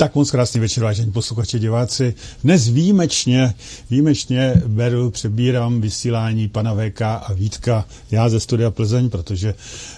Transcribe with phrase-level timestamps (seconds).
[0.00, 2.14] Tak moc krásný večer, vážení posluchači, diváci.
[2.44, 3.54] Dnes výjimečně,
[3.90, 9.54] výjimečně beru, přebírám vysílání pana VK a Vítka, já ze studia Plzeň, protože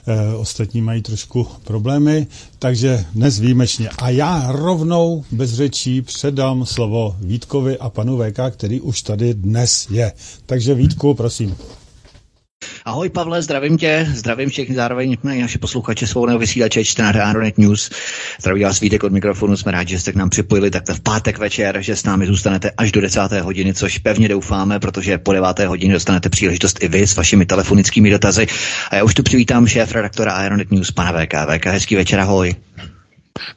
[0.06, 2.26] e, ostatní mají trošku problémy,
[2.58, 3.88] takže dnes výjimečně.
[3.88, 9.86] A já rovnou bez řečí předám slovo Vítkovi a panu VK, který už tady dnes
[9.90, 10.12] je.
[10.46, 11.56] Takže Vítku, prosím.
[12.84, 17.90] Ahoj Pavle, zdravím tě, zdravím všechny zároveň naše posluchače svobodného vysílače čtenáře Aeronet News.
[18.40, 21.38] Zdraví vás Vítek od mikrofonu, jsme rádi, že jste k nám připojili takhle v pátek
[21.38, 23.20] večer, že s námi zůstanete až do 10.
[23.32, 25.58] hodiny, což pevně doufáme, protože po 9.
[25.58, 28.46] hodině dostanete příležitost i vy s vašimi telefonickými dotazy.
[28.90, 31.34] A já už tu přivítám šéf redaktora Aeronet News, pana VK.
[31.56, 32.54] VK, hezký večer, ahoj.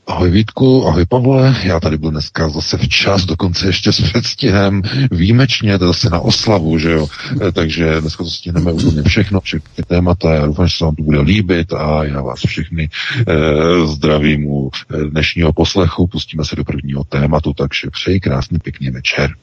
[0.08, 4.82] Ahoj Vítku, ahoj Pavle, já tady byl dneska zase včas, dokonce ještě s předstihem,
[5.12, 7.08] výjimečně, to zase na oslavu, že jo,
[7.48, 11.04] e, takže dneska to stihneme úplně všechno, všechny témata, já doufám, že se vám to
[11.04, 12.90] bude líbit a já vás všechny
[13.28, 18.90] eh, zdravím u e, dnešního poslechu, pustíme se do prvního tématu, takže přeji krásný pěkný
[18.90, 19.36] večer.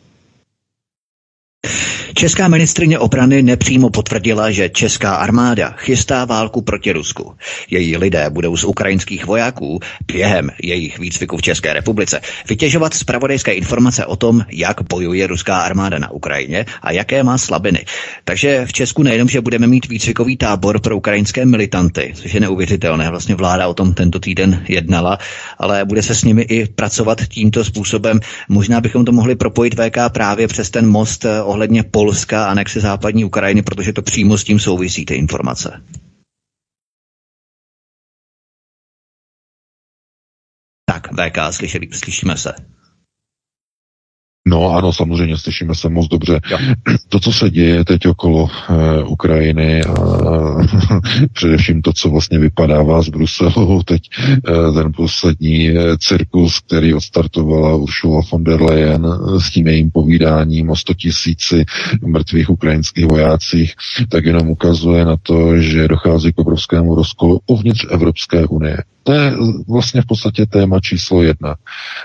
[2.14, 7.34] Česká ministrině obrany nepřímo potvrdila, že česká armáda chystá válku proti Rusku.
[7.70, 9.81] Její lidé budou z ukrajinských vojáků
[10.12, 15.98] během jejich výcviku v České republice vytěžovat zpravodajské informace o tom, jak bojuje ruská armáda
[15.98, 17.84] na Ukrajině a jaké má slabiny.
[18.25, 23.11] Takže v Česku nejenom, že budeme mít výcvikový tábor pro ukrajinské militanty, což je neuvěřitelné,
[23.11, 25.19] vlastně vláda o tom tento týden jednala,
[25.58, 28.20] ale bude se s nimi i pracovat tímto způsobem.
[28.48, 32.81] Možná bychom to mohli propojit VK právě přes ten most eh, ohledně Polska a anexe
[32.81, 35.83] západní Ukrajiny, protože to přímo s tím souvisí, ty informace.
[40.84, 42.80] Tak, VK, slyšeli, slyšíme se.
[44.50, 46.41] No ano, samozřejmě, slyšíme se moc dobře.
[46.50, 46.59] Jo.
[47.09, 49.93] To, co se děje teď okolo uh, Ukrajiny a
[51.33, 54.03] především to, co vlastně vypadává z Bruselu, teď
[54.49, 59.06] uh, ten poslední uh, cirkus, který odstartovala Ursula von der Leyen
[59.39, 61.65] s tím jejím povídáním o 100 tisíci
[62.06, 63.75] mrtvých ukrajinských vojácích,
[64.09, 68.77] tak jenom ukazuje na to, že dochází k obrovskému rozkolu uvnitř Evropské unie.
[69.03, 69.33] To je
[69.69, 71.55] vlastně v podstatě téma číslo jedna.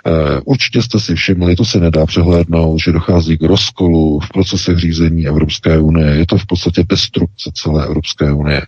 [0.08, 0.12] Eh,
[0.46, 5.28] určitě jste si všimli, to se nedá přehlédnout, že dochází k rozkolu v procesech řízení
[5.28, 6.08] Evropské unie.
[6.08, 8.62] Je to v podstatě destrukce celé Evropské unie.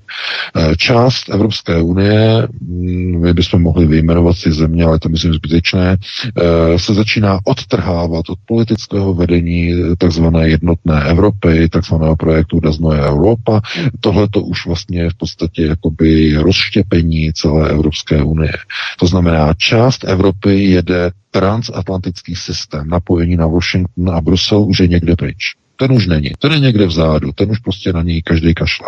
[0.55, 5.97] Eh, část Evropské unie, mm, my bychom mohli vyjmenovat si země, ale to myslím zbytečné,
[5.97, 13.61] eh, se začíná odtrhávat od politického vedení takzvané jednotné Evropy, takzvaného projektu Daznoje Europa.
[13.99, 18.53] Tohle to už vlastně v podstatě jakoby rozštěpení celé Evropské unie.
[18.99, 25.15] To znamená, část Evropy jede transatlantický systém, napojení na Washington a Brusel už je někde
[25.15, 25.55] pryč.
[25.77, 26.31] Ten už není.
[26.39, 27.31] Ten je někde vzadu.
[27.31, 28.87] Ten už prostě na něj každý kašle.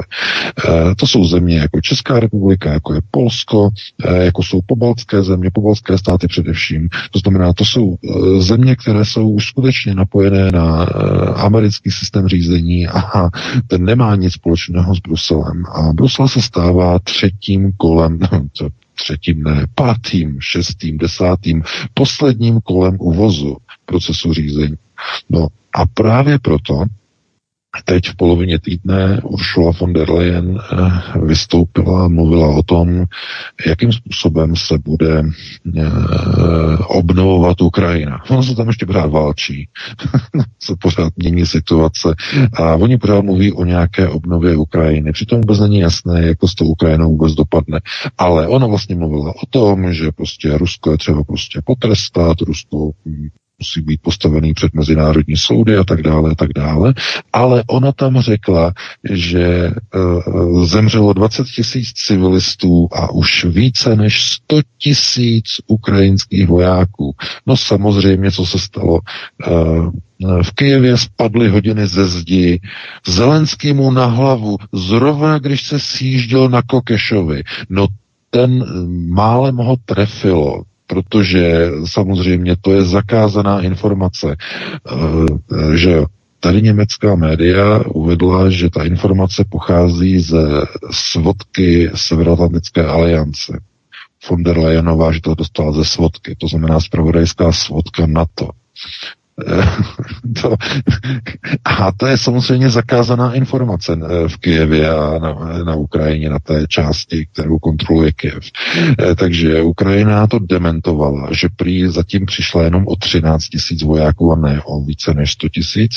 [0.68, 3.70] E, to jsou země jako Česká republika, jako je Polsko,
[4.06, 6.90] e, jako jsou pobaltské země, pobaltské státy především.
[7.12, 10.88] To znamená, to jsou e, země, které jsou už skutečně napojené na e,
[11.34, 13.30] americký systém řízení a
[13.68, 15.64] ten nemá nic společného s Bruselem.
[15.66, 18.20] A Brusel se stává třetím kolem,
[19.04, 24.78] třetím, ne, pátým, šestým, desátým, posledním kolem uvozu procesu řízení.
[25.30, 26.84] No a právě proto
[27.86, 33.06] Teď v polovině týdne Ursula von der Leyen eh, vystoupila, mluvila o tom,
[33.68, 35.24] jakým způsobem se bude
[35.78, 35.82] eh,
[36.88, 38.24] obnovovat Ukrajina.
[38.30, 39.68] Ono se tam ještě pořád válčí,
[40.60, 42.16] se pořád mění situace
[42.54, 45.12] a oni pořád mluví o nějaké obnově Ukrajiny.
[45.12, 47.80] Přitom vůbec není jasné, jak to s tou Ukrajinou vůbec dopadne.
[48.18, 52.92] Ale ona vlastně mluvila o tom, že prostě Rusko je třeba prostě potrestat, Rusko
[53.60, 56.94] musí být postavený před mezinárodní soudy a tak dále a tak dále.
[57.34, 58.74] Ale ona tam řekla,
[59.12, 67.16] že uh, zemřelo 20 tisíc civilistů a už více než 100 tisíc ukrajinských vojáků.
[67.46, 69.00] No samozřejmě, co se stalo.
[69.48, 69.92] Uh,
[70.44, 72.60] v Kijevě spadly hodiny ze zdi,
[73.08, 77.44] Zelenskýmu na hlavu, zrovna když se sjížděl na Kokešovi.
[77.70, 77.88] No
[78.30, 78.66] ten
[79.10, 86.04] málem ho trefilo protože samozřejmě to je zakázaná informace, eh, že
[86.40, 90.42] Tady německá média uvedla, že ta informace pochází ze
[90.92, 93.60] svodky Severoatlantické aliance.
[94.30, 98.50] Von der Leyenová, že to dostala ze svodky, to znamená zpravodajská svodka NATO.
[100.42, 100.56] to,
[101.66, 105.34] a to je samozřejmě zakázaná informace v Kijevě a na,
[105.64, 108.44] na Ukrajině, na té části, kterou kontroluje Kijev.
[109.16, 114.62] Takže Ukrajina to dementovala, že prý zatím přišla jenom o 13 tisíc vojáků a ne
[114.66, 115.92] o více než 100 tisíc.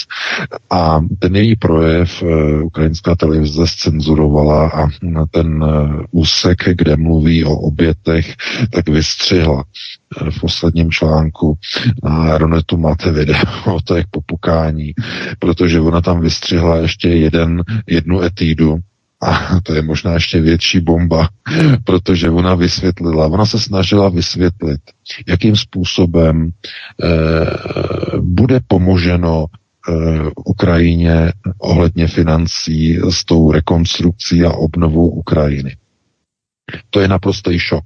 [0.70, 2.22] A ten její projev
[2.62, 4.88] ukrajinská televize scenzurovala a
[5.30, 5.64] ten
[6.10, 8.34] úsek, kde mluví o obětech,
[8.70, 9.64] tak vystřihla
[10.30, 11.58] v posledním článku
[12.02, 13.42] na Ronetu máte video
[13.74, 14.92] o těch popukání,
[15.38, 18.78] protože ona tam vystřihla ještě jeden, jednu etídu,
[19.22, 21.28] a to je možná ještě větší bomba,
[21.84, 24.80] protože ona vysvětlila, ona se snažila vysvětlit,
[25.28, 27.08] jakým způsobem eh,
[28.20, 29.92] bude pomoženo eh,
[30.44, 35.76] Ukrajině ohledně financí s tou rekonstrukcí a obnovou Ukrajiny.
[36.90, 37.84] To je naprostý šok.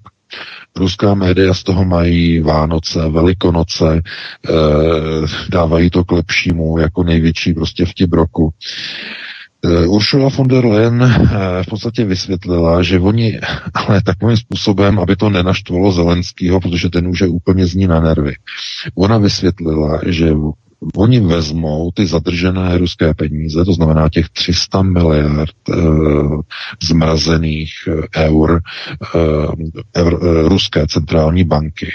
[0.77, 4.03] Ruská média z toho mají Vánoce, Velikonoce, e,
[5.51, 8.51] dávají to k lepšímu jako největší prostě vtip roku.
[9.65, 13.41] E, Ursula von der Leyen e, v podstatě vysvětlila, že oni,
[13.75, 18.33] ale takovým způsobem, aby to nenaštvalo Zelenskýho, protože ten už je úplně zní na nervy.
[18.95, 20.35] Ona vysvětlila, že
[20.97, 25.75] oni vezmou ty zadržené ruské peníze, to znamená těch 300 miliard e,
[26.83, 28.61] zmrazených eh, eur,
[29.15, 31.93] e, eur e, ruské centrální banky,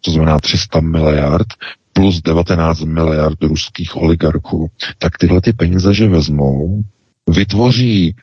[0.00, 1.46] to znamená 300 miliard,
[1.92, 6.82] plus 19 miliard ruských oligarchů, tak tyhle ty peníze, že vezmou,
[7.30, 8.14] vytvoří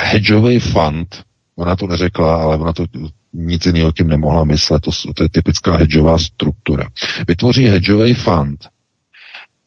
[0.00, 1.22] hedžový fund,
[1.56, 2.84] ona to neřekla, ale ona to
[3.32, 6.88] nic jiného tím nemohla myslet, to, to je typická hedžová struktura.
[7.28, 8.68] Vytvoří hedžový fund,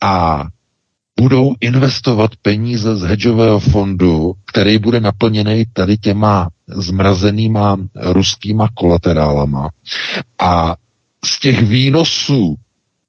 [0.03, 0.47] a
[1.19, 9.69] budou investovat peníze z hedžového fondu, který bude naplněný tady těma zmrazenýma ruskýma kolaterálama.
[10.39, 10.75] A
[11.25, 12.55] z těch výnosů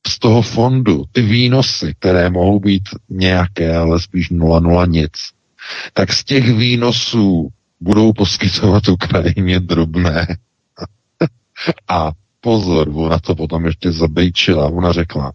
[0.06, 5.12] z toho fondu, ty výnosy, které mohou být nějaké, ale spíš 0,0 nic,
[5.92, 7.48] tak z těch výnosů
[7.80, 10.26] budou poskytovat Ukrajině drobné.
[11.88, 12.12] a
[12.44, 15.32] pozor, ona to potom ještě zabejčila, ona řekla.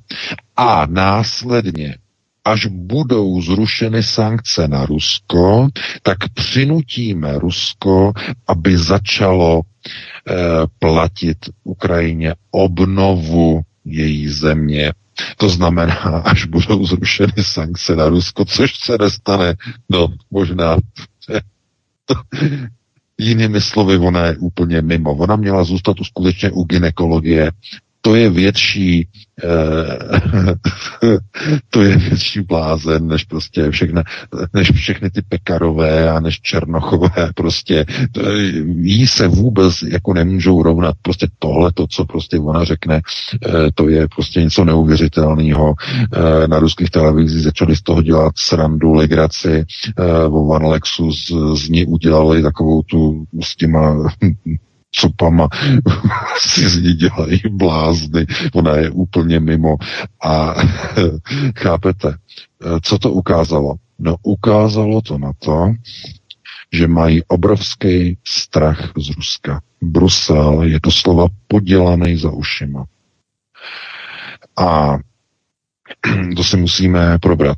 [0.58, 1.98] A následně,
[2.46, 5.68] až budou zrušeny sankce na Rusko,
[6.04, 8.14] tak přinutíme Rusko,
[8.48, 10.34] aby začalo eh,
[10.80, 14.94] platit Ukrajině obnovu její země.
[15.38, 15.94] To znamená,
[16.26, 19.54] až budou zrušeny sankce na Rusko, což se nestane,
[19.90, 20.78] no možná
[23.20, 25.12] Jinými slovy, ona je úplně mimo.
[25.12, 27.52] Ona měla zůstat skutečně u ginekologie.
[28.02, 29.08] To je větší
[29.44, 30.20] Eh,
[31.70, 34.02] to je větší blázen, než prostě všechny,
[34.54, 37.86] než všechny ty pekarové a než černochové, prostě
[38.82, 40.96] jí se vůbec jako nemůžou rovnat.
[41.02, 43.02] Prostě tohle, to, co prostě ona řekne,
[43.46, 45.74] eh, to je prostě něco neuvěřitelného.
[46.14, 49.66] Eh, na ruských televizích začali z toho dělat srandu, legraci,
[50.30, 54.10] o Van Lexu z, z ní udělali takovou tu s těma
[54.92, 55.50] copama
[56.38, 58.26] si z ní dělají blázny.
[58.54, 59.78] Ona je úplně mimo.
[60.24, 60.56] A
[61.58, 62.18] chápete,
[62.82, 63.76] co to ukázalo?
[64.00, 65.74] No ukázalo to na to,
[66.74, 69.62] že mají obrovský strach z Ruska.
[69.82, 72.86] Brusel je doslova podělaný za ušima.
[74.58, 74.98] A
[76.36, 77.58] to si musíme probrat.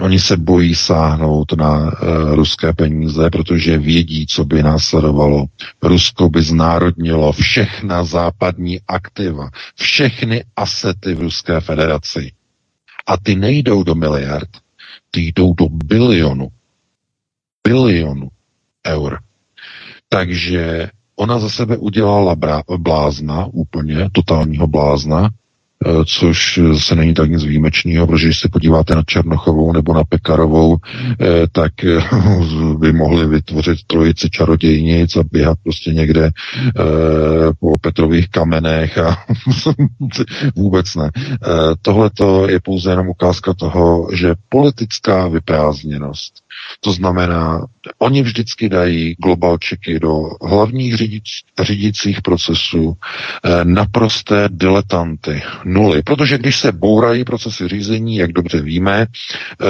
[0.00, 5.46] Oni se bojí sáhnout na uh, ruské peníze, protože vědí, co by následovalo.
[5.82, 12.32] Rusko by znárodnilo všechna západní aktiva, všechny asety v Ruské federaci.
[13.06, 14.48] A ty nejdou do miliard,
[15.10, 16.48] ty jdou do bilionu.
[17.68, 18.28] Bilionu
[18.86, 19.18] eur.
[20.08, 22.36] Takže ona za sebe udělala
[22.78, 25.30] blázna, úplně totálního blázna,
[26.04, 30.76] což se není tak nic výjimečného, protože když se podíváte na Černochovou nebo na Pekarovou,
[31.20, 32.00] eh, tak eh,
[32.78, 36.30] by mohli vytvořit trojici čarodějnic a běhat prostě někde
[37.60, 39.16] po Petrových kamenech a
[40.56, 41.10] vůbec ne.
[41.82, 42.10] Tohle
[42.48, 46.34] je pouze jenom ukázka toho, že politická vyprázdněnost
[46.80, 47.66] to znamená,
[47.98, 51.24] oni vždycky dají globalčeky do hlavních řidic,
[51.60, 52.94] řídících procesů
[53.44, 56.02] eh, naprosté diletanty, nuly.
[56.02, 59.66] Protože když se bourají procesy řízení, jak dobře víme, eh,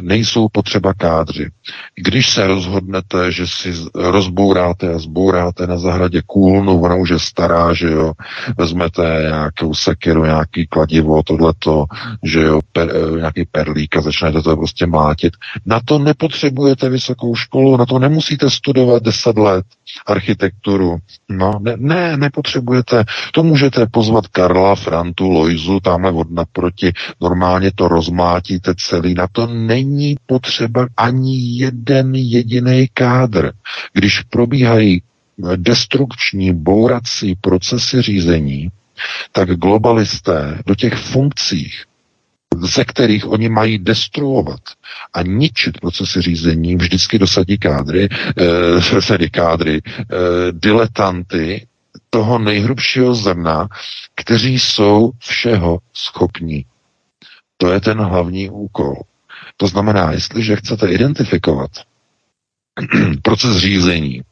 [0.00, 1.50] nejsou potřeba kádři.
[1.96, 7.74] Když se rozhodnete, že si rozbouráte a zbouráte na zahradě kůlnu, ona už je stará,
[7.74, 8.12] že jo,
[8.58, 11.84] vezmete nějakou sekiru, nějaký kladivo, tohleto,
[12.24, 15.32] že jo, per, eh, nějaký perlík a začnete to prostě mlátit.
[15.66, 19.66] Na to nepotřebujete nepotřebujete vysokou školu, na to nemusíte studovat 10 let
[20.06, 20.98] architekturu.
[21.28, 23.04] No, ne, ne, nepotřebujete.
[23.32, 26.92] To můžete pozvat Karla, Frantu, Lojzu, tamhle od naproti.
[27.20, 29.14] Normálně to rozmátíte celý.
[29.14, 33.52] Na to není potřeba ani jeden jediný kádr.
[33.92, 35.02] Když probíhají
[35.56, 38.68] destrukční, bourací procesy řízení,
[39.32, 41.84] tak globalisté do těch funkcích
[42.60, 44.60] ze kterých oni mají destruovat
[45.12, 50.06] a ničit procesy řízení, vždycky dosadí kádry, eh, tedy kádry, eh,
[50.52, 51.66] diletanty
[52.10, 53.68] toho nejhrubšího zrna,
[54.14, 56.64] kteří jsou všeho schopní.
[57.56, 58.94] To je ten hlavní úkol.
[59.56, 61.70] To znamená, jestliže chcete identifikovat
[63.22, 64.22] proces řízení,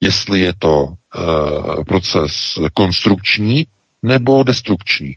[0.00, 3.66] jestli je to uh, proces konstrukční
[4.02, 5.16] nebo destrukční.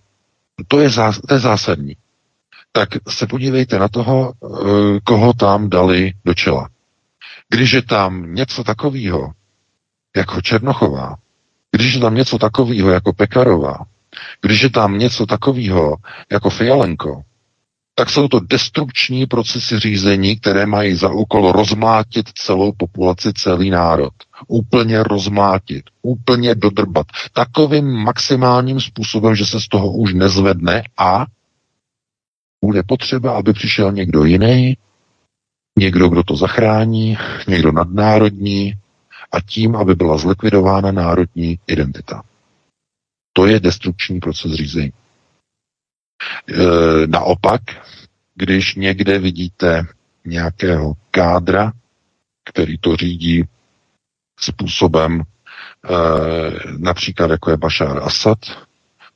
[0.68, 1.96] To je, zás, to je zásadní
[2.76, 6.70] tak se podívejte na toho, eh, koho tam dali do čela.
[7.50, 9.32] Když je tam něco takového,
[10.16, 11.16] jako Černochová,
[11.72, 13.78] když je tam něco takového jako Pekarová,
[14.42, 15.96] když je tam něco takového
[16.32, 17.22] jako Fialenko,
[17.96, 24.14] tak jsou to destrukční procesy řízení, které mají za úkol rozmátit celou populaci, celý národ.
[24.48, 27.06] Úplně rozmátit, úplně dodrbat.
[27.34, 31.26] Takovým maximálním způsobem, že se z toho už nezvedne a
[32.64, 34.78] bude potřeba, aby přišel někdo jiný,
[35.80, 37.18] někdo, kdo to zachrání,
[37.48, 38.74] někdo nadnárodní
[39.32, 42.24] a tím, aby byla zlikvidována národní identita.
[43.34, 44.94] To je destrukční proces řízení.
[44.94, 46.64] E,
[47.08, 47.62] naopak,
[48.36, 49.84] když někde vidíte
[50.26, 51.72] nějakého kádra,
[52.46, 53.44] který to řídí
[54.40, 55.24] způsobem, e,
[56.78, 58.40] například jako je Bashar Assad,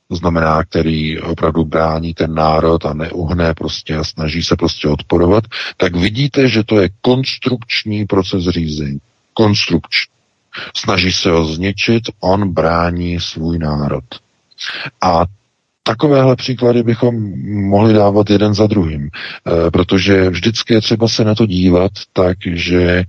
[0.08, 5.44] to znamená, který opravdu brání ten národ a neuhne prostě a snaží se prostě odporovat,
[5.76, 8.98] tak vidíte, že to je konstrukční proces řízení.
[9.34, 10.12] Konstrukční.
[10.76, 14.04] Snaží se ho zničit, on brání svůj národ.
[15.00, 15.24] A
[15.88, 17.14] takovéhle příklady bychom
[17.68, 22.36] mohli dávat jeden za druhým, e, protože vždycky je třeba se na to dívat tak,
[22.54, 23.04] že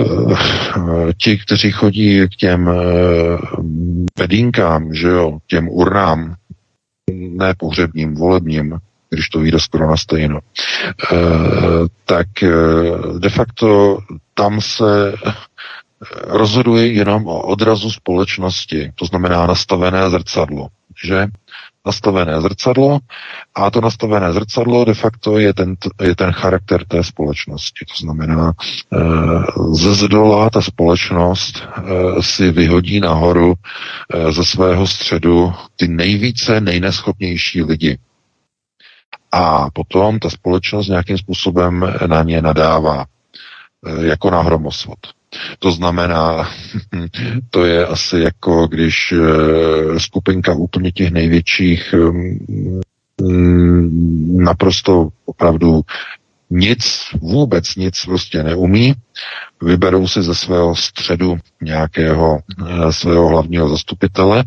[0.00, 2.70] Eh, ti, kteří chodí k těm
[4.18, 6.34] vedínkám, že jo, těm urnám,
[7.10, 8.78] ne pohřebním, volebním,
[9.10, 10.40] když to vyjde skoro na stejno,
[11.12, 11.16] eh,
[12.04, 12.50] tak eh,
[13.18, 13.98] de facto
[14.34, 15.14] tam se
[16.26, 20.68] rozhoduje jenom o odrazu společnosti, to znamená nastavené zrcadlo,
[21.04, 21.26] že
[21.86, 22.98] nastavené zrcadlo
[23.54, 27.84] a to nastavené zrcadlo de facto je ten, je ten charakter té společnosti.
[27.84, 28.98] To znamená, e,
[29.72, 37.62] ze zdola ta společnost e, si vyhodí nahoru e, ze svého středu ty nejvíce nejneschopnější
[37.62, 37.98] lidi.
[39.32, 43.04] A potom ta společnost nějakým způsobem na ně nadává,
[44.00, 44.98] jako na hromosvod.
[45.58, 46.50] To znamená,
[47.50, 51.94] to je asi jako když eh, skupinka úplně těch největších
[53.22, 55.80] mm, naprosto opravdu
[56.50, 58.94] nic, vůbec nic prostě neumí,
[59.62, 64.44] vyberou si ze svého středu nějakého e, svého hlavního zastupitele,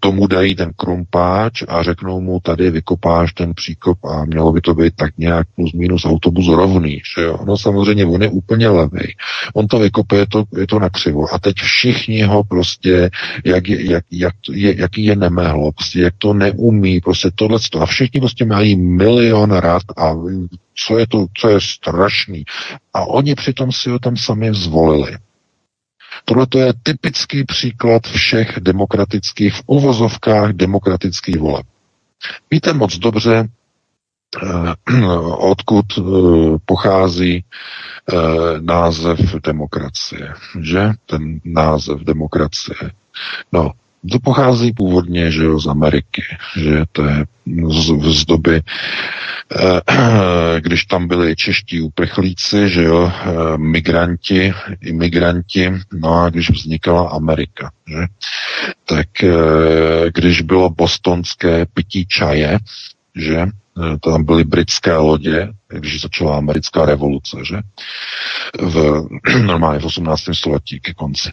[0.00, 4.74] tomu dají ten krumpáč a řeknou mu, tady vykopáš ten příkop a mělo by to
[4.74, 7.38] být tak nějak plus minus autobus rovný, že jo?
[7.46, 9.16] No samozřejmě on je úplně levý.
[9.54, 11.34] On to vykope, je to, je to nakřivo.
[11.34, 13.10] A teď všichni ho prostě,
[13.44, 17.58] jak, je, jak, jak, je, jaký je nemehlo, prostě jak to neumí, prostě tohle.
[17.80, 20.14] A všichni prostě mají milion rád a
[20.86, 22.44] co je to, co je strašný.
[22.94, 25.18] A oni přitom si ho tam sami zvolili.
[26.24, 31.66] Tohle to je typický příklad všech demokratických, v uvozovkách demokratických voleb.
[32.50, 33.48] Víte moc dobře,
[34.42, 35.06] eh,
[35.38, 36.02] odkud eh,
[36.64, 38.16] pochází eh,
[38.60, 40.90] název demokracie, že?
[41.06, 42.76] Ten název demokracie.
[43.52, 43.72] No,
[44.10, 46.22] to pochází původně že jo, z Ameriky,
[46.56, 47.24] že to je
[47.68, 48.62] z, z doby,
[49.56, 49.80] eh,
[50.60, 57.70] když tam byli čeští uprchlíci, že jo, eh, migranti, imigranti, no a když vznikala Amerika,
[57.88, 58.06] že,
[58.84, 62.58] tak eh, když bylo bostonské pití čaje,
[63.16, 63.46] že,
[63.78, 67.56] Eh, tam byly britské lodě, když začala americká revoluce, že?
[68.60, 69.02] V,
[69.46, 70.22] normálně v 18.
[70.32, 71.30] století ke konci.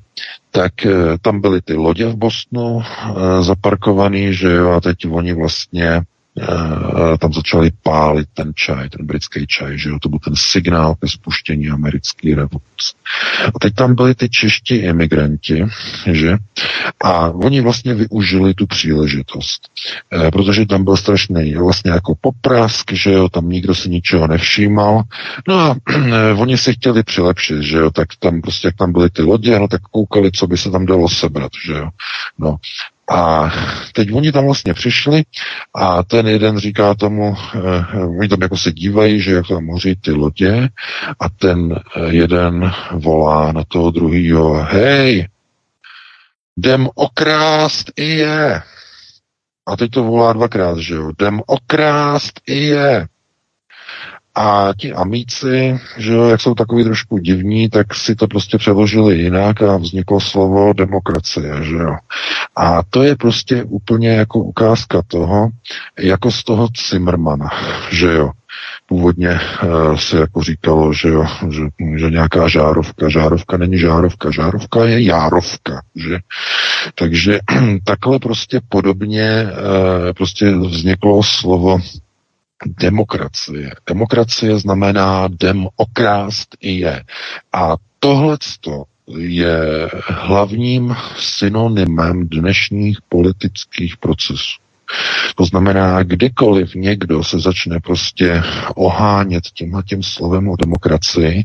[0.52, 5.34] Tak eh, tam byly ty lodě v Bostonu e, zaparkovaný, že jo, a teď oni
[5.34, 6.02] vlastně
[7.20, 11.08] tam začali pálit ten čaj, ten britský čaj, že jo, to byl ten signál ke
[11.08, 12.94] spuštění americké revoluce.
[13.56, 15.66] A teď tam byli ty čeští emigranti,
[16.12, 16.38] že,
[17.04, 19.62] a oni vlastně využili tu příležitost,
[20.14, 25.04] e, protože tam byl strašný vlastně jako poprask, že jo, tam nikdo si ničeho nevšímal,
[25.48, 29.10] no a e, oni si chtěli přilepšit, že jo, tak tam prostě, jak tam byly
[29.10, 31.90] ty lodě, no tak koukali, co by se tam dalo sebrat, že jo,
[32.40, 32.58] no.
[33.10, 33.52] A
[33.94, 35.24] teď oni tam vlastně přišli
[35.76, 39.96] a ten jeden říká tomu, eh, oni tam jako se dívají, že jak tam hoří
[39.96, 40.70] ty lodě
[41.20, 45.28] a ten eh, jeden volá na toho druhýho, hej,
[46.58, 48.62] jdem okrást i je.
[49.68, 53.08] A teď to volá dvakrát, že jo, jdem okrást i je.
[54.42, 59.18] A ti amíci, že jo, jak jsou takový trošku divní, tak si to prostě přeložili
[59.18, 61.96] jinak a vzniklo slovo demokracie, že jo.
[62.56, 65.50] A to je prostě úplně jako ukázka toho,
[66.00, 67.50] jako z toho Zimmermana,
[67.92, 68.32] že jo.
[68.86, 71.64] Původně uh, se jako říkalo, že, jo, že,
[71.96, 76.18] že nějaká žárovka, žárovka není žárovka, žárovka je járovka, že?
[76.96, 77.40] Takže
[77.84, 81.80] takhle prostě podobně uh, prostě vzniklo slovo
[82.66, 83.72] demokracie.
[83.88, 87.04] Demokracie znamená dem okrást i je.
[87.54, 88.38] A tohle
[89.18, 94.60] je hlavním synonymem dnešních politických procesů.
[95.36, 98.44] To znamená, kdykoliv někdo se začne prostě
[98.76, 101.44] ohánět tímhle tím slovem o demokracii,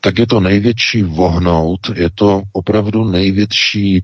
[0.00, 4.02] tak je to největší vohnout, je to opravdu největší e,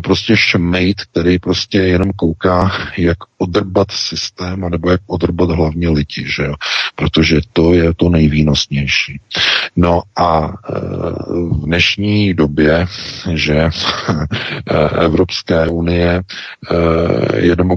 [0.00, 6.42] prostě šmejt, který prostě jenom kouká, jak odrbat systém, anebo jak odrbat hlavně lidi, že
[6.42, 6.54] jo?
[6.94, 9.20] protože to je to nejvýnosnější.
[9.76, 10.72] No a e,
[11.32, 12.86] v dnešní době,
[13.34, 13.70] že e,
[15.04, 16.22] Evropské unie e,
[17.38, 17.71] je demokracie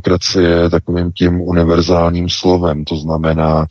[0.70, 3.66] takovým tím univerzálním slovem, to znamená,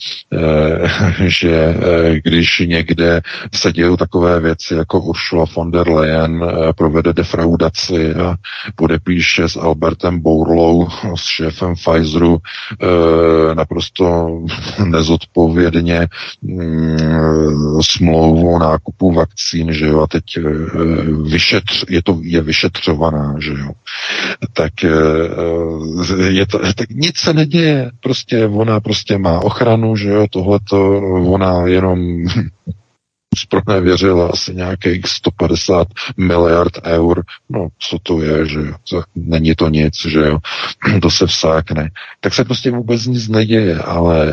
[1.26, 1.76] že
[2.24, 3.20] když někde
[3.54, 8.34] se dějí takové věci, jako Ursula von der Leyen provede defraudaci a
[8.76, 12.38] podepíše s Albertem Bourlou, s šéfem Pfizeru
[13.54, 14.28] naprosto
[14.84, 16.08] nezodpovědně
[16.42, 20.24] mm, smlouvu o nákupu vakcín, že jo, a teď
[21.22, 23.70] vyšetř, je to je vyšetřovaná, že jo,
[24.52, 24.72] tak
[26.18, 31.00] je to, tak nic se neděje, prostě ona prostě má ochranu, že jo, tohleto,
[31.32, 32.24] ona jenom
[33.80, 37.24] věřila asi nějakých 150 miliard eur.
[37.50, 39.02] No, co to je, že jo?
[39.14, 40.38] Není to nic, že jo?
[41.02, 41.90] To se vsákne.
[42.20, 44.32] Tak se prostě vůbec nic neděje, ale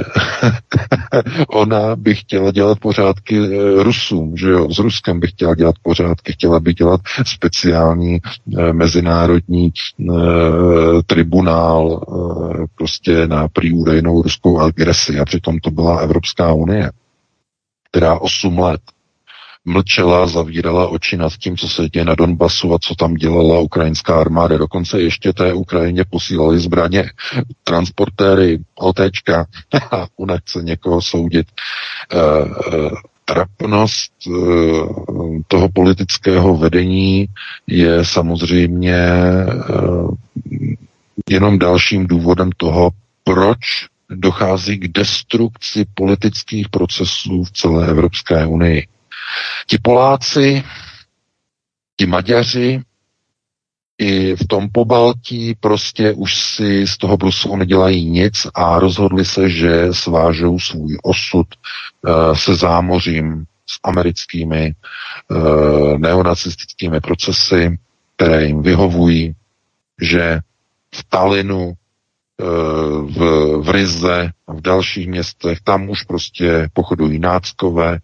[1.47, 4.67] ona by chtěla dělat pořádky eh, Rusům, že jo?
[4.71, 8.19] S Ruskem by chtěla dělat pořádky, chtěla by dělat speciální
[8.57, 10.13] eh, mezinárodní eh,
[11.05, 16.91] tribunál eh, prostě na prý údajnou ruskou agresi a přitom to byla Evropská unie
[17.91, 18.81] která 8 let
[19.65, 24.21] mlčela, zavírala oči nad tím, co se děje na Donbasu a co tam dělala ukrajinská
[24.21, 24.57] armáda.
[24.57, 27.09] Dokonce ještě té Ukrajině posílali zbraně,
[27.63, 29.45] transportéry, OTčka,
[29.91, 31.47] a nechce někoho soudit.
[32.13, 32.89] Uh,
[33.25, 34.11] trapnost
[35.47, 37.25] toho politického vedení
[37.67, 38.97] je samozřejmě
[41.29, 42.89] jenom dalším důvodem toho,
[43.23, 43.57] proč
[44.11, 48.87] dochází k destrukci politických procesů v celé Evropské unii.
[49.67, 50.63] Ti Poláci,
[51.97, 52.81] ti Maďaři,
[54.01, 59.49] i v tom pobaltí prostě už si z toho Bruselu nedělají nic a rozhodli se,
[59.49, 64.73] že svážou svůj osud uh, se zámořím s americkými
[65.29, 67.79] uh, neonacistickými procesy,
[68.15, 69.35] které jim vyhovují,
[70.01, 70.39] že
[70.95, 71.73] v Talinu
[73.01, 73.17] v,
[73.61, 77.99] v Rize a v dalších městech, tam už prostě pochodují náckové,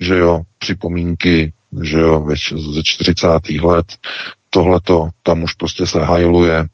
[0.00, 1.52] že jo, připomínky,
[1.82, 2.26] že jo,
[2.74, 3.28] ze 40.
[3.62, 3.86] let,
[4.50, 6.66] tohleto, tam už prostě se hajluje, e,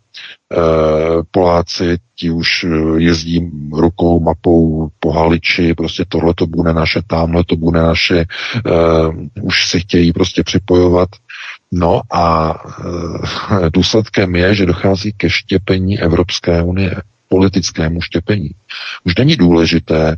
[1.31, 7.57] Poláci, ti už jezdí rukou, mapou po Haliči, prostě tohle to bude naše, tamhle to
[7.57, 8.25] bude naše, e,
[9.43, 11.09] už si chtějí prostě připojovat.
[11.73, 12.55] No a
[13.67, 16.97] e, důsledkem je, že dochází ke štěpení Evropské unie,
[17.29, 18.51] politickému štěpení.
[19.05, 20.17] Už není důležité, e,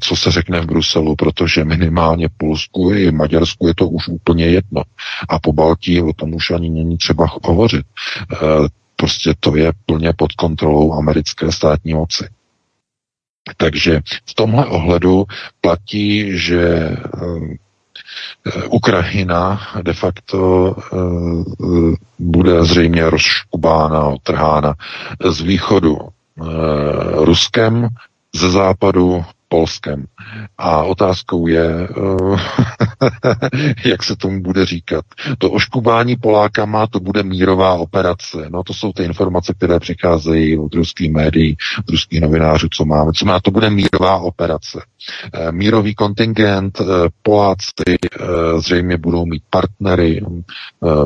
[0.00, 4.82] co se řekne v Bruselu, protože minimálně Polsku i Maďarsku je to už úplně jedno.
[5.28, 7.86] A po Baltii o tom už ani není třeba hovořit.
[8.32, 8.36] E,
[8.96, 12.28] prostě to je plně pod kontrolou americké státní moci.
[13.56, 15.24] Takže v tomhle ohledu
[15.60, 17.56] platí, že Eh,
[18.70, 20.96] Ukrajina de facto eh,
[22.18, 24.74] bude zřejmě rozškubána, otrhána
[25.30, 25.98] z východu
[27.14, 27.88] Ruskem,
[28.34, 30.04] ze západu Polskem.
[30.58, 32.36] A otázkou je, eh,
[33.88, 35.04] jak se tomu bude říkat.
[35.38, 38.46] To oškubání Polákama, to bude mírová operace.
[38.48, 43.12] No to jsou ty informace, které přicházejí od ruských médií, od ruských novinářů, co máme.
[43.12, 44.82] Co má, to bude mírová operace.
[45.34, 46.84] Eh, mírový kontingent, eh,
[47.22, 47.96] Poláci
[48.58, 50.20] zřejmě budou mít partnery.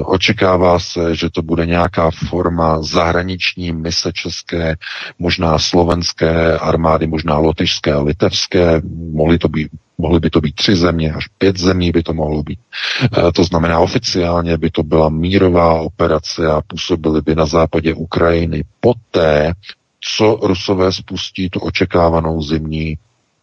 [0.04, 4.76] Očekává se, že to bude nějaká forma zahraniční mise české,
[5.18, 8.02] možná slovenské armády, možná lotyšské a
[8.38, 8.80] litevské,
[9.12, 12.42] mohly, to být, mohly by to být tři země, až pět zemí by to mohlo
[12.42, 12.58] být.
[13.02, 18.64] E, to znamená, oficiálně by to byla mírová operace a působily by na západě Ukrajiny
[18.80, 19.52] poté,
[20.00, 22.98] co Rusové spustí tu očekávanou zimní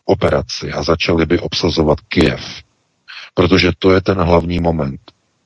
[0.06, 2.46] operaci a začali by obsazovat Kiev.
[3.34, 5.00] Protože to je ten hlavní moment.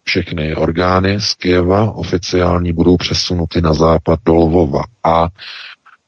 [0.04, 5.30] Všechny orgány z Kieva oficiální budou přesunuty na západ do Lvova a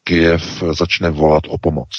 [0.04, 1.90] Kiev začne volat o pomoc.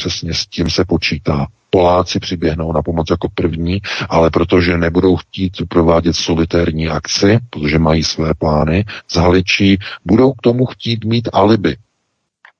[0.00, 1.46] Přesně s tím se počítá.
[1.70, 8.04] Poláci přiběhnou na pomoc jako první, ale protože nebudou chtít provádět solitérní akci, protože mají
[8.04, 11.76] své plány, z Haličí budou k tomu chtít mít alibi.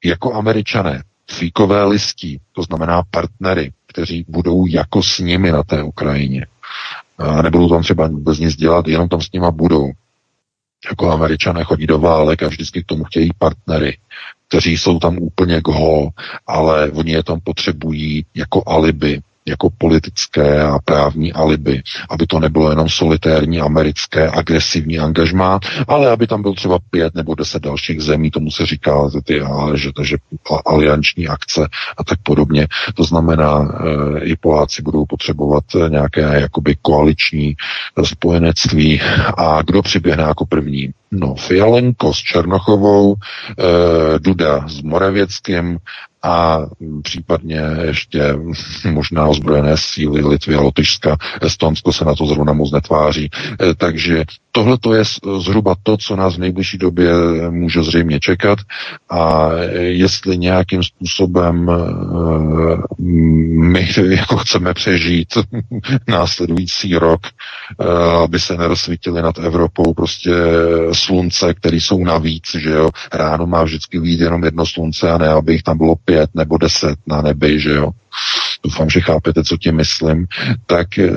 [0.05, 6.46] Jako američané, fíkové listí, to znamená partnery, kteří budou jako s nimi na té Ukrajině.
[7.18, 9.90] A nebudou tam třeba vůbec nic dělat, jenom tam s nima budou.
[10.90, 13.98] Jako američané chodí do válek a vždycky k tomu chtějí partnery
[14.50, 16.08] kteří jsou tam úplně go,
[16.46, 22.70] ale oni je tam potřebují jako alibi jako politické a právní alibi, aby to nebylo
[22.70, 28.31] jenom solitérní americké agresivní angažmá, ale aby tam byl třeba pět nebo deset dalších zemí,
[28.31, 29.42] tomu se říká, ty,
[29.74, 30.16] že, že
[30.66, 32.68] alianční akce a tak podobně.
[32.94, 33.68] To znamená,
[34.20, 37.57] e, i Poláci budou potřebovat nějaké jakoby koaliční
[38.05, 39.00] spojenectví
[39.37, 40.90] a kdo přiběhne jako první?
[41.11, 45.79] No, Fialenko s Černochovou, e, Duda s Moravěckým
[46.22, 46.66] a
[47.02, 48.38] případně ještě
[48.90, 51.16] možná ozbrojené síly Litvy a Lotyšska.
[51.40, 53.30] Estonsko se na to zrovna moc netváří.
[53.62, 55.04] E, takže tohle to je
[55.38, 57.12] zhruba to, co nás v nejbližší době
[57.50, 58.59] může zřejmě čekat
[59.11, 61.74] a jestli nějakým způsobem e,
[63.54, 65.28] my jako chceme přežít
[66.09, 67.30] následující rok, e,
[68.22, 70.30] aby se nerozsvítili nad Evropou prostě
[70.92, 72.90] slunce, které jsou navíc, že jo.
[73.12, 76.59] Ráno má vždycky být jenom jedno slunce a ne, aby jich tam bylo pět nebo
[76.59, 77.90] deset na nebi, že jo.
[78.64, 80.27] Doufám, že chápete, co tím myslím.
[80.66, 81.11] Tak eh,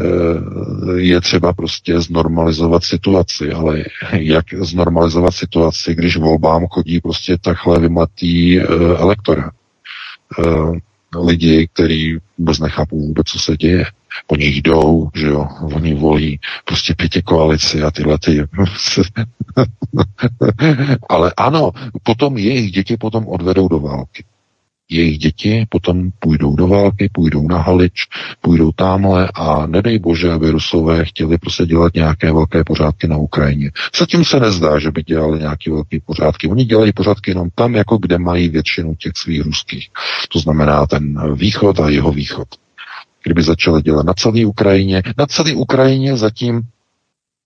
[0.96, 8.60] je třeba prostě znormalizovat situaci, ale jak znormalizovat situaci, když volbám chodí prostě takhle vymlatý
[8.60, 8.66] eh,
[8.98, 9.52] elektora.
[10.40, 10.80] Eh,
[11.20, 13.86] lidi, kteří vůbec nechápou vůbec, co se děje.
[14.28, 18.44] Oni jdou, že jo, oni volí prostě pětě koalici a tyhle ty.
[21.10, 21.72] Ale ano,
[22.04, 24.24] potom jejich děti potom odvedou do války
[24.90, 28.06] jejich děti potom půjdou do války, půjdou na Halič,
[28.42, 33.72] půjdou tamhle a nedej bože, aby Rusové chtěli prostě dělat nějaké velké pořádky na Ukrajině.
[34.00, 36.48] Zatím se nezdá, že by dělali nějaké velké pořádky.
[36.48, 39.90] Oni dělají pořádky jenom tam, jako kde mají většinu těch svých ruských.
[40.30, 42.48] To znamená ten východ a jeho východ.
[43.24, 46.62] Kdyby začali dělat na celé Ukrajině, na celé Ukrajině zatím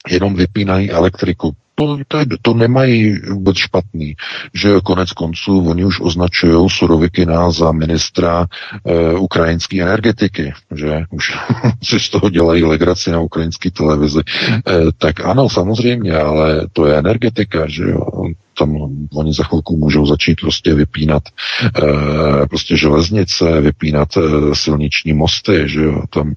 [0.10, 4.16] jenom vypínají elektriku to, to, to nemají vůbec špatný,
[4.54, 8.46] že konec konců oni už označují Surovikina za ministra
[8.86, 11.04] e, ukrajinské energetiky, že?
[11.12, 11.38] Už
[11.84, 14.20] si z toho dělají legraci na ukrajinské televizi.
[14.20, 14.62] E,
[14.98, 18.06] tak ano, samozřejmě, ale to je energetika, že jo?
[18.58, 18.78] Tam
[19.13, 21.24] oni za chvilku můžou začít prostě vypínat
[21.63, 24.22] e, prostě železnice, vypínat e,
[24.56, 26.34] silniční mosty, že jo, tam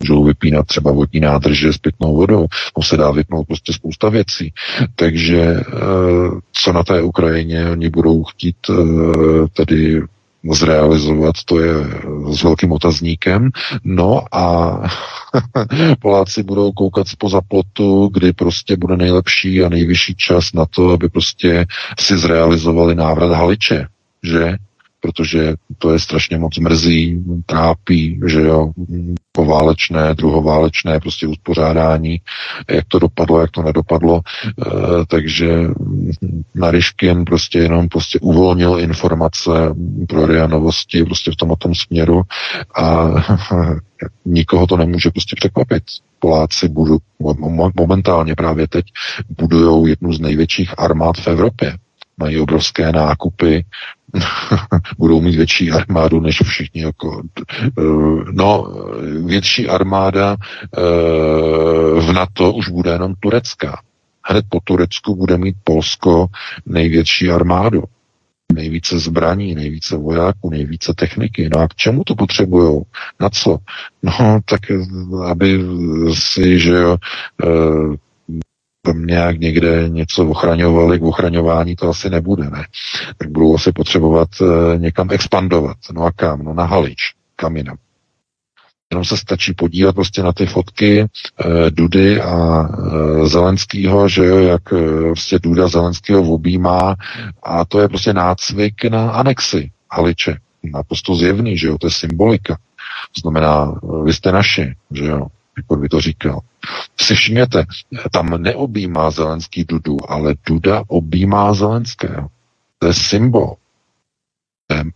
[0.00, 4.52] můžou vypínat třeba vodní nádrže s pitnou vodou, tam se dá vypnout prostě spousta věcí.
[4.96, 5.64] Takže eh,
[6.52, 8.74] co na té Ukrajině oni budou chtít eh,
[9.52, 10.02] tedy
[10.52, 11.74] zrealizovat, to je
[12.30, 13.50] s velkým otazníkem.
[13.84, 14.78] No a
[16.00, 21.08] Poláci budou koukat spoza plotu, kdy prostě bude nejlepší a nejvyšší čas na to, aby
[21.08, 21.66] prostě
[21.98, 23.86] si zrealizovali návrat Haliče,
[24.22, 24.56] že?
[25.04, 28.72] Protože to je strašně moc mrzí, trápí, že jo,
[29.32, 32.20] poválečné, druhoválečné prostě uspořádání,
[32.70, 34.70] jak to dopadlo, jak to nedopadlo, e,
[35.06, 35.50] takže
[36.54, 39.50] Naryškin prostě jenom prostě uvolnil informace
[40.08, 42.22] pro RIA novosti prostě v tom o tom směru
[42.74, 43.08] a
[44.24, 45.82] nikoho to nemůže prostě překvapit.
[46.18, 46.98] Poláci budu,
[47.80, 48.84] momentálně právě teď
[49.38, 51.76] budují jednu z největších armád v Evropě.
[52.18, 53.64] Mají obrovské nákupy,
[54.98, 56.82] budou mít větší armádu než všichni.
[56.82, 57.22] Jako,
[57.78, 57.82] eh,
[58.32, 58.74] no,
[59.26, 60.80] větší armáda eh,
[62.00, 63.80] v NATO už bude jenom turecká.
[64.26, 66.26] Hned po Turecku bude mít Polsko
[66.66, 67.84] největší armádu.
[68.52, 71.48] nejvíce zbraní, nejvíce vojáků, nejvíce techniky.
[71.54, 72.82] No a k čemu to potřebují?
[73.20, 73.58] Na co?
[74.02, 74.60] No, tak
[75.26, 75.60] aby
[76.12, 76.96] si, že jo,
[78.92, 82.66] nějak někde něco ochraňovali, k ochraňování to asi nebude, ne?
[83.18, 84.28] Tak budou asi potřebovat
[84.76, 85.76] někam expandovat.
[85.92, 86.44] No a kam?
[86.44, 87.76] No na Halič, kam jinam.
[88.94, 91.06] Jenom se stačí podívat prostě na ty fotky e,
[91.70, 96.94] Dudy a e, Zelenskýho, že jo, jak e, prostě Duda Zelenskýho objímá
[97.42, 100.36] a to je prostě nácvik na anexi Haliče.
[100.62, 102.56] Naprosto zjevný, že jo, to je symbolika.
[103.14, 106.40] To znamená, vy jste naši, že jo, jako by to říkal.
[107.00, 107.64] Si všimněte,
[108.12, 112.28] tam neobjímá Zelenský Dudu, ale Duda objímá Zelenského.
[112.78, 113.56] To je symbol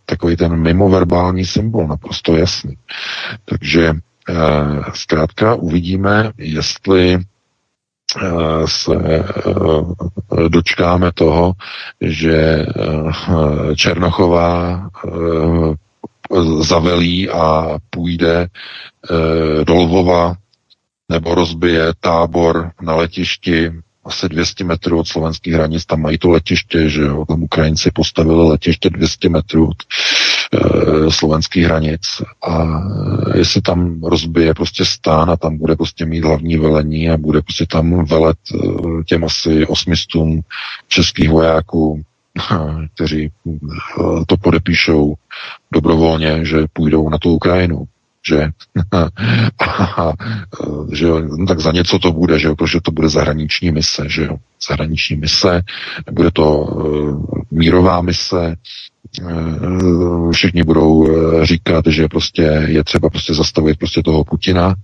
[0.07, 2.77] takový ten mimoverbální symbol, naprosto jasný.
[3.45, 4.35] Takže eh,
[4.95, 8.27] zkrátka uvidíme, jestli eh,
[8.67, 11.53] se eh, dočkáme toho,
[12.01, 12.67] že
[13.77, 14.89] Černochová
[16.61, 18.49] zavelí a půjde
[19.65, 20.35] do Lvova
[21.09, 23.73] nebo rozbije tábor na letišti
[24.05, 28.49] asi 200 metrů od slovenských hranic, tam mají to letiště, že jo, tam Ukrajinci postavili
[28.49, 32.01] letiště 200 metrů od e, slovenských hranic.
[32.49, 32.83] A
[33.35, 37.67] jestli tam rozbije prostě stán a tam bude prostě mít hlavní velení a bude prostě
[37.67, 38.59] tam velet e,
[39.05, 40.41] těm asi osmistům
[40.89, 42.03] českých vojáků,
[42.95, 43.31] kteří e,
[44.27, 45.15] to podepíšou
[45.73, 47.85] dobrovolně, že půjdou na tu Ukrajinu
[48.27, 48.49] že?
[49.97, 50.13] a,
[50.93, 54.05] že jo, no tak za něco to bude, že jo, protože to bude zahraniční mise,
[54.09, 54.37] že jo,
[54.69, 55.63] zahraniční mise,
[56.11, 58.57] bude to uh, mírová mise,
[59.23, 64.75] uh, všichni budou uh, říkat, že prostě je třeba prostě zastavit prostě toho Putina,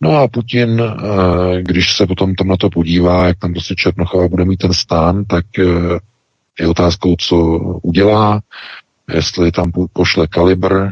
[0.00, 0.82] No a Putin,
[1.60, 5.24] když se potom tam na to podívá, jak tam prostě Černochova bude mít ten stán,
[5.24, 5.44] tak
[6.60, 7.36] je otázkou, co
[7.82, 8.40] udělá,
[9.14, 10.88] jestli tam pošle kalibr,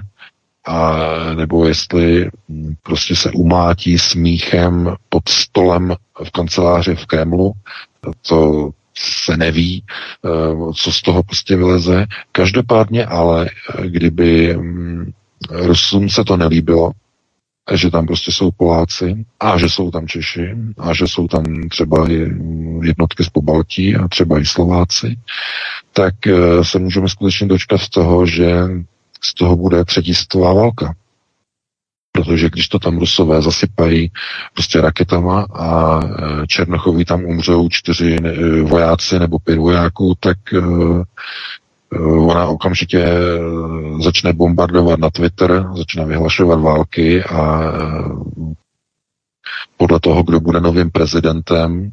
[0.67, 0.99] a
[1.35, 7.53] nebo jestli hm, prostě se umátí smíchem pod stolem v kanceláři v Kremlu,
[8.29, 9.85] to se neví,
[10.25, 10.29] eh,
[10.75, 12.07] co z toho prostě vyleze.
[12.33, 15.13] Každopádně ale, eh, kdyby hm,
[15.51, 16.93] Rusům se to nelíbilo,
[17.75, 22.09] že tam prostě jsou Poláci a že jsou tam Češi a že jsou tam třeba
[22.83, 25.17] jednotky z Pobaltí a třeba i Slováci,
[25.93, 28.69] tak eh, se můžeme skutečně dočkat z toho, že
[29.25, 30.95] z toho bude třetí světová válka.
[32.13, 34.11] Protože když to tam Rusové zasypají
[34.55, 40.61] prostě raketama a e, Černochoví tam umřou čtyři e, vojáci nebo pět vojáků, tak e,
[42.01, 43.07] ona okamžitě
[44.01, 47.73] začne bombardovat na Twitter, začne vyhlašovat války a
[49.77, 51.91] podle toho, kdo bude novým prezidentem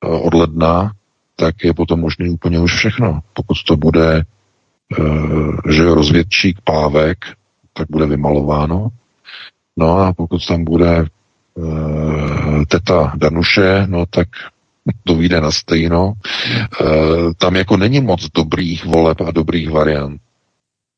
[0.00, 0.92] od ledna,
[1.36, 3.20] tak je potom možný úplně už všechno.
[3.32, 4.24] Pokud to bude
[5.70, 7.18] že rozvědčík pávek,
[7.72, 8.88] tak bude vymalováno.
[9.76, 11.06] No a pokud tam bude e,
[12.68, 14.28] teta Danuše, no tak
[15.04, 16.12] to vyjde na stejno.
[16.12, 16.84] E,
[17.34, 20.20] tam jako není moc dobrých voleb a dobrých variant.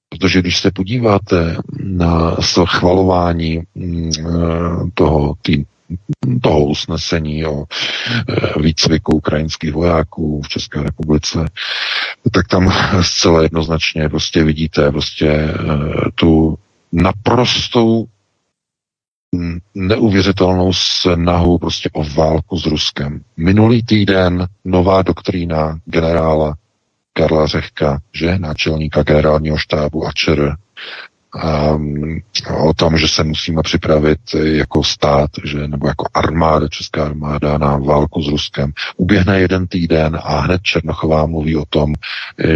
[0.09, 4.11] Protože když se podíváte na schvalování mm,
[4.95, 5.65] toho, tý,
[6.43, 11.39] toho usnesení o e, výcviku ukrajinských vojáků v České republice,
[12.33, 12.73] tak tam
[13.03, 15.55] zcela jednoznačně prostě vidíte prostě e,
[16.15, 16.59] tu
[16.93, 18.07] naprostou
[19.75, 23.21] neuvěřitelnou snahu prostě o válku s Ruskem.
[23.37, 26.55] Minulý týden nová doktrína generála
[27.13, 30.55] Karla Řehka, že náčelníka generálního štábu ČR,
[31.35, 32.21] um,
[32.57, 37.77] o tom, že se musíme připravit jako stát, že, nebo jako armáda, česká armáda na
[37.77, 38.73] válku s Ruskem.
[38.97, 41.95] Uběhne jeden týden a hned Černochová mluví o tom,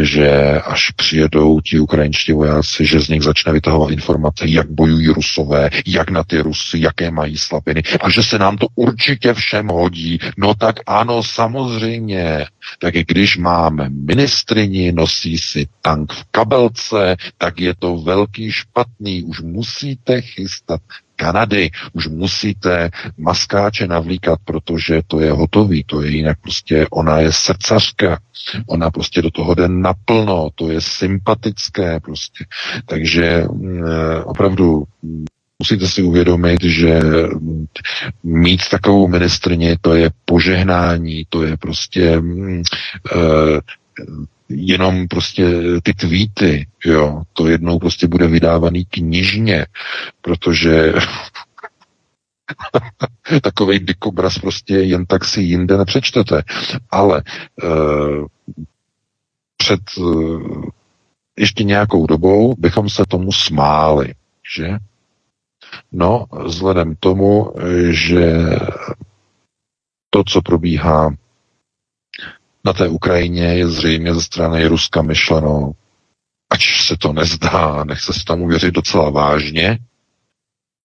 [0.02, 5.70] že až přijedou ti ukrajinští vojáci, že z nich začne vytahovat informace, jak bojují Rusové,
[5.86, 10.18] jak na ty Rusy, jaké mají slabiny a že se nám to určitě všem hodí.
[10.36, 12.46] No tak ano, samozřejmě.
[12.78, 19.40] Tak když máme ministrini, nosí si tank v kabelce, tak je to velký špatný, už
[19.40, 20.80] musíte chystat
[21.16, 27.32] Kanady, už musíte maskáče navlíkat, protože to je hotový, to je jinak prostě, ona je
[27.32, 28.18] srdcařka,
[28.66, 32.44] ona prostě do toho jde naplno, to je sympatické prostě.
[32.86, 33.82] Takže mm,
[34.24, 34.84] opravdu
[35.62, 37.00] musíte si uvědomit, že
[38.22, 43.60] mít takovou ministrně, to je požehnání, to je prostě uh,
[44.48, 45.44] jenom prostě
[45.82, 49.66] ty tweety, jo, to jednou prostě bude vydávaný knižně,
[50.20, 50.92] protože
[53.42, 56.42] takovej dikobraz prostě jen tak si jinde nepřečtete.
[56.90, 57.22] Ale
[57.62, 58.26] uh,
[59.56, 59.80] před
[61.38, 64.14] ještě nějakou dobou bychom se tomu smáli,
[64.56, 64.68] že?
[65.92, 67.52] No, vzhledem k tomu,
[67.90, 68.32] že
[70.10, 71.14] to, co probíhá
[72.64, 75.72] na té Ukrajině, je zřejmě ze strany Ruska myšleno,
[76.52, 79.78] ač se to nezdá, nechce se tam uvěřit docela vážně,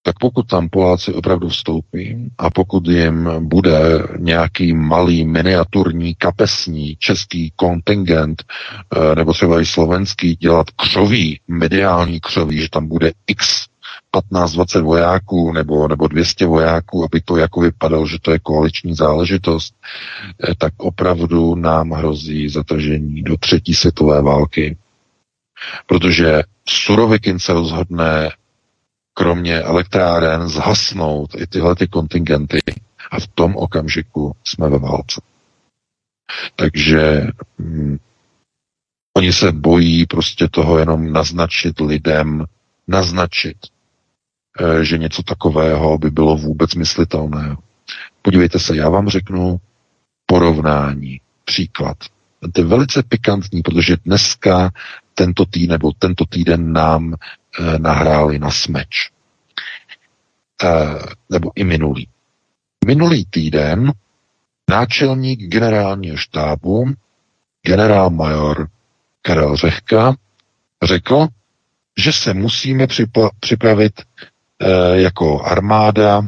[0.08, 3.80] tak pokud tam Poláci opravdu vstoupí a pokud jim bude
[4.17, 12.58] nějaký malý miniaturní kapesní český kontingent eh, nebo třeba i slovenský dělat křoví, mediální křoví,
[12.60, 13.66] že tam bude x
[14.13, 19.76] 15-20 vojáků nebo, nebo 200 vojáků, aby to jako vypadalo, že to je koaliční záležitost,
[20.50, 24.78] eh, tak opravdu nám hrozí zatržení do třetí světové války.
[25.86, 28.30] Protože Surovikin se rozhodne
[29.13, 32.60] kromě elektráren zhasnout i tyhle ty kontingenty
[33.12, 35.22] a v tom okamžiku jsme ve válce.
[36.56, 37.28] Takže
[37.60, 37.98] hm,
[39.17, 42.46] oni se bojí prostě toho jenom naznačit lidem,
[42.88, 43.58] naznačit,
[44.82, 47.56] že něco takového by bylo vůbec myslitelné.
[48.22, 49.58] Podívejte se, já vám řeknu
[50.26, 51.98] porovnání, příklad.
[52.54, 54.72] To je velice pikantní, protože dneska
[55.13, 59.12] tento týden nebo tento týden nám e, nahráli na smeč.
[60.63, 60.67] E,
[61.30, 62.08] nebo i minulý.
[62.86, 63.91] Minulý týden
[64.70, 66.93] náčelník generálního štábu,
[67.65, 68.67] generál major
[69.22, 70.15] Karel Řehka,
[70.84, 71.28] řekl,
[71.98, 72.88] že se musíme
[73.39, 74.04] připravit e,
[74.93, 76.22] jako armáda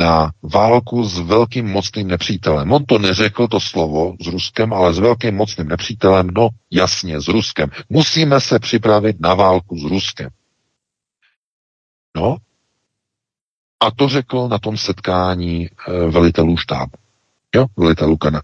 [0.00, 2.72] na válku s velkým mocným nepřítelem.
[2.72, 7.28] On to neřekl to slovo s Ruskem, ale s velkým mocným nepřítelem, no jasně, s
[7.28, 7.70] Ruskem.
[7.88, 10.28] Musíme se připravit na válku s Ruskem.
[12.16, 12.36] No,
[13.80, 15.70] a to řekl na tom setkání e,
[16.10, 16.92] velitelů štábu.
[17.54, 18.40] Jo, velitelů, e,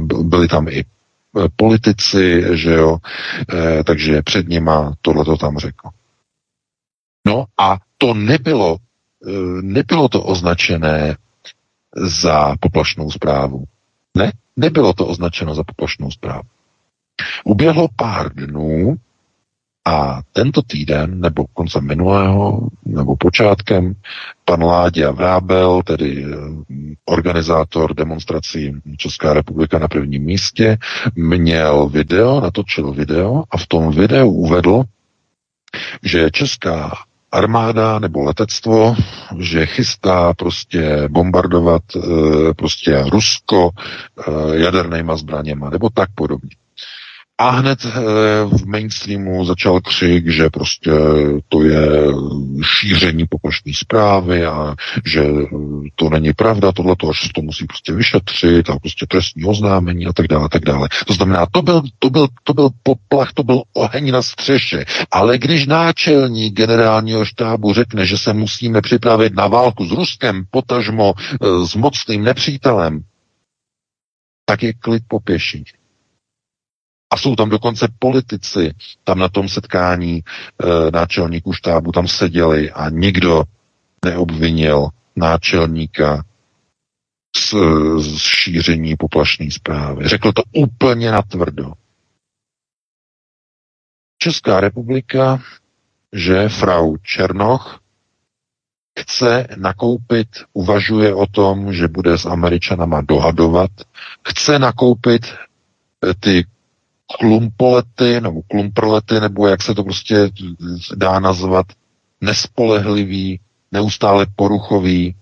[0.00, 0.84] byli tam i
[1.56, 2.98] politici, že jo,
[3.86, 5.88] takže před nima tohle to tam řekl.
[7.26, 8.76] No a to nebylo
[9.26, 11.16] Eh, nebylo to označené
[11.96, 13.64] za poplašnou zprávu.
[14.16, 16.48] Ne, nebylo to označeno za poplašnou zprávu.
[17.44, 18.96] Uběhlo pár dnů
[19.84, 23.94] a tento týden, nebo koncem minulého, nebo počátkem,
[24.44, 26.36] pan Láďa Vrábel, tedy eh,
[27.04, 30.78] organizátor demonstrací Česká republika na prvním místě,
[31.14, 34.84] měl video, natočil video a v tom videu uvedl,
[36.02, 36.92] že Česká
[37.34, 38.94] armáda nebo letectvo,
[39.38, 42.00] že chystá prostě bombardovat e,
[42.54, 46.50] prostě Rusko e, jadernýma zbraněma nebo tak podobně.
[47.44, 47.90] A hned eh,
[48.44, 50.90] v mainstreamu začal křik, že prostě
[51.48, 51.88] to je
[52.62, 54.74] šíření poplašní zprávy a
[55.06, 55.24] že
[55.94, 60.12] to není pravda, tohle to, se to musí prostě vyšetřit a prostě trestní oznámení a
[60.12, 60.88] tak dále, a tak dále.
[61.06, 64.84] To znamená, to byl, to byl, to byl poplach, to byl oheň na střeše.
[65.10, 71.14] Ale když náčelník generálního štábu řekne, že se musíme připravit na válku s Ruskem, potažmo
[71.18, 73.00] eh, s mocným nepřítelem,
[74.44, 75.64] tak je klid po pěší.
[77.14, 78.74] A jsou tam dokonce politici,
[79.04, 80.22] tam na tom setkání e,
[80.90, 83.44] náčelníků štábu tam seděli a nikdo
[84.04, 86.24] neobvinil náčelníka
[87.36, 87.54] z,
[87.98, 90.08] z šíření poplašné zprávy.
[90.08, 91.72] Řekl to úplně natvrdo.
[94.18, 95.42] Česká republika,
[96.12, 97.80] že frau Černoch
[99.00, 103.70] chce nakoupit, uvažuje o tom, že bude s Američanama dohadovat,
[104.28, 106.46] chce nakoupit eh, ty
[107.18, 110.30] klumpolety nebo klumprolety, nebo jak se to prostě
[110.94, 111.66] dá nazvat,
[112.20, 113.40] nespolehlivý,
[113.72, 115.16] neustále poruchový,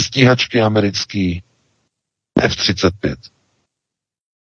[0.00, 1.42] stíhačky americký,
[2.40, 3.16] F-35.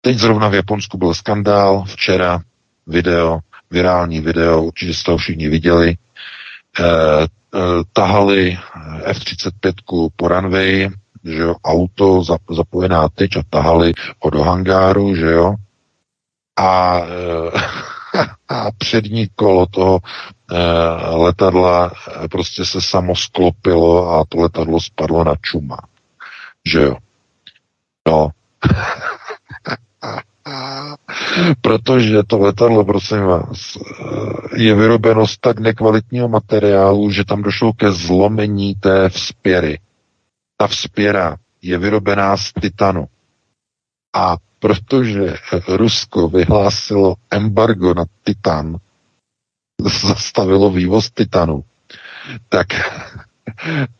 [0.01, 2.41] Teď zrovna v Japonsku byl skandál, včera
[2.87, 3.39] video,
[3.71, 5.95] virální video, určitě jste to všichni viděli,
[6.79, 7.59] eh, eh,
[7.93, 8.57] tahali
[9.03, 9.73] F-35
[10.15, 10.89] po runway,
[11.23, 15.55] že jo, auto zapojená tyč a tahali ho do hangáru, že jo,
[16.57, 17.01] a,
[18.49, 19.99] a přední kolo toho
[20.51, 20.57] e,
[21.15, 21.91] letadla
[22.23, 25.77] eh, prostě se samo sklopilo a to letadlo spadlo na čuma.
[26.65, 26.95] Že jo?
[28.07, 28.29] No.
[31.61, 37.73] Protože to letadlo, prosím vás, eh, je vyrobeno z tak nekvalitního materiálu, že tam došlo
[37.73, 39.79] ke zlomení té vzpěry.
[40.57, 43.07] Ta vzpěra je vyrobená z titanu.
[44.13, 45.35] A protože
[45.67, 48.77] Rusko vyhlásilo embargo na titan,
[50.07, 51.63] zastavilo vývoz titanu,
[52.49, 52.67] tak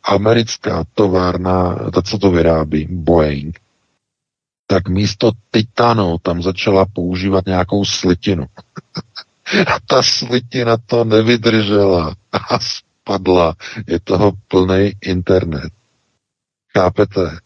[0.03, 3.59] americká továrna, ta, co to vyrábí, Boeing,
[4.67, 8.45] tak místo titanu tam začala používat nějakou slitinu.
[9.67, 13.55] a ta slitina to nevydržela a spadla.
[13.87, 15.73] Je toho plný internet.
[16.77, 17.37] Chápete?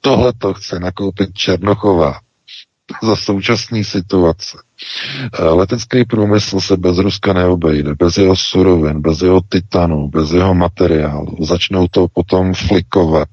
[0.00, 2.20] Tohle to chce nakoupit Černochová
[3.02, 4.58] za současné situace.
[5.32, 10.54] Eh, letecký průmysl se bez Ruska neobejde, bez jeho surovin, bez jeho titanu, bez jeho
[10.54, 11.36] materiálu.
[11.40, 13.28] Začnou to potom flikovat.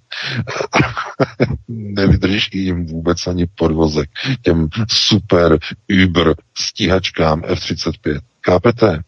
[1.68, 4.09] Nevydrží jim vůbec ani podvozek
[4.41, 5.57] těm super
[6.05, 8.20] Uber stíhačkám F-35.
[8.41, 9.01] Kápete?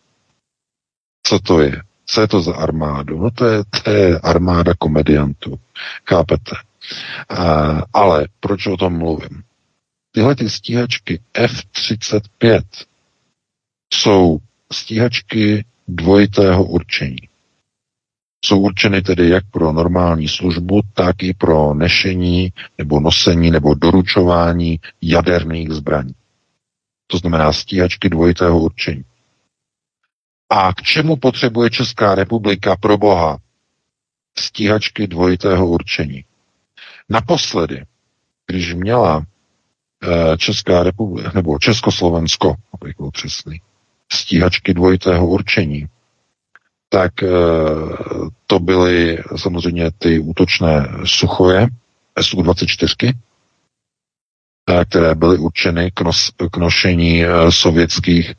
[1.24, 1.82] Co to je?
[2.06, 3.20] Co je to za armádu?
[3.20, 5.60] No to je, to je armáda komediantů.
[6.04, 6.52] Kápete?
[7.32, 9.44] Uh, ale proč o tom mluvím?
[10.12, 12.62] Tyhle ty stíhačky F-35
[13.94, 14.40] jsou
[14.72, 17.30] stíhačky dvojitého určení.
[18.46, 24.80] Jsou určeny tedy jak pro normální službu, tak i pro nešení nebo nosení nebo doručování
[25.02, 26.14] jaderných zbraní.
[27.08, 29.06] To znamená stíhačky dvojitého určení.
[30.50, 33.38] A k čemu potřebuje Česká republika pro boha
[34.38, 36.26] stíhačky dvojitého určení?
[37.10, 37.86] Naposledy,
[38.48, 39.26] když měla
[40.04, 43.62] Eh, Česká republika, nebo Československo, abych byl přesný,
[44.12, 45.88] stíhačky dvojitého určení,
[46.90, 47.28] tak eh,
[48.48, 51.68] to byly samozřejmě ty útočné suchoje,
[52.20, 53.14] SU-24,
[54.70, 58.34] eh, které byly určeny k, nos, k nošení sovětských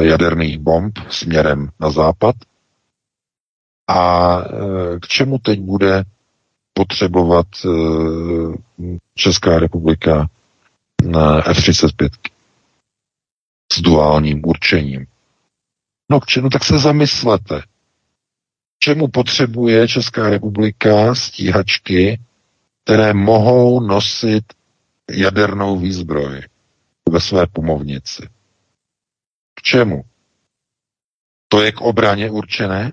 [0.00, 2.34] jaderných bomb směrem na západ.
[3.88, 4.38] A
[5.02, 6.04] k čemu teď bude
[6.76, 7.46] potřebovat
[9.14, 10.28] Česká republika
[11.46, 12.08] F-35
[13.72, 15.06] s duálním určením.
[16.10, 17.62] No k čemu tak se zamyslete.
[18.78, 22.20] Čemu potřebuje Česká republika stíhačky,
[22.84, 24.44] které mohou nosit
[25.10, 26.42] jadernou výzbroj
[27.10, 28.28] ve své pumovnici?
[29.54, 30.02] K čemu?
[31.48, 32.92] To je k obraně určené?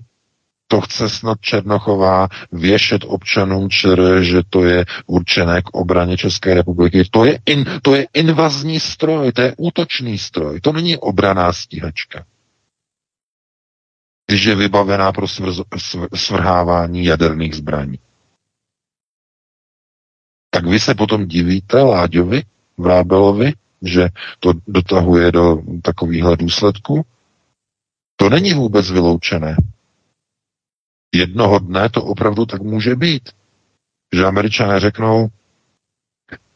[0.74, 7.04] To chce snad Černochová věšet občanům ČR, že to je určené k obraně České republiky.
[7.10, 12.24] To je, in, to je invazní stroj, to je útočný stroj, to není obraná stíhačka.
[14.26, 17.98] Když je vybavená pro svrz, svr, svrhávání jaderných zbraní.
[20.50, 22.42] Tak vy se potom divíte Láďovi,
[22.78, 23.52] Vrábelovi,
[23.82, 24.08] že
[24.40, 27.06] to dotahuje do takovýchhle důsledků?
[28.16, 29.56] To není vůbec vyloučené
[31.14, 33.30] jednoho dne to opravdu tak může být.
[34.14, 35.28] Že američané řeknou,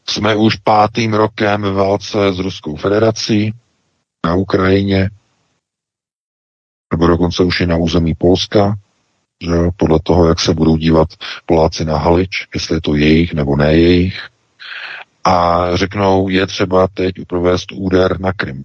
[0.08, 3.54] jsme už pátým rokem ve válce s Ruskou federací
[4.26, 5.10] na Ukrajině,
[6.92, 8.74] nebo dokonce už i na území Polska,
[9.42, 11.08] že podle toho, jak se budou dívat
[11.46, 14.28] Poláci na Halič, jestli je to jejich nebo ne jejich.
[15.24, 18.64] A řeknou, je třeba teď provést úder na Krym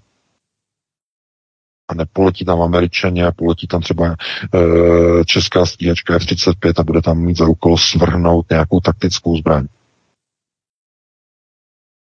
[1.87, 4.15] a nepoletí tam američané a poletí tam třeba e,
[5.25, 9.67] česká stíhačka F-35 a bude tam mít za úkol svrhnout nějakou taktickou zbraň.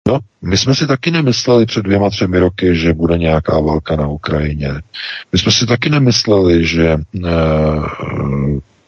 [0.08, 4.08] No, my jsme si taky nemysleli před dvěma, třemi roky, že bude nějaká válka na
[4.08, 4.68] Ukrajině.
[5.32, 6.98] My jsme si taky nemysleli, že e,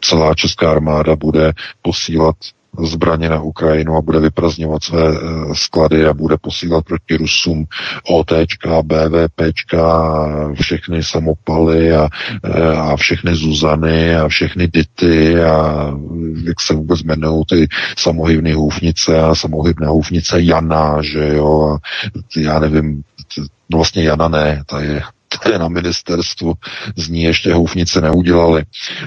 [0.00, 2.36] celá česká armáda bude posílat
[2.78, 7.64] zbraně na Ukrajinu a bude vyprazňovat své eh, sklady a bude posílat proti Rusům
[8.10, 10.14] OTčka, BVPčka,
[10.54, 12.08] všechny samopaly a,
[12.44, 15.90] eh, a všechny Zuzany a všechny Dity a
[16.44, 21.78] jak se vůbec jmenují ty samohybné houfnice a samohybné houfnice Jana, že jo, a
[22.36, 23.02] já nevím,
[23.70, 26.54] no vlastně Jana ne, ta je které na ministerstvu
[26.96, 28.64] z ní ještě houfnice neudělali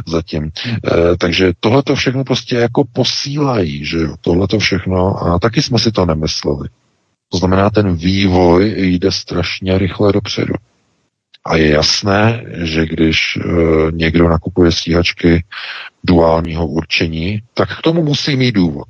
[0.08, 0.52] zatím.
[0.66, 5.62] E, takže tohle to všechno prostě jako posílají, že jo, tohle to všechno a taky
[5.62, 6.70] jsme si to nemysleli.
[7.30, 10.54] To znamená, ten vývoj jde strašně rychle dopředu.
[11.46, 13.42] A je jasné, že když e,
[13.92, 15.44] někdo nakupuje stíhačky
[16.04, 18.88] duálního určení, tak k tomu musí mít důvod.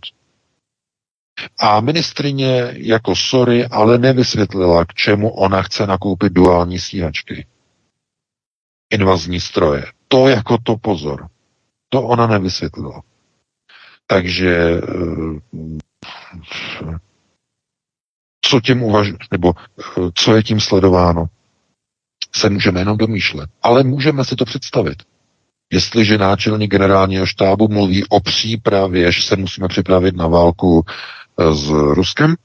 [1.60, 7.46] A ministrině jako sorry, ale nevysvětlila, k čemu ona chce nakoupit duální stíhačky.
[8.94, 9.86] Invazní stroje.
[10.08, 11.28] To jako to pozor.
[11.90, 13.02] To ona nevysvětlila.
[14.08, 15.72] Takže eh,
[18.46, 19.84] co tím uvaž, nebo eh,
[20.14, 21.26] co je tím sledováno,
[22.36, 23.50] se můžeme jenom domýšlet.
[23.62, 25.04] Ale můžeme si to představit.
[25.74, 30.84] Jestliže náčelník generálního štábu mluví o přípravě, že se musíme připravit na válku
[31.54, 32.36] s Ruskem?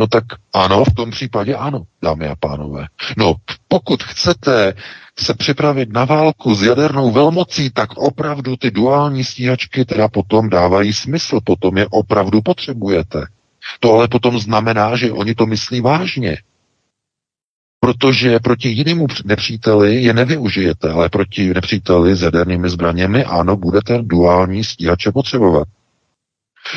[0.00, 0.24] No tak
[0.54, 2.86] ano, v tom případě ano, dámy a pánové.
[3.16, 3.34] No,
[3.68, 4.74] pokud chcete
[5.18, 10.92] se připravit na válku s jadernou velmocí, tak opravdu ty duální stíhačky teda potom dávají
[10.92, 13.26] smysl, potom je opravdu potřebujete.
[13.80, 16.36] To ale potom znamená, že oni to myslí vážně.
[17.80, 24.64] Protože proti jinému nepříteli je nevyužijete, ale proti nepříteli s jadernými zbraněmi, ano, budete duální
[24.64, 25.68] stíhače potřebovat.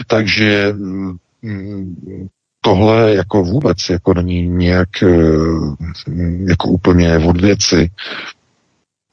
[0.08, 1.18] Takže mm,
[2.62, 5.08] tohle jako vůbec jako není nějak eh,
[6.50, 7.92] jako úplně od věci.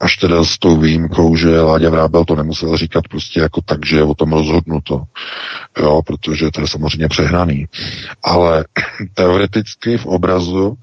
[0.01, 3.95] Až teda s tou výjimkou, že Láďa Vrábel to nemusel říkat prostě jako tak, že
[3.95, 5.03] je o tom rozhodnuto.
[5.79, 7.65] Jo, protože to je samozřejmě přehnaný.
[8.23, 8.65] Ale
[9.13, 10.77] teoreticky v obrazu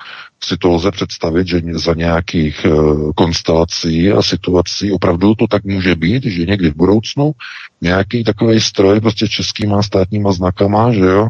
[0.44, 2.70] si to lze představit, že za nějakých e,
[3.16, 7.32] konstelací a situací opravdu to tak může být, že někdy v budoucnu
[7.80, 11.28] nějaký takový stroj prostě českýma státníma znakama, že jo,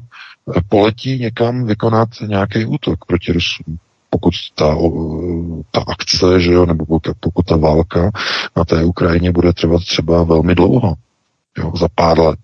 [0.68, 3.78] poletí někam vykonat nějaký útok proti Rusům
[4.16, 4.76] pokud ta,
[5.70, 6.84] ta akce, že jo, nebo
[7.20, 8.10] pokud, ta válka
[8.56, 10.94] na té Ukrajině bude trvat třeba velmi dlouho,
[11.58, 12.38] jo, za pár let.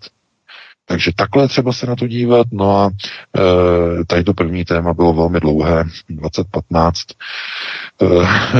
[0.85, 2.47] Takže takhle třeba se na to dívat.
[2.51, 2.89] No a
[3.37, 8.05] e, tady to první téma bylo velmi dlouhé, 2015, e,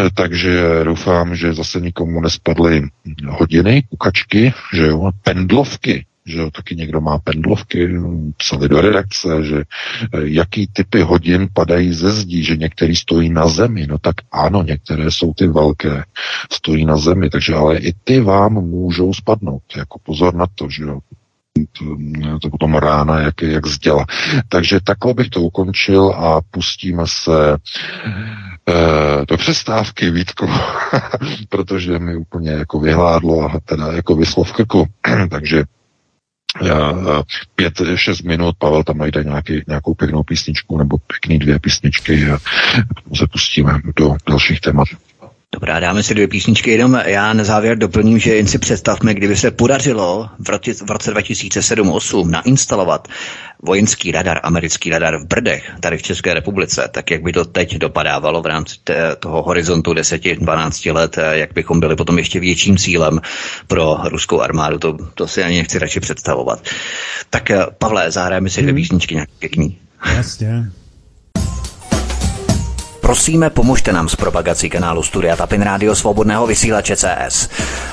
[0.14, 2.82] takže doufám, že zase nikomu nespadly
[3.30, 7.90] hodiny, kukačky, že jo, pendlovky, že jo, taky někdo má pendlovky,
[8.38, 13.48] psali do redakce, že eh, jaký typy hodin padají ze zdí, že některý stojí na
[13.48, 16.04] zemi, no tak ano, některé jsou ty velké,
[16.52, 20.84] stojí na zemi, takže ale i ty vám můžou spadnout, jako pozor na to, že
[20.84, 21.00] jo,
[21.78, 21.86] to,
[22.42, 24.06] to potom rána, jak, jak zděla.
[24.50, 30.50] Takže takhle bych to ukončil a pustíme se e, do přestávky, Vítku,
[31.50, 34.88] protože mi úplně jako vyhládlo a teda jako vyslo v krku.
[35.30, 35.64] Takže
[37.56, 42.38] pět, šest minut, Pavel tam najde nějaký, nějakou pěknou písničku nebo pěkný dvě písničky a
[43.16, 44.88] se pustíme do dalších témat.
[45.54, 49.36] Dobrá, dáme si dvě písničky, jenom já na závěr doplním, že jen si představme, kdyby
[49.36, 53.08] se podařilo v roce, v roce 2007-2008 nainstalovat
[53.62, 57.78] vojenský radar, americký radar v Brdech, tady v České republice, tak jak by to teď
[57.78, 63.22] dopadávalo v rámci té, toho horizontu 10-12 let, jak bychom byli potom ještě větším cílem
[63.68, 66.62] pro ruskou armádu, to, to si ani nechci radši představovat.
[67.30, 68.82] Tak Pavle, zahrajeme si dvě hmm.
[68.82, 69.78] písničky nějak pěkný.
[70.16, 70.72] Jasně.
[73.04, 77.50] Prosíme, pomožte nám s propagací kanálu Studia Tapin Rádio Svobodného vysílače CS.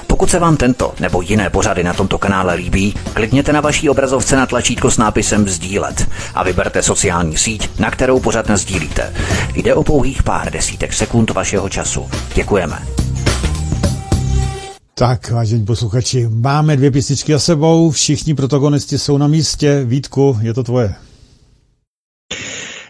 [0.07, 4.37] Pokud se vám tento nebo jiné pořady na tomto kanále líbí, klikněte na vaší obrazovce
[4.37, 9.15] na tlačítko s nápisem Sdílet a vyberte sociální síť, na kterou pořad sdílíte.
[9.55, 12.11] Jde o pouhých pár desítek sekund vašeho času.
[12.35, 12.79] Děkujeme.
[14.95, 19.83] Tak, vážení posluchači, máme dvě písničky za sebou, všichni protagonisti jsou na místě.
[19.85, 20.95] Vítku, je to tvoje.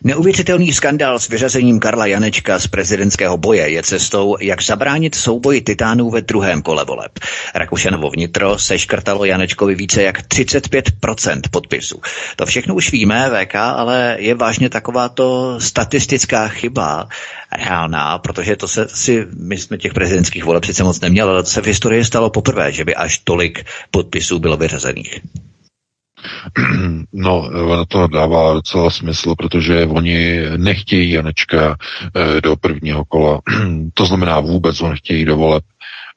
[0.05, 6.11] Neuvěřitelný skandál s vyřazením Karla Janečka z prezidentského boje je cestou, jak zabránit souboji titánů
[6.11, 7.13] ve druhém kole voleb.
[7.55, 12.01] Rakušanovo vnitro seškrtalo Janečkovi více jak 35% podpisů.
[12.37, 17.09] To všechno už víme, VK, ale je vážně takováto statistická chyba
[17.53, 21.51] reálná, protože to se si, my jsme těch prezidentských voleb sice moc neměli, ale to
[21.51, 25.21] se v historii stalo poprvé, že by až tolik podpisů bylo vyřazených.
[27.12, 31.77] No, ono to dává docela smysl, protože oni nechtějí Janečka
[32.16, 33.41] eh, do prvního kola.
[33.95, 35.64] to znamená vůbec, on nechtějí do voleb.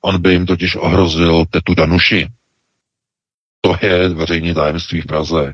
[0.01, 2.27] On by jim totiž ohrozil tetu Danuši.
[3.61, 5.53] To je veřejné tajemství v Praze.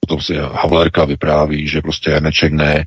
[0.00, 2.86] Potom si Havlerka vypráví, že prostě Janeček ne.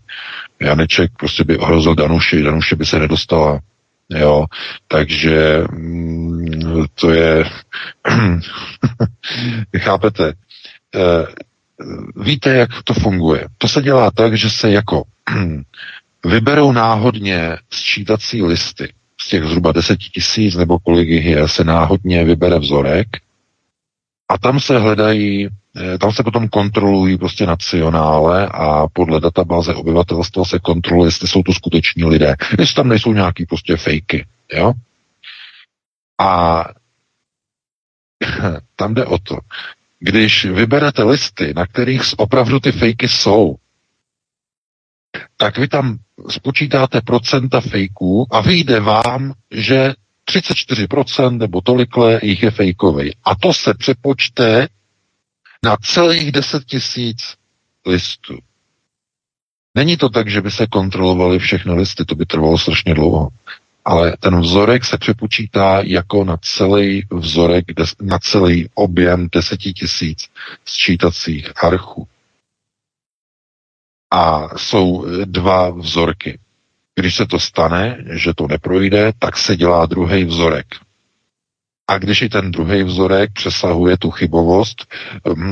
[0.60, 3.60] Janeček prostě by ohrozil Danuši, Danuši by se nedostala.
[4.10, 4.45] Jo,
[4.88, 7.43] takže mm, to je,
[9.78, 10.34] chápete,
[12.16, 13.48] víte, jak to funguje.
[13.58, 15.04] To se dělá tak, že se jako
[16.26, 18.94] vyberou náhodně sčítací listy.
[19.22, 23.08] Z těch zhruba deseti tisíc nebo kolik jich je, se náhodně vybere vzorek
[24.30, 30.46] a tam se hledají, eh, tam se potom kontrolují prostě nacionále a podle databáze obyvatelstva
[30.46, 34.74] se kontroluje, jestli jsou to skuteční lidé, jestli tam nejsou nějaký prostě fejky, jo?
[36.22, 36.64] A
[38.76, 39.38] tam jde o to,
[40.06, 43.56] když vyberete listy, na kterých opravdu ty fejky jsou,
[45.38, 45.97] tak vy tam
[46.30, 49.93] spočítáte procenta fejků a vyjde vám, že
[50.30, 53.16] 34% nebo tolikle jich je fejkový.
[53.24, 54.68] A to se přepočte
[55.64, 57.18] na celých 10 tisíc
[57.86, 58.38] listů.
[59.76, 63.30] Není to tak, že by se kontrolovaly všechny listy, to by trvalo strašně dlouho
[63.86, 67.66] ale ten vzorek se přepočítá jako na celý vzorek,
[68.02, 70.30] na celý objem deseti tisíc
[70.66, 72.08] sčítacích archů.
[74.12, 76.40] A jsou dva vzorky.
[76.96, 80.66] Když se to stane, že to neprojde, tak se dělá druhý vzorek.
[81.88, 84.86] A když i ten druhý vzorek přesahuje tu chybovost,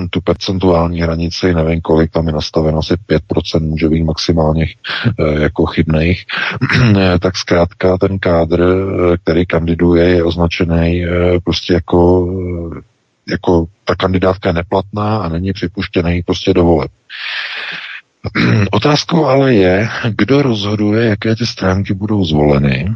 [0.09, 4.65] tu percentuální hranici, nevím kolik, tam je nastaveno asi 5%, může být maximálně
[5.19, 6.25] uh, jako chybných,
[7.19, 11.13] tak zkrátka ten kádr, uh, který kandiduje, je označený uh,
[11.43, 12.27] prostě jako,
[13.29, 16.91] jako ta kandidátka je neplatná a není připuštěný prostě do voleb.
[18.71, 22.95] Otázkou ale je, kdo rozhoduje, jaké ty stránky budou zvoleny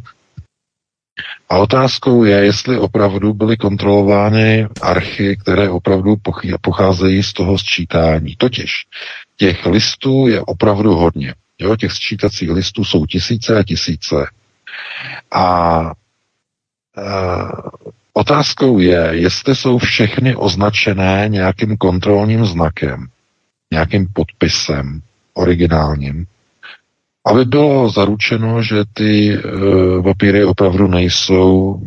[1.50, 6.16] a otázkou je, jestli opravdu byly kontrolovány archy, které opravdu
[6.62, 8.36] pocházejí z toho sčítání.
[8.36, 8.72] Totiž
[9.38, 11.34] těch listů je opravdu hodně.
[11.60, 14.16] Jo, těch sčítacích listů jsou tisíce a tisíce.
[15.32, 15.82] A
[16.98, 17.04] e,
[18.14, 23.08] otázkou je, jestli jsou všechny označené nějakým kontrolním znakem,
[23.72, 25.02] nějakým podpisem
[25.34, 26.26] originálním,
[27.26, 31.82] aby bylo zaručeno, že ty uh, papíry opravdu nejsou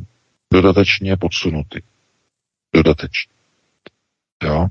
[0.53, 1.82] dodatečně podsunuty.
[2.74, 3.32] Dodatečně.
[4.45, 4.68] Jo?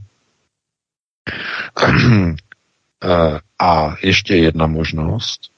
[3.04, 5.52] Eh, a ještě jedna možnost,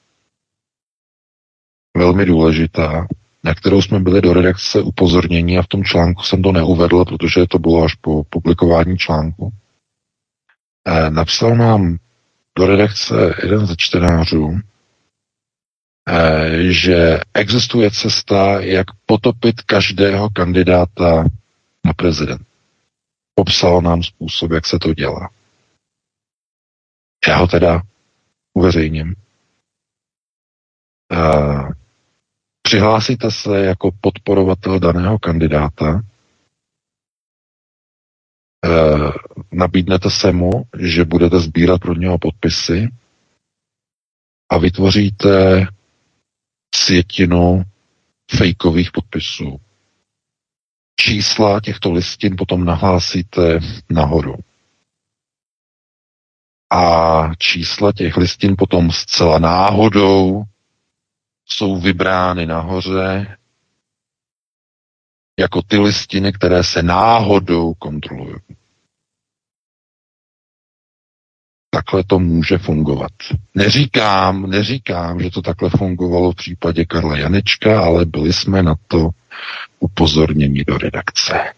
[1.96, 3.06] velmi důležitá,
[3.44, 7.46] na kterou jsme byli do redakce upozornění a v tom článku jsem to neuvedl, protože
[7.46, 9.50] to bylo až po publikování článku.
[10.86, 11.96] Eh, napsal nám
[12.58, 14.60] do redakce jeden ze čtenářů,
[16.70, 21.24] že existuje cesta, jak potopit každého kandidáta
[21.84, 22.46] na prezident.
[23.34, 25.30] Popsal nám způsob, jak se to dělá.
[27.28, 27.82] Já ho teda
[28.54, 29.14] uveřejním.
[31.12, 31.70] Uh,
[32.62, 36.02] přihlásíte se jako podporovatel daného kandidáta,
[38.66, 39.12] uh,
[39.52, 42.88] nabídnete se mu, že budete sbírat pro něho podpisy
[44.52, 45.66] a vytvoříte
[46.74, 47.64] sjetinu
[48.36, 49.60] fejkových podpisů.
[51.00, 53.60] Čísla těchto listin potom nahlásíte
[53.90, 54.36] nahoru.
[56.72, 60.42] A čísla těch listin potom zcela náhodou
[61.46, 63.36] jsou vybrány nahoře
[65.38, 68.59] jako ty listiny, které se náhodou kontrolují.
[71.80, 73.12] Takhle to může fungovat.
[73.54, 79.10] Neříkám, neříkám, že to takhle fungovalo v případě Karla Janečka, ale byli jsme na to
[79.78, 81.54] upozorněni do redakce.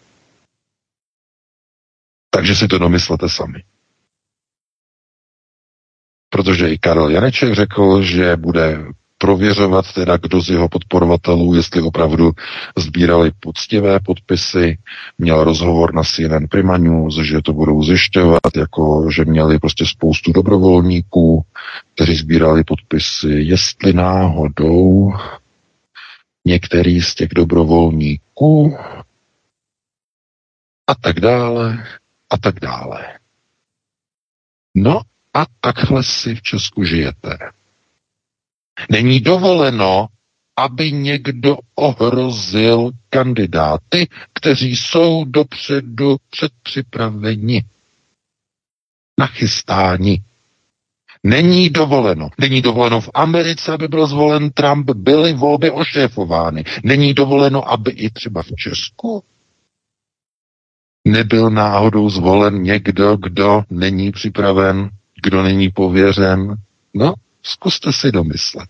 [2.29, 3.63] Takže si to domyslete sami.
[6.29, 8.85] Protože i Karel Janeček řekl, že bude
[9.23, 12.31] prověřovat teda, kdo z jeho podporovatelů, jestli opravdu
[12.77, 14.77] sbírali poctivé podpisy.
[15.17, 20.31] Měl rozhovor na CNN Prima News, že to budou zjišťovat, jako že měli prostě spoustu
[20.31, 21.45] dobrovolníků,
[21.95, 25.13] kteří sbírali podpisy, jestli náhodou
[26.45, 28.77] některý z těch dobrovolníků
[30.87, 31.85] a tak dále
[32.29, 33.05] a tak dále.
[34.75, 35.01] No
[35.33, 37.37] a takhle si v Česku žijete.
[38.91, 40.07] Není dovoleno,
[40.57, 47.63] aby někdo ohrozil kandidáty, kteří jsou dopředu předpřipraveni,
[49.19, 50.23] nachystáni.
[51.23, 52.29] Není dovoleno.
[52.39, 56.63] Není dovoleno v Americe, aby byl zvolen Trump, byly volby ošéfovány.
[56.83, 59.23] Není dovoleno, aby i třeba v Česku
[61.07, 64.89] nebyl náhodou zvolen někdo, kdo není připraven,
[65.23, 66.55] kdo není pověřen.
[66.93, 67.13] No,
[67.43, 68.69] Zkuste si domyslet.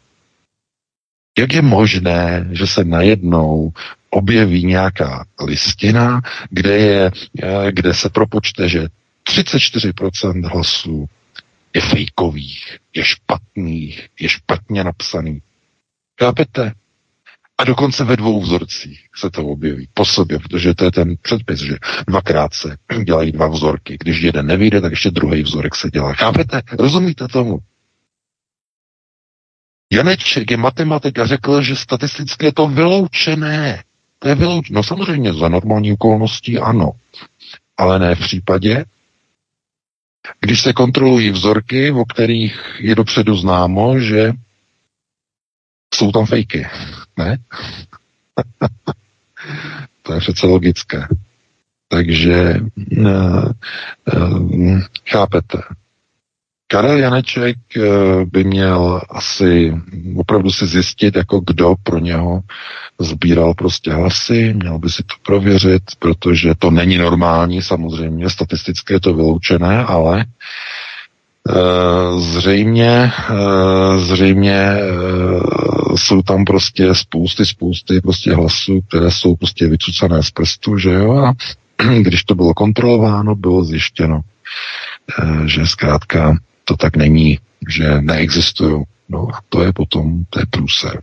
[1.37, 3.71] Jak je možné, že se najednou
[4.09, 7.11] objeví nějaká listina, kde, je,
[7.43, 8.87] eh, kde se propočte, že
[9.23, 11.05] 34% hlasů
[11.75, 15.43] je fejkových, je špatných, je špatně napsaných.
[16.19, 16.71] Chápete?
[17.57, 21.59] A dokonce ve dvou vzorcích se to objeví po sobě, protože to je ten předpis,
[21.59, 21.75] že
[22.07, 23.97] dvakrát se dělají dva vzorky.
[23.99, 26.13] Když jeden nevyjde, tak ještě druhý vzorek se dělá.
[26.13, 26.61] Chápete?
[26.79, 27.59] Rozumíte tomu?
[29.93, 33.83] Janeček je matematik a řekl, že statisticky je to vyloučené.
[34.19, 34.75] To je vyloučené.
[34.75, 36.91] No samozřejmě za normální okolností ano.
[37.77, 38.85] Ale ne v případě,
[40.39, 44.31] když se kontrolují vzorky, o kterých je dopředu známo, že
[45.95, 46.67] jsou tam fejky.
[47.17, 47.37] Ne?
[50.03, 51.07] to je přece logické.
[51.87, 52.59] Takže
[52.97, 53.51] uh,
[54.13, 55.57] uh, chápete.
[56.67, 57.81] Karel Janeček eh,
[58.25, 59.73] by měl asi
[60.17, 62.39] opravdu si zjistit, jako kdo pro něho
[62.99, 68.99] sbíral prostě hlasy, měl by si to prověřit, protože to není normální, samozřejmě, statisticky je
[68.99, 70.25] to vyloučené, ale
[71.49, 71.53] eh,
[72.19, 74.67] zřejmě, eh, zřejmě
[75.95, 81.17] jsou tam prostě spousty, spousty prostě hlasů, které jsou prostě vycucané z prstu, že jo,
[81.17, 81.33] a
[82.01, 84.21] když to bylo kontrolováno, bylo zjištěno,
[85.45, 87.39] že zkrátka to tak není,
[87.69, 88.83] že neexistují.
[89.09, 91.01] No a to je potom, to je průser.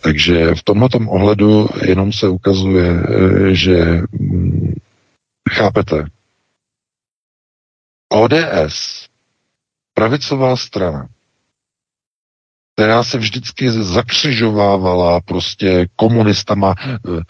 [0.00, 4.74] Takže v tomto ohledu jenom se ukazuje, eh, že hm,
[5.50, 6.04] chápete,
[8.12, 9.06] ODS,
[9.94, 11.08] pravicová strana,
[12.80, 17.20] která se vždycky zakřižovávala prostě komunistama, eh,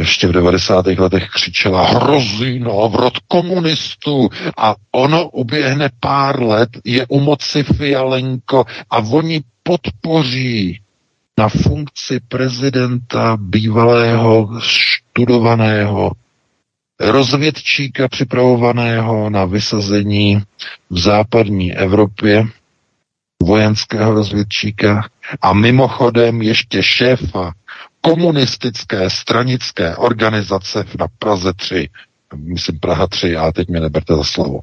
[0.00, 0.86] ještě v 90.
[0.98, 4.28] letech křičela hrozí návrat komunistů
[4.58, 10.80] a ono uběhne pár let, je u moci Fialenko a oni podpoří
[11.38, 16.12] na funkci prezidenta bývalého študovaného
[17.00, 20.42] rozvědčíka připravovaného na vysazení
[20.90, 22.44] v západní Evropě,
[23.42, 25.08] vojenského rozvědčíka
[25.42, 27.52] a mimochodem ještě šéfa
[28.00, 31.88] komunistické stranické organizace na Praze 3,
[32.36, 34.58] myslím Praha 3, a teď mě neberte za slovo,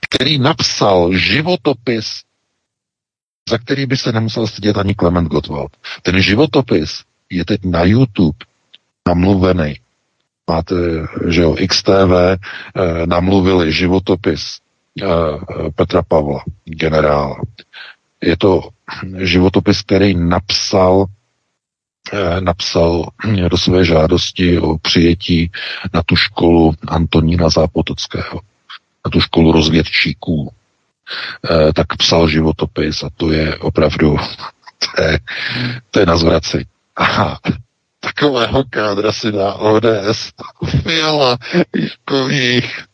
[0.00, 2.22] který napsal životopis,
[3.48, 5.70] za který by se nemusel stydět ani Klement Gottwald.
[6.02, 8.38] Ten životopis je teď na YouTube
[9.08, 9.80] namluvený.
[10.50, 10.74] Máte,
[11.28, 12.38] že jo, XTV eh,
[13.06, 14.58] namluvili životopis
[15.74, 17.36] Petra Pavla, generála.
[18.20, 18.68] Je to
[19.18, 21.06] životopis, který napsal
[22.12, 23.08] eh, napsal
[23.48, 25.50] do své žádosti o přijetí
[25.94, 28.40] na tu školu Antonína Zápotockého,
[29.06, 30.52] na tu školu rozvědčíků.
[31.50, 34.16] Eh, tak psal životopis a to je opravdu,
[34.96, 35.18] to je,
[35.90, 36.66] to je na zvraci.
[36.96, 37.40] Aha,
[38.00, 40.32] takového kádra si dá ODS
[40.82, 41.38] Fiala
[42.30, 42.87] jejich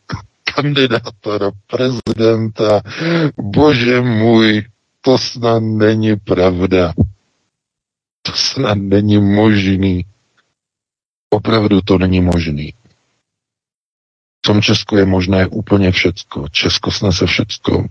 [0.55, 2.81] kandidáta do prezidenta.
[3.37, 4.65] Bože můj,
[5.01, 6.93] to snad není pravda.
[8.21, 10.05] To snad není možný.
[11.29, 12.73] Opravdu to není možný.
[14.37, 16.49] V tom Česku je možné úplně všecko.
[16.49, 17.85] Česko snese všecko.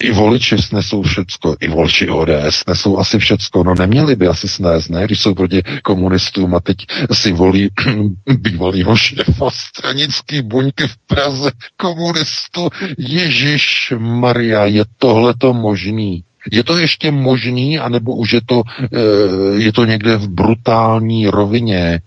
[0.00, 3.64] I voliči snesou všecko, i voliči ODS nesou asi všecko.
[3.64, 6.76] No neměli by asi snést, ne, když jsou proti komunistům a teď
[7.12, 7.68] si volí
[8.38, 12.68] bývalýho šéfa stranický buňky v Praze komunistu.
[12.98, 16.24] Ježíš Maria, je tohleto možný?
[16.52, 22.00] Je to ještě možný, anebo už je to, eh, je to někde v brutální rovině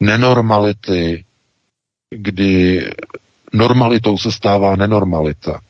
[0.00, 1.24] nenormality,
[2.10, 2.84] kdy
[3.52, 5.60] normalitou se stává nenormalita.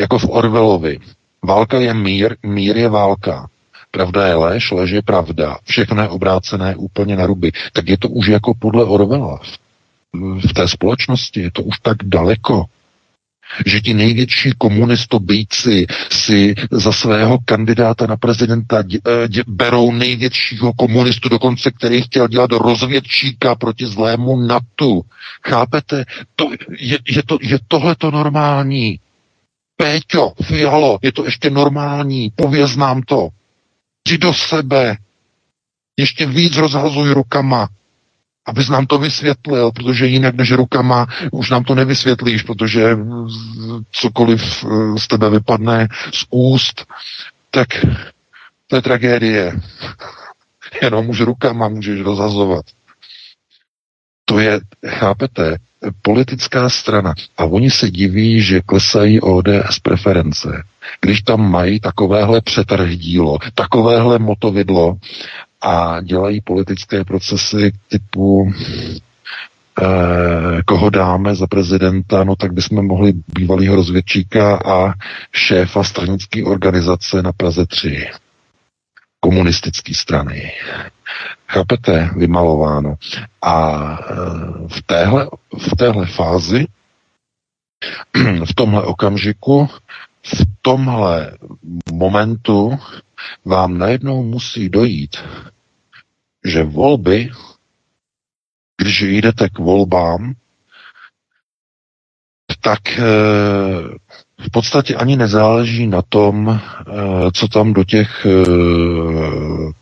[0.00, 0.98] Jako v Orvelovi.
[1.44, 3.48] Válka je mír, mír je válka.
[3.90, 5.58] Pravda je lež, lež je pravda.
[5.64, 7.52] Všechno je obrácené úplně na ruby.
[7.72, 9.40] Tak je to už jako podle Orvela.
[10.48, 12.64] V té společnosti je to už tak daleko,
[13.66, 20.72] že ti největší komunistobíci si za svého kandidáta na prezidenta dě, eh, dě, berou největšího
[20.72, 25.00] komunistu, dokonce který chtěl dělat rozvědčíka proti zlému NATO.
[25.48, 26.04] Chápete?
[26.36, 28.98] To, je, je, to, je tohle to normální.
[29.76, 33.28] Péťo, Fialo, je to ještě normální, pověz nám to.
[34.08, 34.96] Jdi do sebe,
[35.96, 37.68] ještě víc rozhazuj rukama,
[38.46, 42.98] abys nám to vysvětlil, protože jinak než rukama už nám to nevysvětlíš, protože
[43.90, 46.86] cokoliv eh, z tebe vypadne z úst,
[47.50, 47.68] tak
[48.66, 49.60] to je tragédie.
[50.82, 52.64] Jenom už rukama můžeš rozhazovat.
[54.24, 55.56] To je, chápete,
[56.02, 57.14] politická strana.
[57.38, 60.62] A oni se diví, že klesají ODS preference.
[61.00, 64.96] Když tam mají takovéhle přetrhdílo, takovéhle motovidlo
[65.62, 68.52] a dělají politické procesy typu
[69.82, 74.94] eh, koho dáme za prezidenta, no tak bychom mohli bývalýho rozvědčíka a
[75.32, 78.06] šéfa stranické organizace na Praze 3
[79.20, 80.52] komunistické strany.
[81.48, 82.10] Chápete?
[82.16, 82.94] Vymalováno.
[83.42, 84.14] A e,
[84.68, 85.28] v téhle,
[85.58, 86.66] v téhle fázi,
[88.44, 89.68] v tomhle okamžiku,
[90.22, 91.38] v tomhle
[91.92, 92.78] momentu
[93.44, 95.16] vám najednou musí dojít,
[96.44, 97.30] že volby,
[98.82, 100.34] když jdete k volbám,
[102.60, 103.02] tak e,
[104.40, 106.92] v podstatě ani nezáleží na tom, eh,
[107.32, 109.72] co tam do těch eh,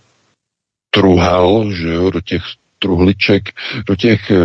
[0.95, 2.43] truhel, že jo, do těch
[2.79, 3.43] truhliček,
[3.87, 4.37] do těch eh,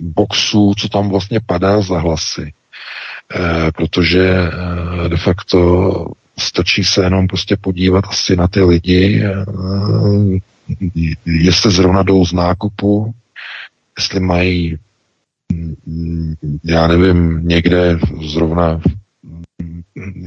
[0.00, 2.52] boxů, co tam vlastně padá za hlasy.
[3.76, 4.50] Protože
[5.08, 6.06] de facto
[6.38, 9.24] stačí se jenom prostě podívat asi na ty lidi,
[11.26, 13.14] jestli zrovna jdou z nákupu,
[13.98, 14.78] jestli mají
[16.64, 17.98] já nevím, někde
[18.32, 18.80] zrovna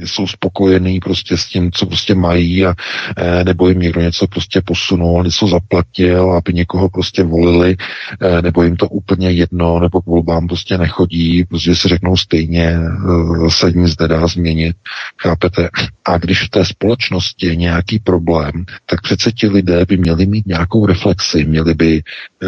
[0.04, 2.74] jsou spokojení prostě s tím, co prostě mají a
[3.16, 7.76] e, nebo jim někdo něco prostě posunul, něco zaplatil, aby někoho prostě volili,
[8.20, 12.64] e, nebo jim to úplně jedno, nebo k volbám prostě nechodí, protože si řeknou stejně,
[12.66, 14.76] e, se nic nedá změnit,
[15.22, 15.68] chápete?
[16.04, 20.46] A když v té společnosti je nějaký problém, tak přece ti lidé by měli mít
[20.46, 22.02] nějakou reflexi, měli by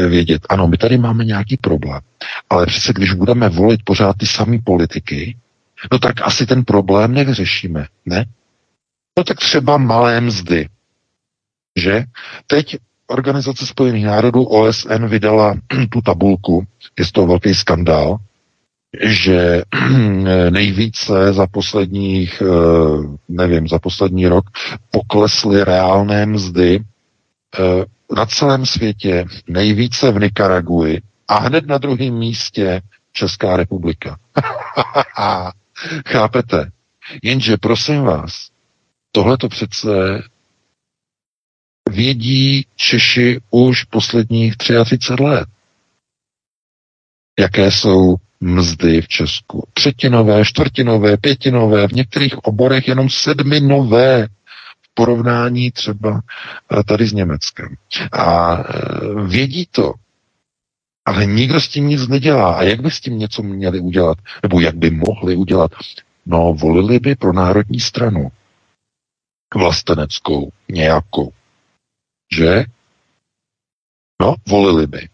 [0.08, 2.00] vědět, ano, my tady máme nějaký problém,
[2.50, 5.36] ale přece když budeme volit pořád ty samé politiky,
[5.92, 8.24] no tak asi ten problém nevyřešíme, ne?
[9.18, 10.68] No tak třeba malé mzdy,
[11.78, 12.04] že?
[12.46, 12.76] Teď
[13.06, 15.54] Organizace spojených národů OSN vydala
[15.90, 16.66] tu tabulku,
[16.98, 18.16] je to velký skandál,
[19.02, 19.62] že
[20.50, 24.44] nejvíce za posledních, eh, nevím, za poslední rok
[24.90, 27.84] poklesly reálné mzdy eh,
[28.16, 32.82] na celém světě, nejvíce v Nikaraguji a hned na druhém místě
[33.12, 34.16] Česká republika.
[36.08, 36.70] Chápete?
[37.22, 38.50] Jenže prosím vás,
[39.12, 40.22] tohle to přece
[41.90, 45.48] vědí Češi už posledních 33 let.
[47.40, 49.68] Jaké jsou mzdy v Česku?
[49.74, 54.26] Třetinové, čtvrtinové, pětinové, v některých oborech jenom sedminové
[54.82, 56.20] v porovnání třeba
[56.72, 57.74] eh, tady s Německem.
[58.12, 58.64] A eh,
[59.26, 59.92] vědí to.
[61.04, 62.54] Ale nikdo s tím nic nedělá.
[62.54, 64.18] A jak by s tím něco měli udělat?
[64.42, 65.70] Nebo jak by mohli udělat?
[66.26, 68.28] No, volili by pro národní stranu.
[69.54, 71.32] Vlasteneckou, nějakou.
[72.36, 72.64] Že?
[74.20, 75.08] No, volili by.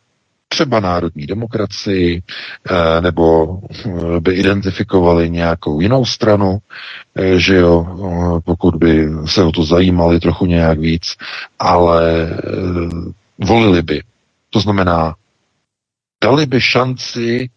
[0.49, 2.22] Třeba národní demokracii,
[2.70, 6.59] eh, nebo eh, by identifikovali nějakou jinou stranu,
[7.14, 7.86] eh, že jo,
[8.45, 11.16] pokud by se o to zajímali trochu nějak víc,
[11.59, 12.30] ale
[13.38, 14.03] volili by.
[14.51, 15.14] To znamená,
[16.25, 17.51] dali by šanci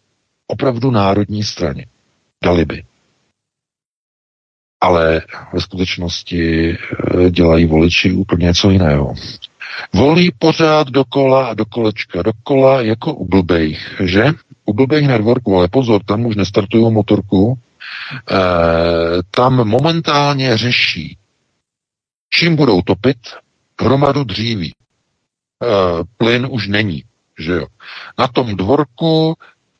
[0.46, 1.86] opravdu národní straně.
[2.44, 2.84] Dali by.
[4.80, 9.14] Ale ve skutečnosti eh, dělají voliči úplně něco jiného.
[9.92, 14.24] Volí pořád dokola a do kolečka, dokola jako u blbejch, že?
[14.64, 17.58] U blbejch na dvorku, ale pozor, tam už nestartují motorku,
[18.30, 18.36] e,
[19.30, 21.16] tam momentálně řeší,
[22.30, 23.18] čím budou topit
[23.80, 24.72] hromadu dříví.
[24.72, 24.74] E,
[26.16, 27.04] plyn už není
[27.38, 27.66] že jo.
[28.18, 29.34] Na tom dvorku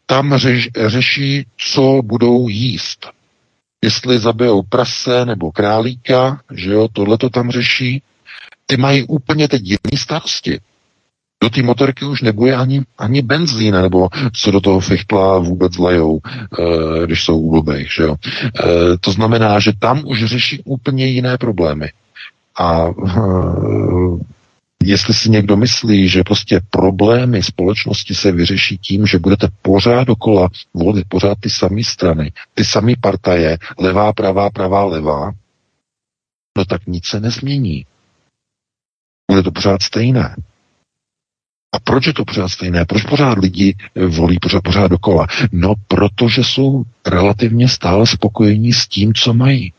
[0.06, 3.06] tam řeš, řeší, co budou jíst.
[3.84, 8.02] Jestli zabijou prase nebo králíka, že jo, tohle to tam řeší.
[8.66, 10.60] Ty mají úplně teď jiný starosti.
[11.42, 16.20] Do té motorky už nebude ani, ani benzín, nebo co do toho fichtla vůbec lejou,
[16.24, 18.14] e, když jsou úblbej, že jo.
[18.14, 21.88] E, to znamená, že tam už řeší úplně jiné problémy.
[22.58, 22.92] A e,
[24.86, 30.48] Jestli si někdo myslí, že prostě problémy společnosti se vyřeší tím, že budete pořád dokola
[30.74, 35.32] volit pořád ty samé strany, ty samé partaje, levá, pravá, pravá, levá,
[36.58, 37.86] no tak nic se nezmění.
[39.30, 40.36] Bude to pořád stejné.
[41.74, 42.84] A proč je to pořád stejné?
[42.84, 43.76] Proč pořád lidi
[44.08, 45.26] volí pořád, pořád dokola?
[45.52, 49.72] No, protože jsou relativně stále spokojení s tím, co mají.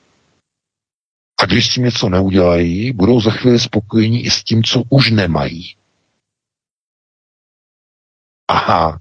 [1.42, 5.12] A když s tím něco neudělají, budou za chvíli spokojení i s tím, co už
[5.12, 5.76] nemají.
[8.48, 9.00] Aha,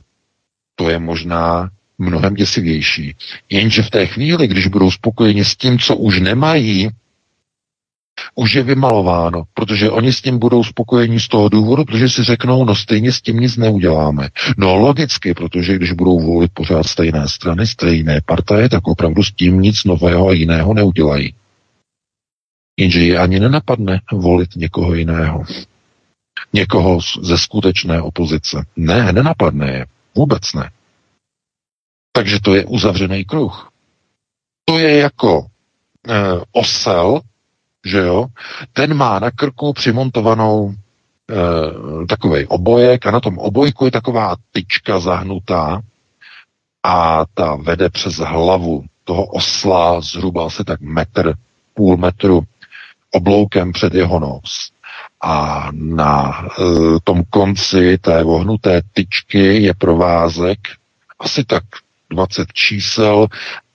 [0.75, 3.15] to je možná mnohem děsivější.
[3.51, 6.91] Jenže v té chvíli, když budou spokojeni s tím, co už nemají,
[8.35, 12.65] už je vymalováno, protože oni s tím budou spokojeni z toho důvodu, protože si řeknou,
[12.65, 14.29] no stejně s tím nic neuděláme.
[14.57, 19.61] No logicky, protože když budou volit pořád stejné strany, stejné partaje, tak opravdu s tím
[19.61, 21.35] nic nového a jiného neudělají.
[22.77, 25.45] Jenže je ani nenapadne volit někoho jiného.
[26.53, 28.67] Někoho ze skutečné opozice.
[28.77, 29.87] Ne, nenapadne je.
[30.15, 30.71] Vůbec ne.
[32.13, 33.71] Takže to je uzavřený kruh.
[34.65, 35.47] To je jako
[36.09, 36.23] e,
[36.53, 37.21] osel,
[37.85, 38.27] že jo,
[38.73, 45.01] ten má na krku přimontovanou e, takový obojek a na tom obojku je taková tyčka
[45.01, 45.81] zahnutá
[46.83, 51.35] a ta vede přes hlavu toho osla zhruba asi tak metr,
[51.75, 52.43] půl metru
[53.15, 54.71] obloukem před jeho nos.
[55.23, 56.63] A na e,
[57.05, 60.59] tom konci té vohnuté tyčky je provázek
[61.19, 61.63] asi tak
[62.11, 63.27] 20 čísel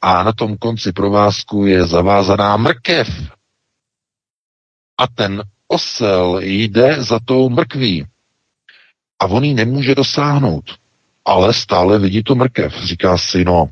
[0.02, 3.10] a na tom konci provázku je zavázaná mrkev.
[4.98, 8.06] A ten osel jde za tou mrkví.
[9.20, 10.76] A on ji nemůže dosáhnout.
[11.26, 12.74] Ale stále vidí tu mrkev.
[12.84, 13.70] Říká si, no,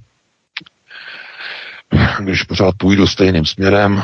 [2.19, 4.03] když pořád půjdu stejným směrem,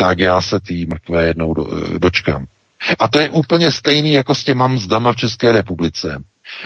[0.00, 1.66] tak já se tý mrtvé jednou do,
[1.98, 2.46] dočkám.
[2.98, 6.22] A to je úplně stejný jako s těma mzdama v České republice.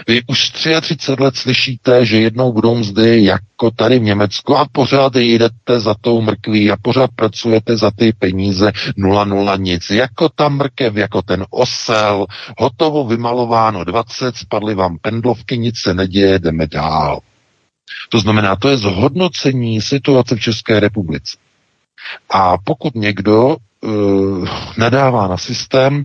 [0.07, 5.15] Vy už 33 let slyšíte, že jednou budou mzdy jako tady v Německu a pořád
[5.15, 9.89] jdete za tou mrkví a pořád pracujete za ty peníze nula nula nic.
[9.89, 12.25] Jako ta mrkev, jako ten osel,
[12.57, 17.19] hotovo vymalováno 20, spadly vám pendlovky, nic se neděje, jdeme dál.
[18.09, 21.37] To znamená, to je zhodnocení situace v České republice.
[22.29, 24.47] A pokud někdo uh,
[24.77, 26.03] nadává na systém,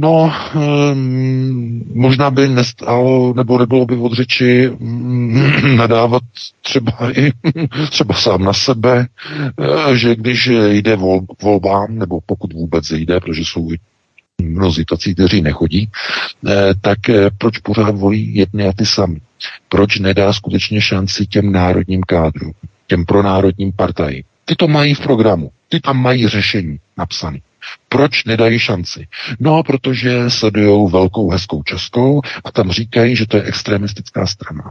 [0.00, 6.22] No, um, možná by nestalo, nebo nebylo by od řeči um, nadávat
[6.62, 7.32] třeba i
[7.90, 9.06] třeba sám na sebe,
[9.56, 13.68] uh, že když jde vol, volbám, nebo pokud vůbec jde, protože jsou
[14.42, 15.88] mnozí tací, kteří nechodí,
[16.42, 16.50] uh,
[16.80, 16.98] tak
[17.38, 19.20] proč pořád volí jedny a ty sami?
[19.68, 22.52] Proč nedá skutečně šanci těm národním kádrům,
[22.86, 24.22] těm pronárodním partajím?
[24.48, 27.38] Ty to mají v programu, ty tam mají řešení napsané.
[27.88, 29.08] Proč nedají šanci?
[29.40, 34.70] No, protože sledují velkou hezkou českou a tam říkají, že to je extremistická strana.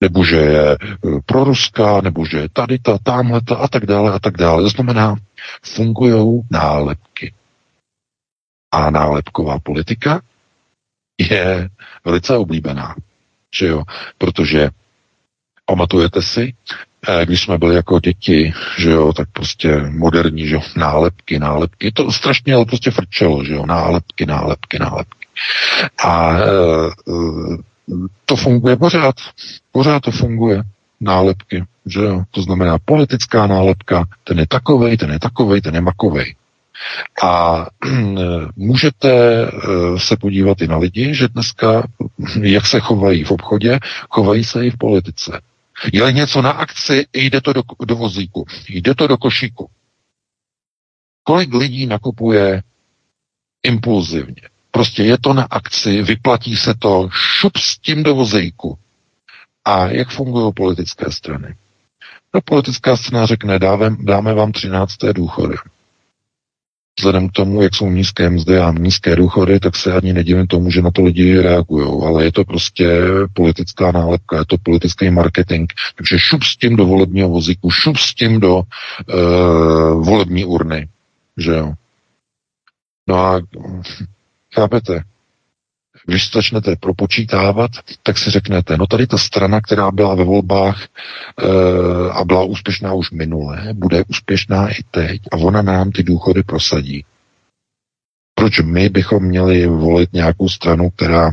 [0.00, 0.76] Nebo že je e,
[1.26, 4.62] proruská, nebo že je tady ta, tamhle ta a tak dále a tak dále.
[4.62, 5.16] To znamená,
[5.62, 7.34] fungují nálepky.
[8.72, 10.20] A nálepková politika
[11.20, 11.68] je
[12.04, 12.94] velice oblíbená.
[13.54, 13.82] Že jo?
[14.18, 14.70] Protože
[15.66, 16.54] pamatujete si,
[17.24, 22.12] když jsme byli jako děti, že jo, tak prostě moderní, že jo, nálepky, nálepky, to
[22.12, 25.26] strašně ale prostě frčelo, že jo, nálepky, nálepky, nálepky.
[26.04, 26.44] A e,
[28.24, 29.14] to funguje pořád,
[29.72, 30.62] pořád to funguje,
[31.00, 35.80] nálepky, že jo, to znamená politická nálepka, ten je takovej, ten je takovej, ten je
[35.80, 36.34] makovej.
[37.22, 37.66] A
[38.56, 39.10] můžete
[39.96, 41.82] se podívat i na lidi, že dneska,
[42.40, 43.78] jak se chovají v obchodě,
[44.10, 45.40] chovají se i v politice.
[45.92, 49.70] Je něco na akci, jde to do, do vozíku, jde to do košíku.
[51.22, 52.62] Kolik lidí nakupuje
[53.62, 54.42] impulzivně?
[54.70, 58.78] Prostě je to na akci, vyplatí se to, šup s tím do vozejku.
[59.64, 61.56] A jak fungují politické strany?
[62.34, 64.96] No, politická strana řekne, dáme, dáme vám 13.
[65.12, 65.56] důchody
[66.98, 70.70] vzhledem k tomu, jak jsou nízké mzdy a nízké důchody, tak se ani nedivím tomu,
[70.70, 72.02] že na to lidi reagují.
[72.06, 73.00] Ale je to prostě
[73.32, 75.72] politická nálepka, je to politický marketing.
[75.96, 78.64] Takže šup s tím do volebního vozíku, šup s tím do uh,
[80.04, 80.88] volební urny.
[81.36, 81.72] Že jo?
[83.08, 83.40] No a
[84.54, 85.02] chápete,
[86.08, 87.70] když začnete propočítávat,
[88.02, 90.88] tak si řeknete, no tady ta strana, která byla ve volbách e,
[92.10, 97.04] a byla úspěšná už minule, bude úspěšná i teď a ona nám ty důchody prosadí.
[98.34, 101.30] Proč my bychom měli volit nějakou stranu, která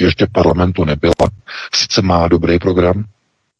[0.00, 1.30] ještě v parlamentu nebyla,
[1.74, 3.04] sice má dobrý program,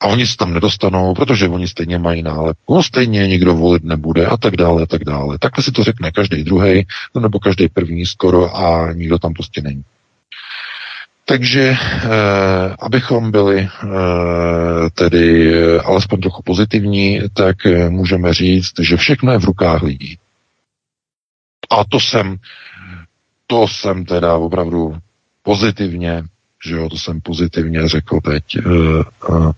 [0.00, 4.26] a oni se tam nedostanou, protože oni stejně mají nálepku, no stejně nikdo volit nebude
[4.26, 5.38] a tak dále, a tak dále.
[5.38, 6.86] Takhle si to řekne každý druhý,
[7.20, 9.84] nebo každý první skoro a nikdo tam prostě není.
[11.24, 18.97] Takže eh, abychom byli eh, tedy eh, alespoň trochu pozitivní, tak eh, můžeme říct, že
[18.97, 20.18] všechno je v rukách lidí.
[21.70, 22.37] A to jsem,
[23.47, 24.97] to jsem teda opravdu
[25.43, 26.22] pozitivně,
[26.66, 28.45] že jo, to jsem pozitivně řekl teď.
[28.57, 28.62] Eh,
[29.31, 29.53] eh,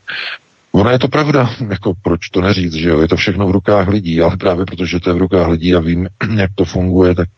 [0.73, 3.89] Ona je to pravda, jako proč to neříct, že jo, je to všechno v rukách
[3.89, 7.29] lidí, ale právě protože to je v rukách lidí a vím, jak to funguje, tak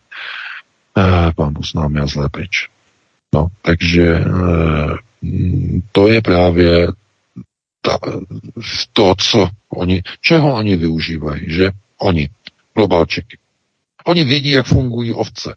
[0.97, 2.69] eh, pán Bus nám je zlé pryč.
[3.33, 4.97] No, takže eh,
[5.91, 6.87] to je právě
[7.81, 7.99] ta,
[8.93, 12.29] to, co oni, čeho oni využívají, že oni,
[12.75, 13.37] globalčeky.
[14.05, 15.55] Oni vědí, jak fungují ovce,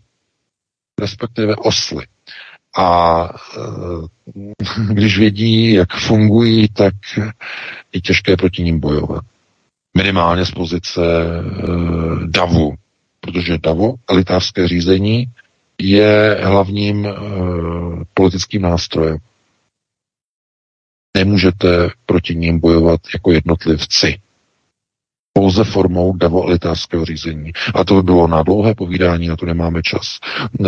[1.00, 2.06] respektive osly.
[2.78, 6.94] A e, když vědí, jak fungují, tak
[7.92, 9.24] je těžké proti ním bojovat.
[9.96, 11.42] Minimálně z pozice e,
[12.26, 12.74] DAVu,
[13.20, 15.26] protože DAVu, elitářské řízení,
[15.80, 19.18] je hlavním uh, politickým nástrojem.
[21.16, 24.18] Nemůžete proti ním bojovat jako jednotlivci.
[25.32, 27.52] Pouze formou davoelitářského řízení.
[27.74, 30.18] A to by bylo na dlouhé povídání, na to nemáme čas.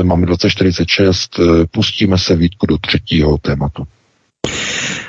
[0.02, 3.86] Máme 2046, eh, pustíme se výtku do třetího tématu.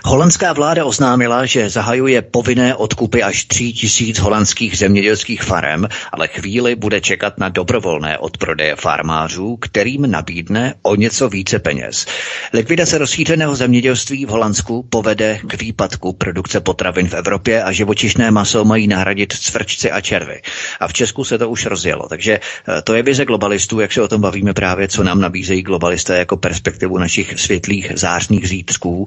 [0.09, 6.75] Holandská vláda oznámila, že zahajuje povinné odkupy až 3 tisíc holandských zemědělských farem, ale chvíli
[6.75, 12.05] bude čekat na dobrovolné odprodeje farmářů, kterým nabídne o něco více peněz.
[12.53, 18.65] Likvidace rozšířeného zemědělství v Holandsku povede k výpadku produkce potravin v Evropě a živočišné maso
[18.65, 20.41] mají nahradit cvrčci a červy.
[20.79, 22.07] A v Česku se to už rozjelo.
[22.09, 25.61] Takže eh, to je vize globalistů, jak se o tom bavíme právě, co nám nabízejí
[25.61, 29.05] globalisté jako perspektivu našich světlých zářných zítřků.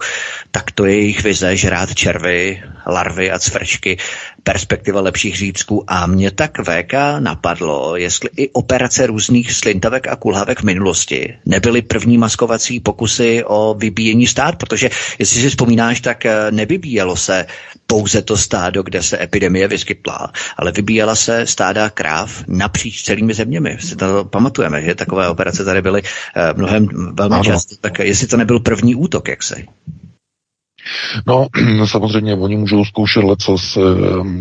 [0.51, 3.97] Tak to je jejich vize, žrát červy, larvy a cvrčky,
[4.43, 5.85] perspektiva lepších řídků.
[5.87, 11.83] A mě tak VK napadlo, jestli i operace různých slintavek a kulhavek v minulosti nebyly
[11.83, 17.47] první maskovací pokusy o vybíjení stát, protože jestli si vzpomínáš, tak eh, nevybíjelo se
[17.87, 23.77] pouze to stádo, kde se epidemie vyskytla, ale vybíjela se stáda kráv napříč celými zeměmi.
[23.81, 26.03] Si to pamatujeme, že takové operace tady byly
[26.37, 27.45] eh, mnohem velmi ano.
[27.45, 27.75] často.
[27.81, 29.55] Tak jestli to nebyl první útok, jak se?
[31.27, 31.47] No,
[31.87, 33.81] samozřejmě oni můžou zkoušet lecos eh,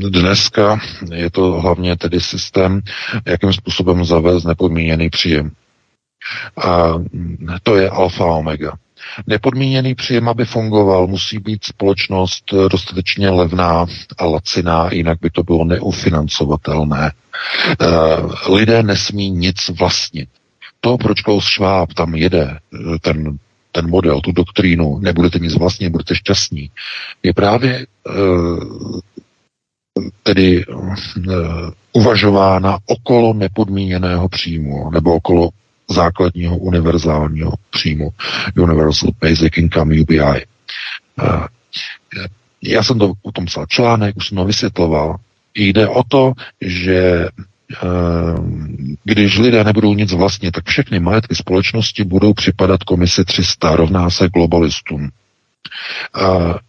[0.10, 0.80] dneska.
[1.14, 2.82] Je to hlavně tedy systém,
[3.26, 5.52] jakým způsobem zavést nepodmíněný příjem.
[6.58, 6.94] A
[7.64, 8.78] to je alfa omega.
[9.28, 13.86] Nepodmíněný příjem, aby fungoval, musí být společnost dostatečně levná
[14.18, 17.12] a laciná, jinak by to bylo neufinancovatelné.
[17.82, 17.86] Eh,
[18.52, 20.30] lidé nesmí nic vlastnit.
[20.82, 23.38] To, proč Klaus Schwab tam jede, eh, ten
[23.74, 26.70] ten model, tu doktrínu, nebudete nic vlastně, budete šťastní,
[27.24, 27.86] je právě
[30.24, 30.66] tedy
[31.94, 35.50] uvažována okolo nepodmíněného příjmu nebo okolo
[35.92, 38.10] základního univerzálního příjmu
[38.58, 40.22] Universal Basic Income UBI.
[40.22, 40.46] Eh,
[42.62, 45.16] já jsem to o tom psal článek, už jsem to vysvětloval.
[45.56, 47.28] Jde o to, že
[47.84, 54.10] Ehm, když lidé nebudou nic vlastně, tak všechny majetky společnosti budou připadat komisi 300, rovná
[54.10, 55.10] se globalistům.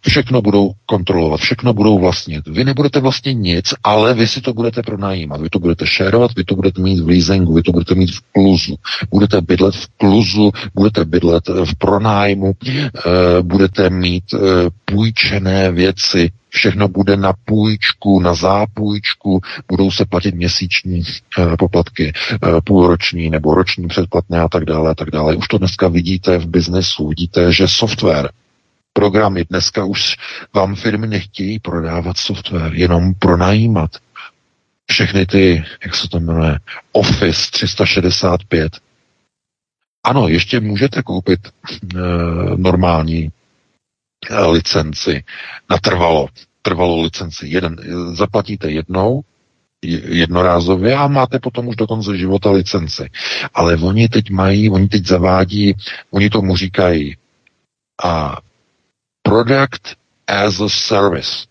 [0.07, 2.47] Všechno budou kontrolovat, všechno budou vlastnit.
[2.47, 5.41] Vy nebudete vlastně nic, ale vy si to budete pronajímat.
[5.41, 8.21] Vy to budete šerovat, vy to budete mít v leasingu, vy to budete mít v
[8.31, 8.75] kluzu.
[9.11, 12.81] Budete bydlet v kluzu, budete bydlet v pronájmu, eh,
[13.41, 14.39] budete mít eh,
[14.85, 22.61] půjčené věci, všechno bude na půjčku, na zápůjčku, budou se platit měsíční e, poplatky, e,
[22.63, 25.35] půlroční nebo roční předplatné a tak dále a tak dále.
[25.35, 28.29] Už to dneska vidíte v biznesu, vidíte, že software,
[28.93, 30.15] programy dneska už
[30.53, 33.91] vám firmy nechtějí prodávat software, jenom pronajímat.
[34.91, 36.59] Všechny ty, jak se to jmenuje,
[36.91, 38.77] Office 365.
[40.03, 41.51] Ano, ještě můžete koupit e,
[42.57, 43.31] normální
[44.47, 45.23] licenci
[45.69, 46.27] natrvalo,
[46.61, 47.47] trvalou licenci.
[47.47, 47.75] Jeden,
[48.13, 49.21] zaplatíte jednou,
[50.07, 53.09] jednorázově a máte potom už do konce života licenci.
[53.53, 55.73] Ale oni teď mají, oni teď zavádí,
[56.11, 57.17] oni tomu říkají
[58.03, 58.37] a
[59.23, 59.95] product
[60.27, 61.47] as a service.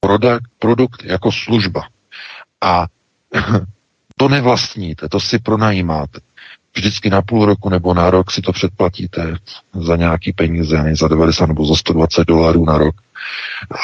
[0.00, 1.82] Product, produkt jako služba.
[2.60, 2.86] A
[4.16, 6.20] to nevlastníte, to si pronajímáte
[6.76, 9.36] vždycky na půl roku nebo na rok si to předplatíte
[9.74, 12.94] za nějaký peníze, ne za 90 nebo za 120 dolarů na rok.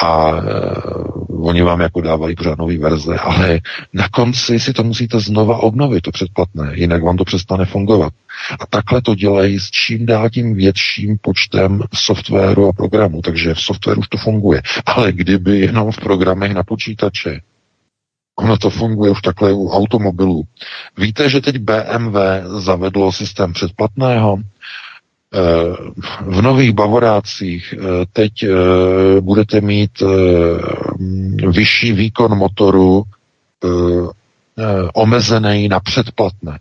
[0.02, 0.42] A e,
[1.28, 3.60] oni vám jako dávají pořád nový verze, ale
[3.92, 8.12] na konci si to musíte znova obnovit, to předplatné, jinak vám to přestane fungovat.
[8.60, 13.60] A takhle to dělají s čím dál tím větším počtem softwaru a programu, takže v
[13.60, 14.62] softwaru už to funguje.
[14.86, 17.40] Ale kdyby jenom v programech na počítače
[18.36, 20.42] Ono to funguje už takhle u automobilů.
[20.98, 22.16] Víte, že teď BMW
[22.58, 24.38] zavedlo systém předplatného?
[25.34, 25.76] Eh,
[26.20, 28.50] v nových Bavorácích eh, teď eh,
[29.20, 30.02] budete mít
[31.50, 33.04] vyšší výkon motoru
[34.94, 36.58] omezený na předplatné.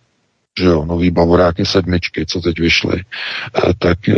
[0.59, 3.03] Že jo, nový Bavoráky sedmičky, co teď vyšly,
[3.80, 3.97] tak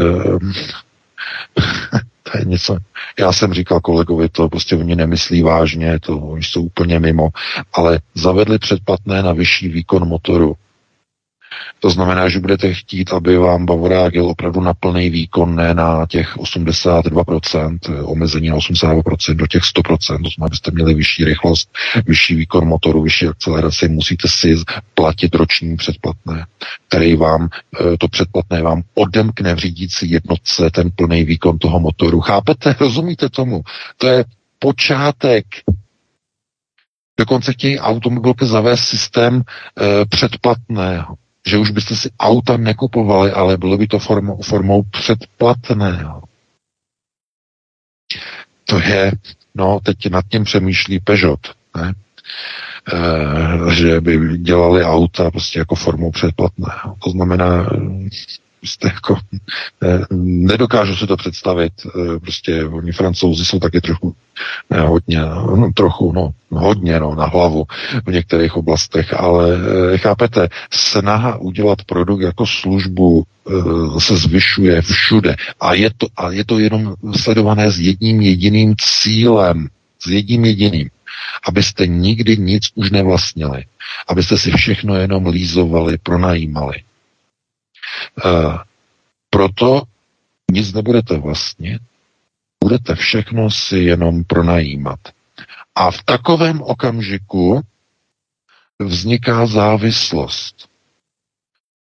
[2.32, 2.78] to je něco,
[3.19, 7.30] já jsem říkal kolegovi, to prostě oni nemyslí vážně, to oni jsou úplně mimo,
[7.73, 10.55] ale zavedli předplatné na vyšší výkon motoru.
[11.79, 16.05] To znamená, že budete chtít, aby vám Bavorák jel opravdu na plný výkon, ne na
[16.09, 21.69] těch 82%, omezení na 82% do těch 100%, to znamená, abyste měli vyšší rychlost,
[22.05, 24.55] vyšší výkon motoru, vyšší akceleraci, musíte si
[24.95, 26.45] platit roční předplatné,
[26.87, 27.49] který vám,
[27.81, 32.21] eh, to předplatné vám odemkne v řídící jednotce ten plný výkon toho motoru.
[32.21, 32.75] Chápete?
[32.79, 33.61] Rozumíte tomu?
[33.97, 34.25] To je
[34.59, 35.45] počátek
[37.19, 41.15] Dokonce chtějí automobilky zavést systém e, předplatného
[41.47, 46.23] že už byste si auta nekupovali, ale bylo by to formou, formou předplatného.
[48.65, 49.11] To je,
[49.55, 51.39] no, teď nad tím přemýšlí Peugeot,
[51.75, 51.93] ne?
[52.93, 56.95] E, že by dělali auta prostě jako formou předplatného.
[57.03, 57.69] To znamená,
[58.84, 59.18] jako,
[59.84, 64.15] eh, nedokážu si to představit, eh, prostě oni francouzi jsou taky trochu
[64.88, 67.65] hodně, no, trochu, no, hodně, no, na hlavu
[68.06, 69.49] v některých oblastech, ale
[69.94, 73.23] eh, chápete, snaha udělat produkt jako službu
[73.99, 79.68] se zvyšuje všude a je to, a je to jenom sledované s jedním jediným cílem,
[79.99, 80.89] s jedním jediným,
[81.48, 83.64] abyste nikdy nic už nevlastnili,
[84.07, 86.86] abyste si všechno jenom lízovali, pronajímali.
[88.26, 88.57] Uh,
[89.30, 89.81] proto
[90.51, 91.80] nic nebudete vlastně,
[92.64, 94.99] Budete všechno si jenom pronajímat.
[95.76, 97.61] A v takovém okamžiku
[98.80, 100.69] vzniká závislost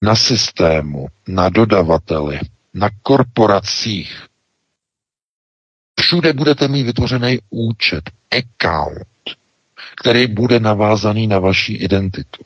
[0.02, 2.40] na systému, na dodavateli,
[2.74, 4.28] na korporacích.
[6.00, 9.38] Všude budete mít vytvořený účet, account,
[10.02, 12.44] který bude navázaný na vaši identitu.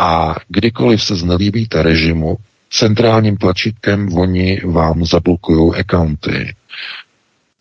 [0.00, 2.36] A kdykoliv se znelíbíte režimu,
[2.70, 6.54] centrálním tlačítkem oni vám zablokují accounty,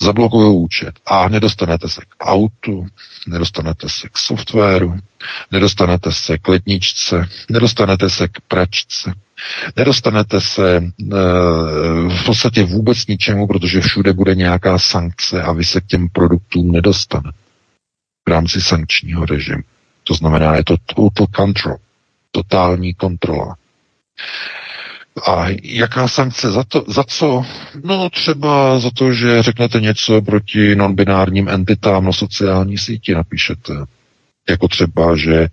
[0.01, 0.91] zablokují účet.
[1.05, 2.87] A nedostanete se k autu,
[3.27, 4.95] nedostanete se k softwaru,
[5.51, 9.13] nedostanete se k ledničce, nedostanete se k pračce,
[9.77, 10.81] nedostanete se e,
[12.09, 16.71] v podstatě vůbec ničemu, protože všude bude nějaká sankce a vy se k těm produktům
[16.71, 17.37] nedostanete
[18.27, 19.63] v rámci sankčního režimu.
[20.03, 21.77] To znamená, je to total control,
[22.39, 23.55] totální kontrola.
[25.27, 27.45] A jaká sankce za, to, za co?
[27.83, 33.73] No třeba za to, že řeknete něco proti nonbinárním entitám na sociální síti, napíšete.
[34.49, 35.47] Jako třeba, že e,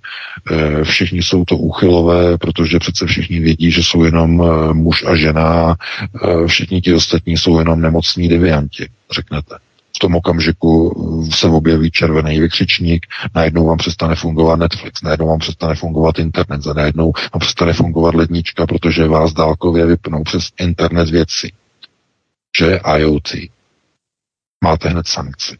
[0.84, 5.74] všichni jsou to úchylové, protože přece všichni vědí, že jsou jenom e, muž a žena,
[5.74, 9.56] e, všichni ti ostatní jsou jenom nemocní devianti, řeknete
[9.96, 10.94] v tom okamžiku
[11.34, 16.72] se objeví červený vykřičník, najednou vám přestane fungovat Netflix, najednou vám přestane fungovat internet, za
[16.72, 21.52] najednou vám přestane fungovat lednička, protože vás dálkově vypnou přes internet věci.
[22.58, 23.28] Že IoT.
[24.64, 25.58] Máte hned sankci.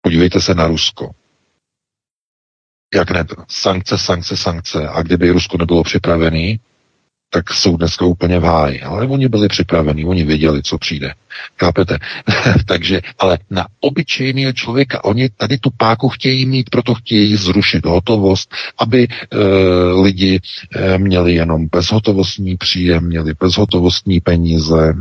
[0.00, 1.10] Podívejte se na Rusko.
[2.94, 3.24] Jak ne?
[3.48, 4.88] Sankce, sankce, sankce.
[4.88, 6.60] A kdyby Rusko nebylo připravený,
[7.34, 8.80] tak jsou dneska úplně v háji.
[8.82, 11.14] Ale oni byli připraveni, oni věděli, co přijde.
[11.60, 11.98] Chápete?
[12.66, 18.54] Takže, ale na obyčejného člověka, oni tady tu páku chtějí mít, proto chtějí zrušit hotovost,
[18.78, 19.08] aby e,
[20.02, 20.40] lidi
[20.76, 24.94] e, měli jenom bezhotovostní příjem, měli bezhotovostní peníze,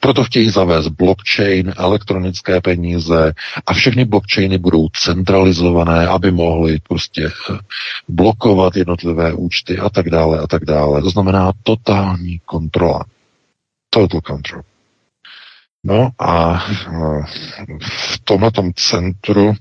[0.00, 3.32] proto chtějí zavést blockchain, elektronické peníze
[3.66, 7.58] a všechny blockchainy budou centralizované, aby mohly prostě eh,
[8.08, 11.02] blokovat jednotlivé účty a tak dále a tak dále.
[11.02, 13.04] To znamená totální kontrola.
[13.90, 14.62] Total control.
[15.84, 17.22] No a eh,
[17.82, 19.52] v tomhle centru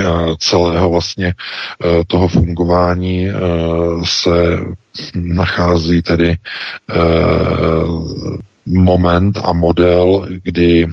[0.00, 0.04] eh,
[0.38, 1.34] celého vlastně
[2.06, 3.28] toho fungování
[4.04, 4.58] se
[5.14, 6.36] nachází tedy
[8.68, 10.88] moment a model, kdy e,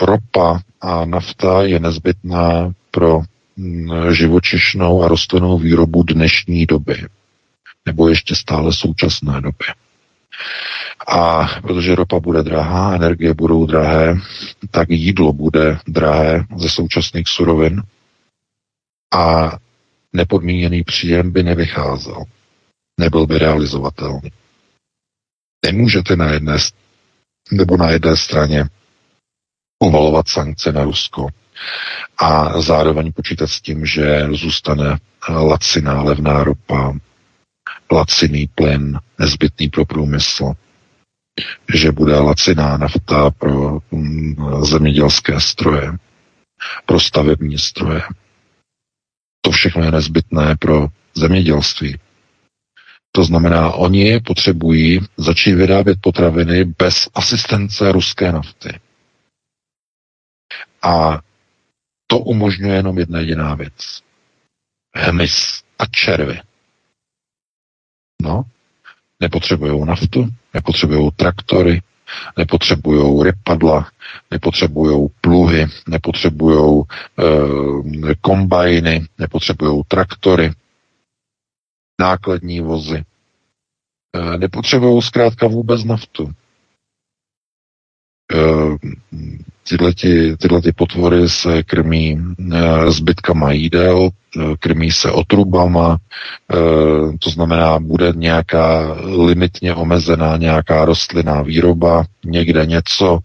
[0.00, 3.20] ropa a nafta je nezbytná pro
[3.56, 7.06] mm, živočišnou a rostlinnou výrobu dnešní doby,
[7.86, 9.64] nebo ještě stále současné doby.
[11.08, 14.14] A protože ropa bude drahá, energie budou drahé,
[14.70, 17.82] tak jídlo bude drahé ze současných surovin
[19.14, 19.52] a
[20.12, 22.24] nepodmíněný příjem by nevycházel,
[23.00, 24.30] nebyl by realizovatelný.
[25.66, 26.56] Nemůžete na jedné
[27.50, 28.64] nebo na jedné straně
[29.84, 31.26] uvalovat sankce na Rusko
[32.18, 36.92] a zároveň počítat s tím, že zůstane laciná levná ropa,
[37.92, 40.52] laciný plyn, nezbytný pro průmysl,
[41.74, 45.92] že bude laciná nafta pro mm, zemědělské stroje,
[46.86, 48.02] pro stavební stroje.
[49.40, 51.98] To všechno je nezbytné pro zemědělství.
[53.12, 58.80] To znamená, oni potřebují začít vyrábět potraviny bez asistence ruské nafty.
[60.82, 61.18] A
[62.06, 64.02] to umožňuje jenom jedna jediná věc.
[64.96, 66.40] Hmyz a červy.
[68.22, 68.42] No,
[69.20, 71.82] nepotřebují naftu, nepotřebují traktory,
[72.36, 73.88] nepotřebují rypadla,
[74.30, 80.52] nepotřebují pluhy, nepotřebují e, kombajny, nepotřebují traktory,
[82.00, 83.04] nákladní vozy.
[84.16, 86.30] E, nepotřebují zkrátka vůbec naftu.
[88.32, 88.36] E,
[89.68, 92.18] tyhleti, tyhleti potvory se krmí
[92.52, 94.08] e, zbytkama jídel,
[94.58, 95.98] krmí se otrubama,
[97.20, 103.18] to znamená, bude nějaká limitně omezená nějaká rostlinná výroba, někde něco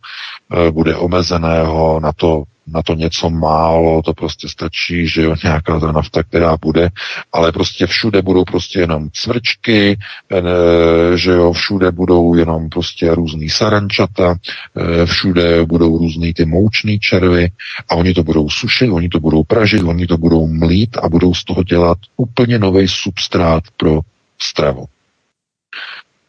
[0.72, 5.92] bude omezeného na to na to něco málo, to prostě stačí, že jo, nějaká ta
[5.92, 6.90] nafta, která bude,
[7.34, 9.98] ale prostě všude budou prostě jenom cvrčky,
[10.32, 14.36] eh, že jo, všude budou jenom prostě různý sarančata,
[14.78, 17.52] eh, všude budou různý ty moučný červy
[17.90, 21.34] a oni to budou sušit, oni to budou pražit, oni to budou mlít a budou
[21.34, 24.00] z toho dělat úplně nový substrát pro
[24.40, 24.86] stravu.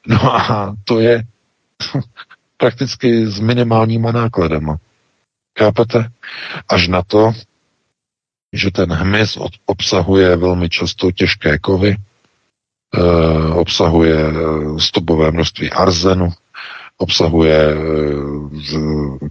[0.07, 1.25] No a to je
[2.57, 4.77] prakticky s minimálníma nákladama.
[5.59, 6.09] Chápete?
[6.69, 7.33] Až na to,
[8.53, 11.99] že ten hmyz obsahuje velmi často těžké kovy, e,
[13.53, 14.17] obsahuje
[14.79, 16.33] stopové množství arzenu,
[16.99, 17.75] obsahuje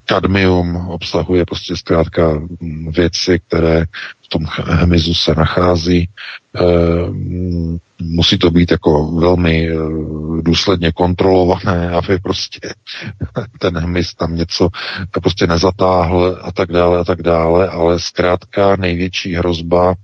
[0.06, 2.42] kadmium, obsahuje prostě zkrátka
[2.90, 3.86] věci, které
[4.26, 6.10] v tom hmyzu se nachází.
[8.00, 9.70] Musí to být jako velmi
[10.42, 12.60] důsledně kontrolované, aby prostě
[13.60, 14.70] ten hmyz tam něco
[15.22, 19.96] prostě nezatáhl a tak dále a tak dále, ale zkrátka největší hrozba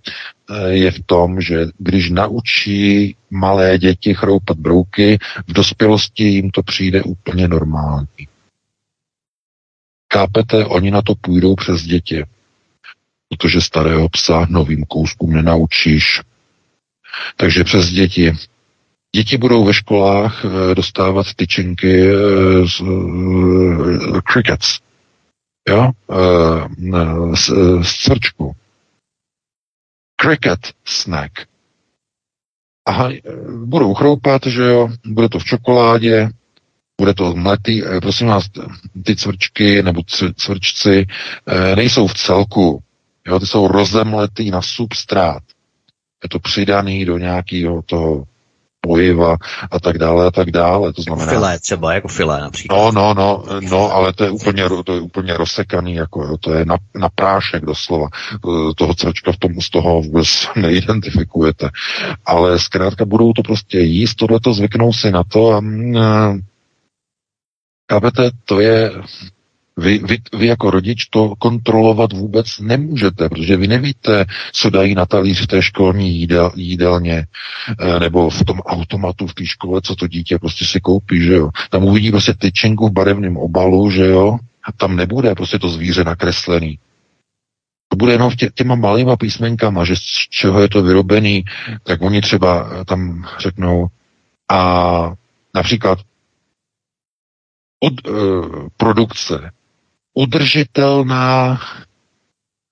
[0.68, 7.04] je v tom, že když naučí malé děti chroupat brouky, v dospělosti jim to přijde
[7.04, 8.28] úplně normální.
[10.08, 12.26] Kápete, oni na to půjdou přes děti,
[13.30, 16.22] protože starého psa novým kouskům nenaučíš.
[17.38, 18.34] Takže přes děti.
[19.16, 24.80] Děti budou ve školách eh, dostávat tyčinky eh, z uh, crickets,
[25.70, 25.92] jo,
[27.36, 27.50] z,
[27.82, 28.56] z crčku
[30.22, 31.32] cricket snack.
[32.86, 33.10] Aha,
[33.66, 36.30] budou chroupat, že jo, bude to v čokoládě,
[37.02, 38.46] bude to mletý, eh, prosím vás,
[39.04, 40.02] ty cvrčky nebo
[40.36, 41.06] cvrčci
[41.48, 42.84] eh, nejsou v celku,
[43.28, 45.44] jo, ty jsou rozemletý na substrát.
[46.24, 48.24] Je to přidaný do nějakého toho
[48.82, 49.38] pojiva
[49.72, 50.94] a tak dále a tak dále.
[50.94, 51.32] To znamená...
[51.32, 52.78] Filé třeba, jako filé například.
[52.78, 56.54] No, no, no, no, ale to je úplně, to je úplně rozsekaný, jako jo, to
[56.54, 58.08] je na, na prášek doslova.
[58.76, 61.70] Toho cvrčka v tom z toho vůbec neidentifikujete.
[62.26, 65.62] Ale zkrátka budou to prostě jíst, tohleto zvyknou si na to a,
[66.02, 66.34] a
[67.92, 68.92] chápete, to je
[69.78, 75.06] vy, vy, vy jako rodič to kontrolovat vůbec nemůžete, protože vy nevíte, co dají na
[75.06, 77.28] talíř v té školní jídel, jídelně
[77.80, 81.34] eh, nebo v tom automatu v té škole, co to dítě prostě si koupí, že
[81.34, 81.50] jo.
[81.70, 86.04] Tam uvidí prostě tyčenku v barevném obalu, že jo, a tam nebude prostě to zvíře
[86.04, 86.80] nakreslený.
[87.88, 91.44] To bude jenom tě, těma malýma písmenkama, že z čeho je to vyrobený,
[91.84, 93.88] tak oni třeba tam řeknou
[94.52, 95.14] a
[95.56, 96.00] například
[97.84, 99.52] od uh, produkce
[100.14, 101.62] udržitelná,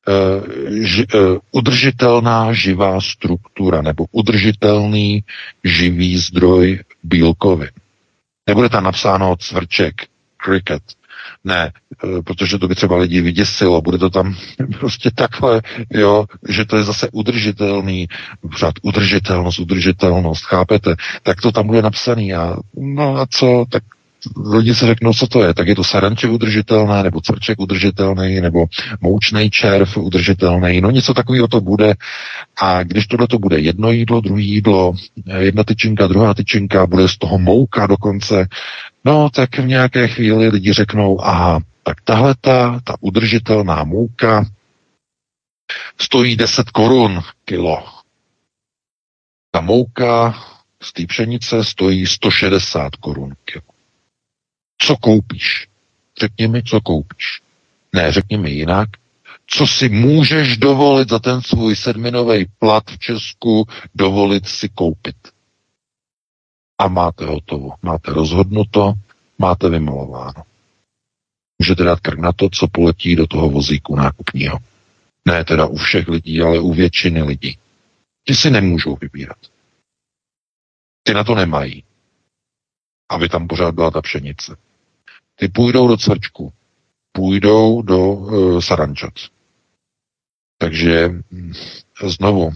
[0.08, 0.48] uh,
[0.84, 5.24] ži, uh, udržitelná živá struktura nebo udržitelný
[5.64, 7.70] živý zdroj bílkovin.
[8.48, 9.96] Nebude tam napsáno cvrček,
[10.38, 10.84] cricket,
[11.44, 11.72] ne,
[12.04, 14.36] eh, protože to by třeba lidi vyděsilo, bude to tam
[14.80, 18.08] prostě takhle, jo, že to je zase udržitelný,
[18.52, 23.84] pořád udržitelnost, udržitelnost, chápete, tak to tam bude napsaný a no a co, tak
[24.52, 28.66] rodiče řeknou, co to je, tak je to saranče udržitelné, nebo crček udržitelný, nebo
[29.02, 31.94] moučný červ udržitelný, no něco takového to bude.
[32.62, 34.94] A když tohle to bude jedno jídlo, druhé jídlo,
[35.38, 38.48] jedna tyčinka, druhá tyčinka, bude z toho mouka dokonce,
[39.06, 44.46] no tak v nějaké chvíli lidi řeknou, aha, tak tahle ta, ta udržitelná mouka
[45.98, 47.84] stojí 10 korun kilo.
[49.52, 50.36] Ta mouka
[50.84, 53.79] z té pšenice stojí 160 korun kilo
[54.82, 55.68] co koupíš.
[56.20, 57.42] Řekni mi, co koupíš.
[57.94, 58.90] Ne, řekni mi jinak,
[59.48, 65.16] co si můžeš dovolit za ten svůj sedminový plat v Česku dovolit si koupit.
[66.78, 68.94] A máte hotovo, máte rozhodnuto,
[69.38, 70.44] máte vymalováno.
[71.60, 74.58] Můžete dát krk na to, co poletí do toho vozíku nákupního.
[75.26, 77.58] Ne teda u všech lidí, ale u většiny lidí.
[78.28, 79.38] Ti si nemůžou vybírat.
[81.04, 81.84] Ty na to nemají,
[83.10, 84.56] aby tam pořád byla ta pšenice.
[85.40, 86.54] Ty půjdou do cvrčku,
[87.12, 89.14] půjdou do uh, sarančat.
[90.58, 91.54] Takže hm,
[92.04, 92.52] znovu,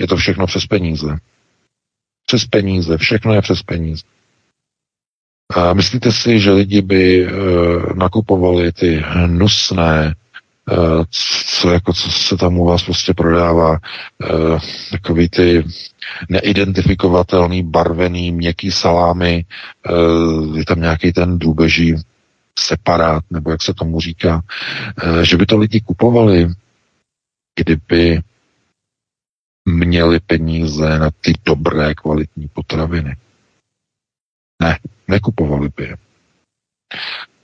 [0.00, 1.18] je to všechno přes peníze.
[2.26, 4.02] Přes peníze, všechno je přes peníze.
[5.56, 7.32] A myslíte si, že lidi by uh,
[7.94, 10.14] nakupovali ty hnusné,
[11.10, 14.58] co, jako, co se tam u vás prostě prodává, uh,
[14.90, 15.64] takový ty
[16.28, 19.44] neidentifikovatelný, barvený, měkký salámy,
[19.90, 21.94] uh, je tam nějaký ten drůbeží
[22.58, 24.42] separát, nebo jak se tomu říká,
[25.22, 26.48] že by to lidi kupovali,
[27.58, 28.20] kdyby
[29.68, 33.16] měli peníze na ty dobré kvalitní potraviny.
[34.62, 34.78] Ne,
[35.08, 35.96] nekupovali by je.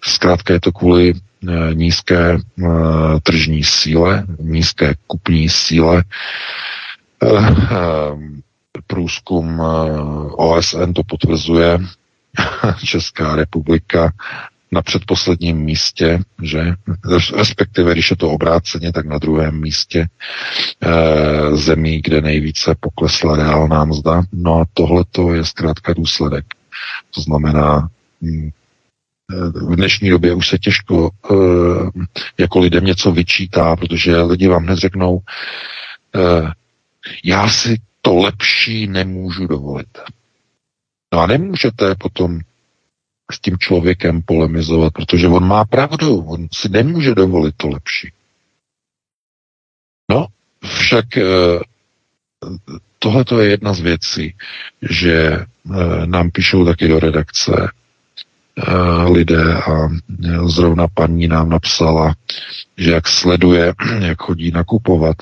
[0.04, 1.12] Zkrátka je to kvůli
[1.72, 2.38] nízké e,
[3.22, 6.04] tržní síle, nízké kupní síle.
[7.22, 8.44] E, e,
[8.86, 9.64] průzkum eh,
[10.32, 11.78] OSN to potvrzuje.
[12.84, 14.12] Česká republika
[14.72, 16.74] na předposledním místě, že
[17.36, 20.06] respektive, když je to obráceně, tak na druhém místě
[20.82, 24.22] e, zemí, kde nejvíce poklesla reálná mzda.
[24.32, 26.44] No a tohle to je zkrátka důsledek.
[27.14, 27.88] To znamená,
[28.22, 28.63] hm, eh,
[29.70, 31.34] v dnešní době už se těžko e,
[32.38, 35.18] jako lidem něco vyčítá, protože lidi vám hned řeknou,
[36.14, 36.52] e,
[37.24, 39.98] já si to lepší nemůžu dovolit.
[41.14, 42.40] No a nemůžete potom
[43.32, 48.12] s tím člověkem polemizovat, protože on má pravdu, on si nemůže dovolit to lepší.
[50.10, 50.26] No,
[50.64, 51.24] však eh,
[52.98, 54.34] tohle je jedna z věcí,
[54.82, 55.46] že eh,
[56.06, 57.68] nám píšou taky do redakce eh,
[59.08, 59.88] lidé a
[60.46, 62.14] zrovna paní nám napsala,
[62.76, 65.16] že jak sleduje, jak chodí nakupovat,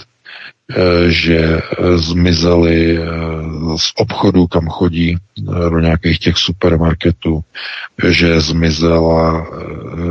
[1.09, 1.61] že
[1.97, 2.99] zmizeli
[3.77, 5.17] z obchodu, kam chodí
[5.71, 7.45] do nějakých těch supermarketů,
[8.09, 9.47] že zmizela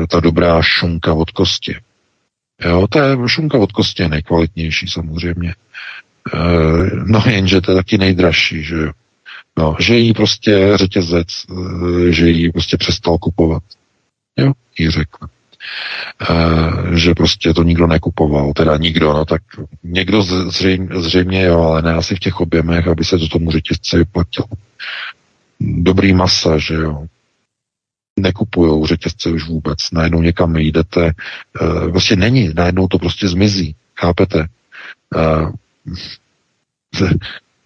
[0.10, 1.76] ta dobrá šunka od kosti.
[2.66, 5.56] Jo, je šunka od kosti nejkvalitnější samozřejmě.
[7.06, 8.92] No jenže to je taky nejdražší, že jo.
[9.62, 11.28] No, že jí prostě řetězec,
[12.10, 13.64] e, že jí prostě přestal kupovat.
[14.38, 15.28] Jo, jí řekl.
[16.30, 19.42] E, že prostě to nikdo nekupoval, teda nikdo, no tak
[19.84, 23.98] někdo zřejmě, zřejmě jo, ale ne asi v těch objemech, aby se to tomu řetězce
[23.98, 24.48] vyplatilo.
[25.60, 27.06] Dobrý masa, že jo,
[28.20, 29.78] nekupují řetězce už vůbec.
[29.92, 31.12] Najednou někam jdete,
[31.62, 33.76] uh, prostě není, najednou to prostě zmizí.
[34.00, 34.46] Chápete?
[35.16, 35.52] Uh,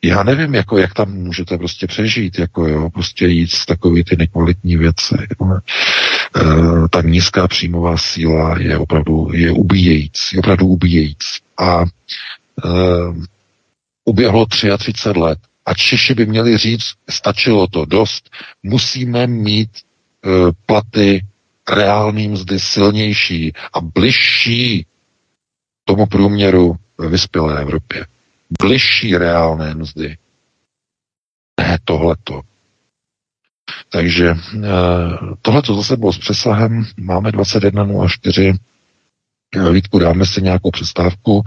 [0.08, 4.16] já nevím, jako, jak tam můžete prostě přežít, jako jo, prostě jít z takový ty
[4.16, 5.16] nekvalitní věci.
[5.40, 11.40] Uh, ta nízká příjmová síla je opravdu je ubíjející, opravdu ubíjející.
[11.58, 13.24] A uh,
[14.06, 18.30] uběhlo 33 let a Češi by měli říct, stačilo to dost,
[18.64, 19.70] musíme mít
[20.26, 21.26] Eh, platy
[21.70, 24.86] reální mzdy silnější a bližší
[25.84, 28.06] tomu průměru ve vyspělé Evropě.
[28.62, 30.18] Bližší reálné mzdy.
[31.62, 32.42] Ne tohleto.
[33.90, 34.68] Takže eh,
[35.42, 36.86] tohleto zase bylo s přesahem.
[36.98, 38.58] Máme 21.04.
[39.56, 41.44] Eh, Vítku, dáme si nějakou přestávku,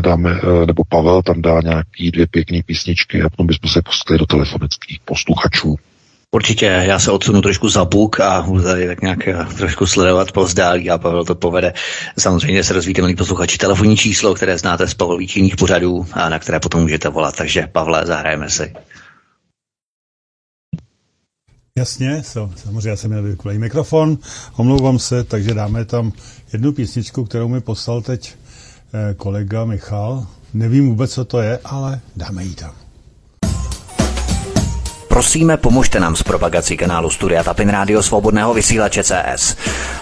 [0.00, 4.26] dáme, nebo Pavel tam dá nějaký dvě pěkné písničky a potom bychom se pustili do
[4.26, 5.76] telefonických posluchačů.
[6.34, 10.32] Určitě, já se odsunu trošku za buk a budu tady tak nějak eh, trošku sledovat
[10.32, 11.72] pozdálí a Pavel to povede.
[12.18, 16.38] Samozřejmě se rozvíte, milí posluchači, telefonní číslo, které znáte z Pavlových jiných pořadů a na
[16.38, 17.36] které potom můžete volat.
[17.36, 18.72] Takže Pavle, zahrajeme si.
[21.78, 22.22] Jasně,
[22.56, 24.18] samozřejmě já jsem měl vykulej mikrofon,
[24.56, 26.12] omlouvám se, takže dáme tam
[26.52, 28.34] jednu písničku, kterou mi poslal teď
[28.94, 30.26] eh, kolega Michal.
[30.54, 32.89] Nevím vůbec, co to je, ale dáme ji tam.
[35.20, 39.56] Prosíme, pomožte nám s propagací kanálu Studia Tapin Rádio Svobodného vysílače CS.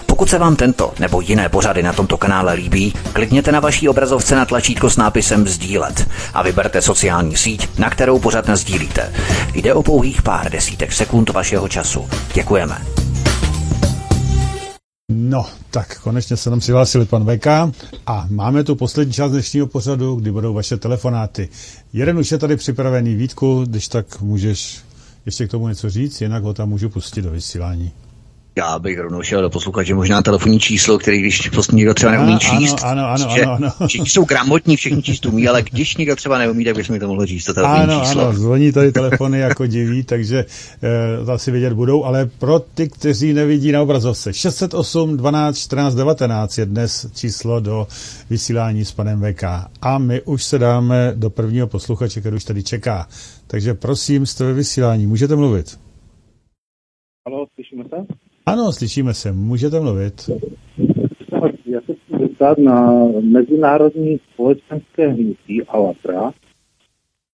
[0.05, 4.35] Pokud se vám tento nebo jiné pořady na tomto kanále líbí, klikněte na vaší obrazovce
[4.35, 9.13] na tlačítko s nápisem Sdílet a vyberte sociální síť, na kterou pořad sdílíte.
[9.53, 12.09] Jde o pouhých pár desítek sekund vašeho času.
[12.33, 12.81] Děkujeme.
[15.11, 17.47] No, tak konečně se nám přihlásili pan VK
[18.07, 21.49] a máme tu poslední část dnešního pořadu, kdy budou vaše telefonáty.
[21.93, 24.88] Jeden už je tady připravený, Vítku, když tak můžeš
[25.25, 27.91] ještě k tomu něco říct, jinak ho tam můžu pustit do vysílání.
[28.59, 32.39] Já bych rovnou šel do posluchače možná telefonní číslo, který když prostě někdo třeba neumí
[32.39, 32.77] číst.
[32.83, 33.87] Ano, ano, ano, ano, ano.
[33.87, 37.07] Všichni jsou gramotní, všichni číst umí, ale když někdo třeba neumí, tak bychom mi to
[37.07, 38.21] mohlo říct, to telefonní ano, číslo.
[38.21, 40.45] Ano, zvoní tady telefony jako diví, takže
[41.19, 45.95] e, to asi vědět budou, ale pro ty, kteří nevidí na obrazovce, 608 12 14
[45.95, 47.87] 19 je dnes číslo do
[48.29, 49.43] vysílání s panem VK.
[49.81, 53.07] A my už se dáme do prvního posluchače, který už tady čeká.
[53.47, 55.88] Takže prosím, jste ve vysílání, můžete mluvit.
[58.49, 59.31] Ano, slyšíme se?
[59.31, 60.29] Můžete mluvit.
[61.65, 66.31] Já se chci zeptat na mezinárodní společenské hnutí Alatra.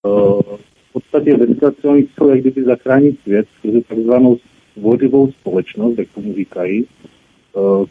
[0.03, 4.37] V podstatě dneska oni chcou jak kdyby zachránit svět skrze takzvanou
[4.73, 6.85] tvořivou společnost, jak tomu říkají,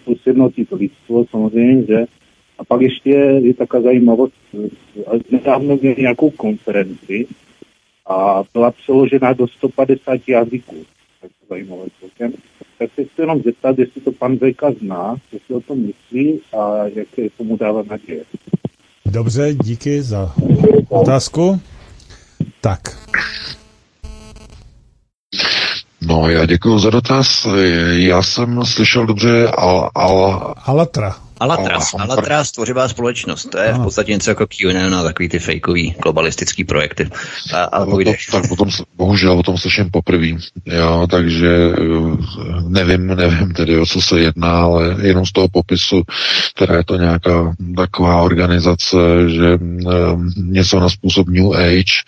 [0.05, 2.05] plus jednotit lidstvo samozřejmě, že
[2.59, 4.34] a pak ještě je taková zajímavost,
[5.30, 7.26] nedávno měli nějakou konferenci,
[8.06, 10.76] a byla přeložena do 150 jazyků.
[11.20, 12.32] Tak to zajímavé celkem.
[12.85, 16.40] Tak se chci jenom zeptat, jestli to pan Vejka zná, co si o tom myslí
[16.59, 18.24] a jaké tomu dává naděje.
[19.06, 20.32] Dobře, díky za
[20.89, 21.61] otázku.
[22.61, 22.81] Tak.
[26.06, 27.47] No, já děkuji za dotaz.
[27.90, 31.23] Já jsem slyšel dobře al, al, Alatra.
[31.40, 35.94] Alatras, Alatras, tvořivá společnost, to je v podstatě něco jako QAnon a takový ty fejkový
[36.02, 37.11] globalistický projekty.
[37.55, 40.27] A, a no, to, tak potom, bohužel o tom slyším poprvé,
[40.66, 42.16] jo, takže eh,
[42.69, 46.02] nevím, nevím tedy, o co se jedná, ale jenom z toho popisu,
[46.55, 48.97] která je to nějaká taková organizace,
[49.28, 52.02] že um, něco na způsob New Age,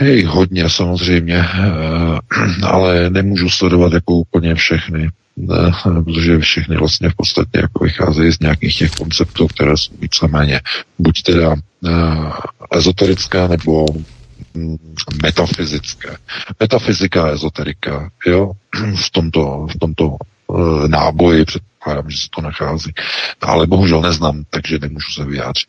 [0.00, 1.44] je jich hodně samozřejmě,
[2.62, 5.72] ale nemůžu sledovat jako úplně všechny ne,
[6.04, 10.60] protože všechny vlastně v podstatě jako vycházejí z nějakých těch konceptů, které jsou víceméně
[10.98, 12.32] buď teda uh,
[12.72, 13.86] ezoterická nebo
[15.22, 16.16] metafyzické.
[16.60, 18.52] Metafyzika, ezoterika, jo,
[19.06, 20.16] v tomto, v tomto
[20.86, 22.92] náboji, před předpokládám, že se to nachází.
[23.40, 25.68] Ale bohužel neznám, takže nemůžu se vyjádřit.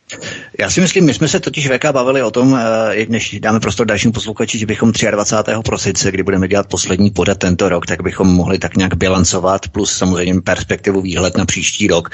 [0.59, 3.87] Já si myslím, my jsme se totiž VK bavili o tom, eh, než dáme prostor
[3.87, 5.63] dalším posluchači, že bychom 23.
[5.63, 9.97] prosince, kdy budeme dělat poslední podat tento rok, tak bychom mohli tak nějak bilancovat, plus
[9.97, 12.09] samozřejmě perspektivu výhled na příští rok,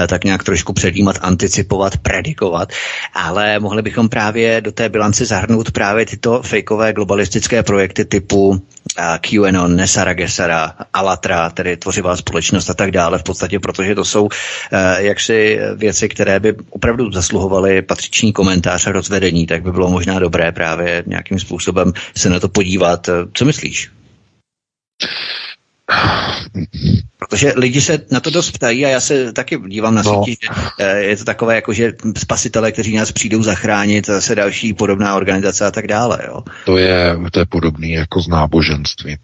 [0.00, 2.72] eh, tak nějak trošku předjímat, anticipovat, predikovat,
[3.14, 8.60] ale mohli bychom právě do té bilance zahrnout právě tyto fejkové globalistické projekty typu
[8.98, 13.94] eh, QAnon, Nesara Gesara, Alatra, tedy tvořivá společnost a tak dále, v podstatě podstatě, protože
[13.94, 14.28] to jsou
[14.72, 20.18] eh, jaksi věci, které by opravdu zasluhovaly patřičný komentář a rozvedení, tak by bylo možná
[20.18, 23.08] dobré právě nějakým způsobem se na to podívat.
[23.32, 23.90] Co myslíš?
[27.18, 30.24] Protože lidi se na to dost ptají a já se taky dívám na no.
[30.26, 30.34] že
[30.78, 35.66] eh, je to takové jako, že spasitele, kteří nás přijdou zachránit, zase další podobná organizace
[35.66, 36.18] a tak dále.
[36.26, 36.42] Jo.
[36.64, 39.16] To je, to je podobný jako z náboženství.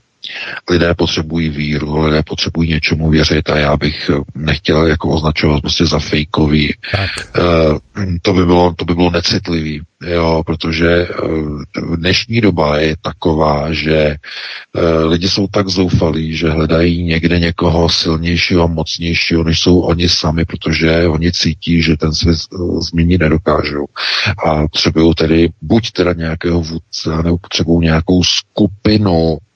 [0.71, 5.87] Lidé potřebují víru, lidé potřebují něčemu věřit a já bych eh, nechtěl jako označovat prostě
[5.87, 6.75] za fejkový.
[7.39, 7.79] Uh,
[8.23, 11.63] to by bylo, to by bylo necitlivý, jo, protože uh,
[11.97, 14.17] dnešní doba je taková, že
[14.75, 20.45] uh, lidi jsou tak zoufalí, že hledají někde někoho silnějšího, mocnějšího, než jsou oni sami,
[20.45, 22.39] protože oni cítí, že ten svět
[22.81, 23.87] změnit nedokážou.
[24.47, 29.52] A potřebují tedy buď teda nějakého vůdce, nebo potřebují nějakou skupinu Eh,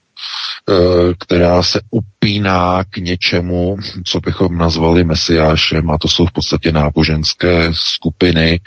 [1.19, 7.71] která se upíná k něčemu, co bychom nazvali mesiášem, a to jsou v podstatě náboženské
[7.73, 8.61] skupiny,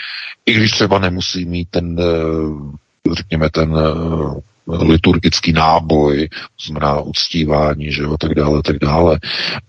[0.46, 6.30] i když třeba nemusí mít ten, eh, řekněme, ten eh, liturgický náboj,
[6.66, 9.20] znamená uctívání, že jo, tak dále, tak dále,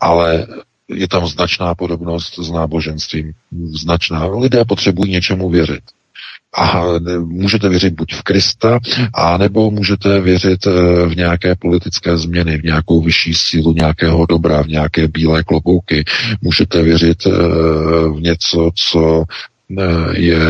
[0.01, 0.47] ale
[0.89, 3.33] je tam značná podobnost s náboženstvím.
[3.65, 4.27] Značná.
[4.27, 5.83] Lidé potřebují něčemu věřit.
[6.57, 6.85] A
[7.25, 8.79] můžete věřit buď v Krista,
[9.15, 10.71] a nebo můžete věřit eh,
[11.07, 16.05] v nějaké politické změny, v nějakou vyšší sílu nějakého dobra, v nějaké bílé klobouky.
[16.41, 17.31] Můžete věřit eh,
[18.09, 19.25] v něco, co
[19.79, 19.85] eh,
[20.21, 20.41] je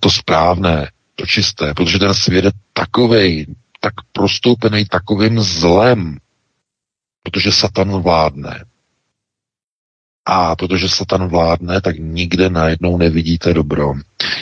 [0.00, 3.46] to správné, to čisté, protože ten svět je takovej,
[3.80, 6.16] tak prostoupený takovým zlem,
[7.22, 8.64] protože Satan vládne.
[10.30, 13.94] A protože Satan vládne, tak nikde najednou nevidíte dobro.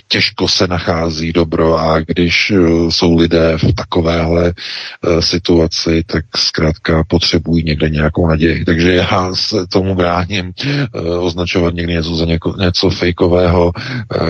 [0.08, 7.04] Těžko se nachází dobro a když eh, jsou lidé v takovéhle uh, situaci, tak zkrátka
[7.08, 8.64] potřebují někde nějakou naději.
[8.64, 10.52] Takže já se tomu bráním
[10.94, 13.72] uh, označovat někdy něco za něko, něco fejkového.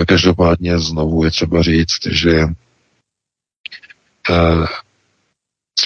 [0.07, 2.47] Každopádně znovu je třeba říct, že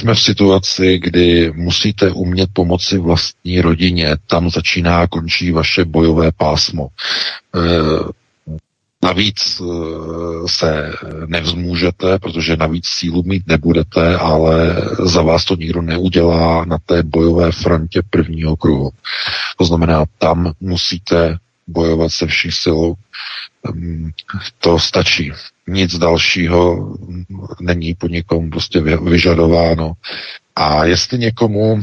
[0.02, 4.18] jsme v situaci, kdy musíte umět pomoci vlastní rodině.
[4.28, 6.88] Tam začíná a končí vaše bojové pásmo.
[7.56, 8.22] E,
[9.03, 9.64] Navíc e,
[10.48, 10.94] se
[11.26, 14.76] nevzmůžete, protože navíc sílu mít nebudete, ale
[15.06, 18.90] za vás to nikdo neudělá na té bojové frontě prvního kruhu.
[19.57, 21.38] To znamená, tam musíte
[21.68, 22.95] bojovat se vší silou.
[24.60, 25.32] To stačí.
[25.72, 26.95] Nic dalšího
[27.61, 29.93] není po někom prostě vyžadováno.
[30.56, 31.81] A jestli někomu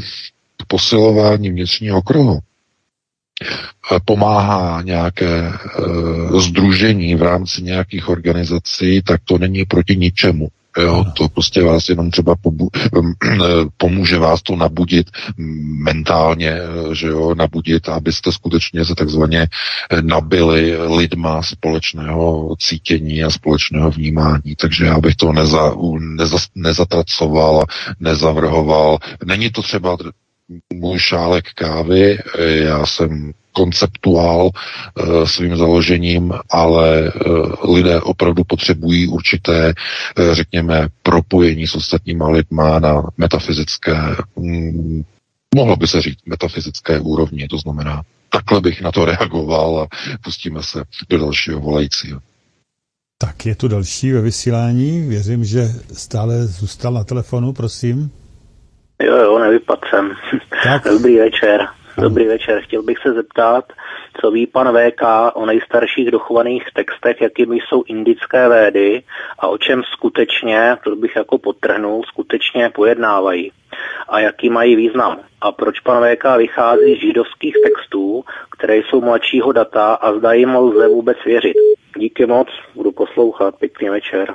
[0.67, 5.53] posilování vnitřního kruhu eh, pomáhá nějaké e,
[6.41, 10.49] združení v rámci nějakých organizací, tak to není proti ničemu.
[10.79, 12.69] Jo, to prostě vás jenom třeba pobu-
[13.77, 15.11] pomůže vás to nabudit
[15.85, 16.57] mentálně,
[16.93, 19.49] že jo, nabudit, abyste skutečně se takzvaně
[20.01, 24.57] nabili lidma společného cítění a společného vnímání.
[24.61, 27.65] Takže já bych to neza, neza, nezatracoval,
[28.01, 28.99] nezavrhoval.
[29.25, 29.97] Není to třeba
[30.75, 39.75] můj šálek kávy, já jsem konceptuál eh, svým založením, ale eh, lidé opravdu potřebují určité,
[40.33, 43.97] řekněme, propojení s ostatníma lidma na metafyzické,
[44.41, 45.03] hm,
[45.55, 49.87] mohlo by se říct, metafyzické úrovni, to znamená, takhle bych na to reagoval a
[50.23, 52.21] pustíme se do dalšího volajícího.
[53.19, 55.09] Tak je tu další ve vysílání.
[55.09, 58.11] Věřím, že stále zůstal na telefonu, prosím.
[59.03, 60.17] Jo, jo, nevypadl jsem.
[60.65, 60.85] Tak.
[60.93, 61.69] Dobrý večer.
[61.99, 62.61] Dobrý večer.
[62.63, 63.65] Chtěl bych se zeptat,
[64.21, 65.03] co ví pan VK
[65.35, 69.03] o nejstarších dochovaných textech, jakými jsou indické védy
[69.39, 73.53] a o čem skutečně, to bych jako potrhnul, skutečně pojednávají
[74.09, 75.21] a jaký mají význam.
[75.41, 80.57] A proč pan VK vychází z židovských textů, které jsou mladšího data a zda jim
[80.57, 81.55] lze vůbec věřit.
[81.99, 83.55] Díky moc, budu poslouchat.
[83.59, 84.35] Pěkný večer.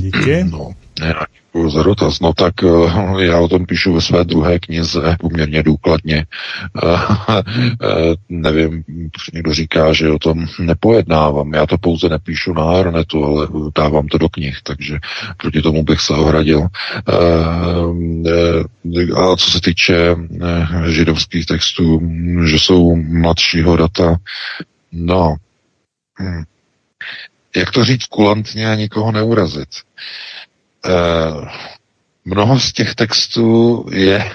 [0.00, 0.44] Díky.
[0.50, 0.72] No,
[1.52, 2.20] Děkuji za dotaz.
[2.20, 6.26] No tak eh, já o tom píšu ve své druhé knize poměrně důkladně.
[6.84, 6.98] Eh,
[7.82, 8.84] eh, nevím,
[9.34, 11.52] někdo říká, že o tom nepojednávám.
[11.54, 14.98] Já to pouze nepíšu na Arnetu, ale dávám to do knih, takže
[15.36, 16.66] proti tomu bych se ohradil.
[19.16, 20.16] A co se týče
[20.86, 22.00] židovských textů,
[22.46, 24.16] že jsou mladšího data,
[24.92, 25.36] no,
[26.20, 26.44] hm,
[27.56, 29.68] jak to říct kulantně a nikoho neurazit.
[30.86, 31.48] Uh,
[32.24, 34.32] mnoho z těch textů je,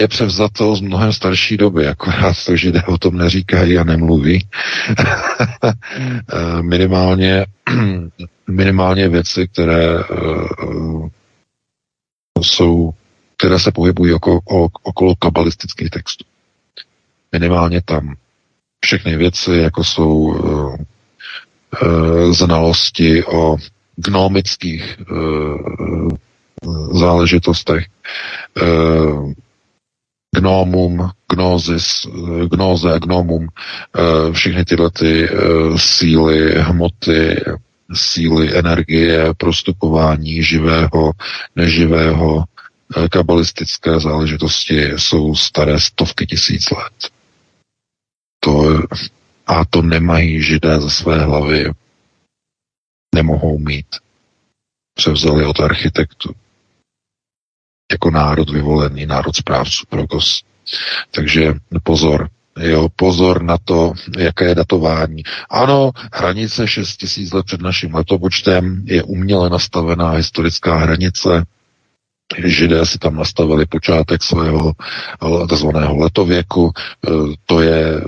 [0.00, 4.48] je převzato z mnohem starší doby, akorát to, že o tom neříkají a nemluví.
[5.64, 5.72] uh,
[6.62, 7.46] minimálně,
[8.46, 11.08] minimálně věci, které uh,
[12.42, 12.90] jsou,
[13.36, 14.40] které se pohybují okolo,
[14.82, 16.24] okolo kabalistických textů.
[17.32, 18.14] Minimálně tam.
[18.84, 20.34] Všechny věci, jako jsou
[22.30, 23.56] znalosti o
[23.96, 26.08] gnomických uh,
[26.92, 27.86] záležitostech.
[28.62, 29.32] Uh,
[30.36, 32.06] gnomum, gnosis,
[32.50, 33.48] gnoze gnomum,
[34.32, 35.28] všechny tyhle ty
[35.76, 37.44] síly, hmoty,
[37.94, 41.12] síly energie, prostupování živého,
[41.56, 42.44] neživého,
[43.10, 47.12] kabalistické záležitosti jsou staré stovky tisíc let.
[48.40, 48.82] To,
[49.48, 51.72] a to nemají židé ze své hlavy
[53.14, 53.86] nemohou mít.
[54.94, 56.34] Převzali od architektu.
[57.92, 60.42] Jako národ vyvolený, národ správců progos.
[61.10, 62.28] Takže pozor,
[62.60, 65.22] Jo, pozor na to, jaké je datování.
[65.50, 71.44] Ano, hranice 6000 let před naším letopočtem je uměle nastavená historická hranice.
[72.44, 74.72] Židé si tam nastavili počátek svého
[75.50, 75.66] tzv.
[75.96, 76.70] letověku.
[76.70, 77.10] E,
[77.46, 78.00] to je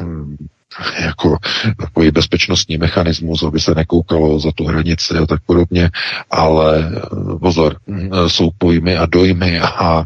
[0.00, 0.36] hm,
[1.00, 1.36] jako
[1.78, 5.90] takový bezpečnostní mechanismus, aby se nekoukalo za tu hranici a tak podobně,
[6.30, 10.04] ale eh, pozor, eh, jsou pojmy a dojmy a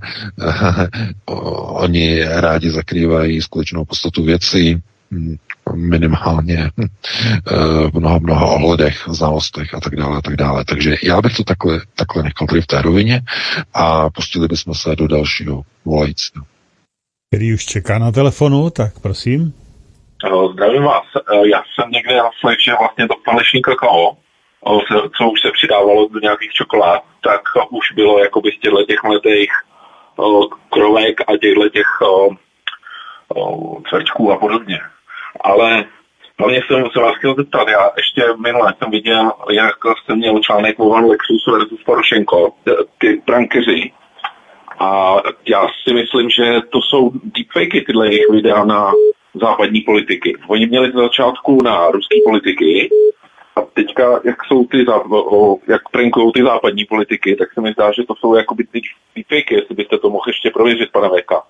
[1.66, 5.36] oni rádi zakrývají skutečnou podstatu věcí, hm,
[5.74, 6.86] minimálně hm,
[7.90, 10.64] v mnoha, mnoha ohledech, znalostech a tak dále a tak dále.
[10.64, 13.22] Takže já bych to takhle, takhle nechal tady v té rovině
[13.74, 16.44] a pustili bychom se do dalšího volajícího.
[17.30, 19.52] Který už čeká na telefonu, tak prosím.
[20.52, 21.04] Zdravím vás.
[21.16, 26.08] Eh, já jsem někde naslech, že vlastně to falešní kakao, eh, co už se přidávalo
[26.08, 27.40] do nějakých čokolád, tak
[27.70, 29.52] už bylo jakoby z těchto těch mletých
[30.20, 30.22] eh,
[30.70, 31.86] krovek a těchto těch
[33.88, 34.80] cvrčků a podobně.
[35.40, 35.84] Ale
[36.38, 40.80] hlavně jsem se vás chtěl zeptat, já ještě minule jsem viděl, jak jste měl článek
[40.80, 42.54] o Van Lexus versus Porošenko,
[42.98, 43.92] ty prankeři.
[44.78, 45.16] A
[45.48, 48.92] já si myslím, že to jsou deepfakey, tyhle jejich videa na
[49.34, 50.36] západní politiky.
[50.48, 52.90] Oni měli z začátku na ruský politiky
[53.56, 54.84] a teďka, jak jsou ty,
[55.68, 58.80] jak prankují ty západní politiky, tak se mi zdá, že to jsou jakoby ty
[59.16, 61.42] deepfakey, jestli byste to mohl ještě prověřit, pana Veka.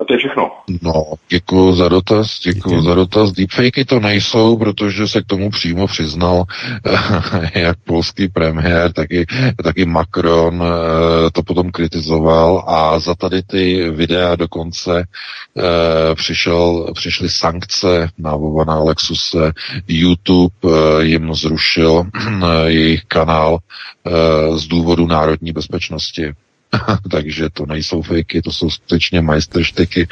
[0.00, 0.50] A to je všechno.
[0.82, 3.32] No, děkuji za dotaz, děkuji za dotaz.
[3.32, 6.44] Deepfakey to nejsou, protože se k tomu přímo přiznal
[7.54, 9.26] jak polský premiér, tak i,
[9.64, 15.04] tak i Macron eh, to potom kritizoval a za tady ty videa dokonce
[15.58, 19.52] eh, přišel, přišly sankce na Vovana Lexuse.
[19.88, 22.04] YouTube eh, jim zrušil
[22.66, 23.58] jejich kanál
[24.56, 26.32] z důvodu národní bezpečnosti.
[27.10, 30.08] takže to nejsou fejky, to jsou skutečně majsterštyky.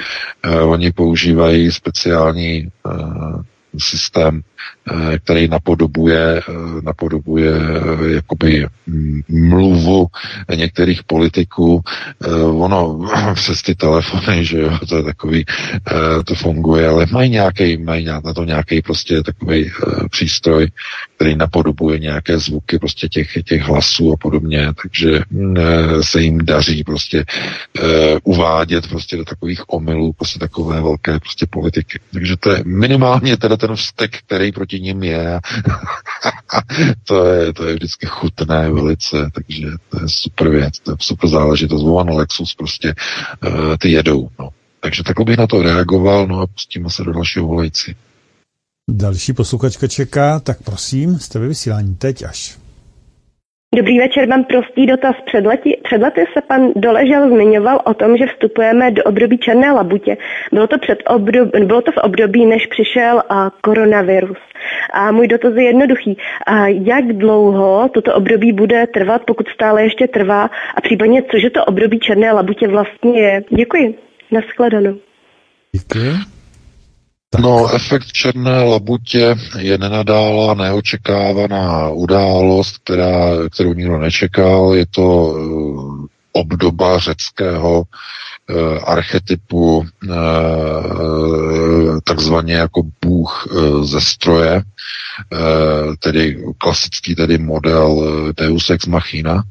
[0.47, 3.43] Uh, oni používají speciální uh,
[3.79, 8.67] systém, eh, který napodobuje, eh, napodobuje eh, jakoby
[9.29, 10.07] mluvu
[10.55, 11.81] některých politiků.
[12.45, 13.01] Ono
[13.35, 15.45] přes ty telefony, že jo, to je takový,
[16.25, 19.71] to funguje, ale mají nějaký, mají na to nějaký prostě takový
[20.11, 20.69] přístroj,
[21.17, 25.21] který napodobuje nějaké zvuky prostě těch, těch hlasů a podobně, takže
[26.01, 27.25] se jim daří prostě
[28.23, 32.01] uvádět prostě do takových omylů prostě takové velké prostě politiky.
[32.13, 35.41] Takže to je minimálně teda ten vztek, který proti ním je.
[37.05, 41.31] to, je to je vždycky chutné velice, takže to je super věc, to je super
[41.31, 41.83] záležitost.
[41.83, 42.95] Vovan Lexus prostě
[43.47, 44.29] uh, ty jedou.
[44.39, 44.49] No.
[44.81, 47.97] Takže takhle bych na to reagoval, no a pustíme se do dalšího volající.
[48.91, 52.62] Další posluchačka čeká, tak prosím, jste ve vysílání teď až.
[53.77, 55.17] Dobrý večer, mám prostý dotaz.
[55.27, 59.73] Před lety, před lety se pan Doležel zmiňoval o tom, že vstupujeme do období černé
[59.73, 60.17] labutě.
[60.53, 64.39] Bylo to, před obdob, bylo to v období, než přišel a, koronavirus.
[64.93, 66.19] A můj dotaz je jednoduchý.
[66.47, 70.51] A jak dlouho toto období bude trvat, pokud stále ještě trvá?
[70.75, 73.45] A případně, cože to období černé labutě vlastně je?
[73.51, 73.99] Děkuji.
[74.31, 74.97] Naschledanou.
[75.73, 76.32] Děkuji.
[77.33, 77.41] Tak.
[77.41, 84.75] No, efekt černé labutě je nenadála neočekávaná událost, která, kterou nikdo nečekal.
[84.75, 87.87] Je to uh, obdoba řeckého uh,
[88.85, 89.87] archetypu uh,
[92.05, 94.63] takzvaně jako bůh uh, ze stroje,
[95.33, 98.05] uh, tedy klasický tedy model
[98.37, 99.43] Deus ex machina,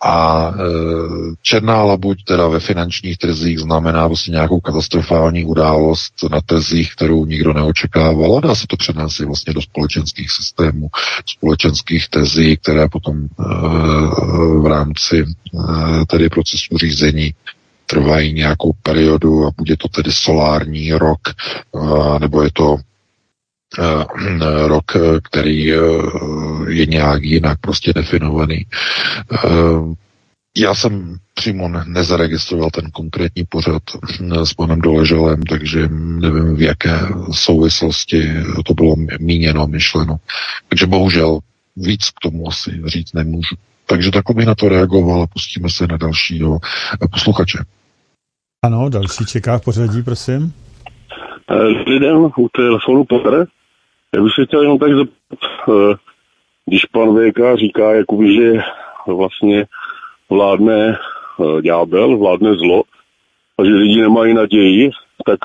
[0.00, 0.62] a e,
[1.42, 7.52] černá labuť teda ve finančních trzích znamená vlastně nějakou katastrofální událost na trzích, kterou nikdo
[7.52, 8.36] neočekával.
[8.36, 10.88] A dá se to přenést vlastně do společenských systémů,
[11.26, 13.26] společenských tezí, které potom e,
[14.60, 15.26] v rámci e,
[16.06, 17.34] tedy procesu řízení
[17.86, 22.76] trvají nějakou periodu a bude to tedy solární rok, e, nebo je to
[24.66, 25.78] rok, eh, který eh,
[26.68, 28.66] je nějak jinak prostě definovaný.
[30.56, 33.82] Já jsem přímo nezaregistroval ten konkrétní pořad
[34.44, 36.98] s panem Doleželem, takže nevím, v jaké
[37.32, 38.32] souvislosti
[38.66, 40.16] to bylo míněno, myšleno.
[40.68, 41.38] Takže bohužel
[41.76, 43.54] víc k tomu asi říct nemůžu.
[43.86, 46.58] Takže takhle bych na to reagoval a pustíme se na dalšího
[47.10, 47.58] posluchače.
[48.64, 50.52] Ano, další čeká v pořadí, prosím.
[51.48, 53.46] Dobrý den, u telefonu Petr.
[54.14, 55.94] Já bych se chtěl jenom tak zeptat, eh,
[56.66, 58.52] když pan VK říká, jakoby, že
[59.06, 59.66] vlastně
[60.30, 62.82] vládne eh, ďábel, vládne zlo
[63.58, 64.90] a že lidi nemají naději,
[65.26, 65.38] tak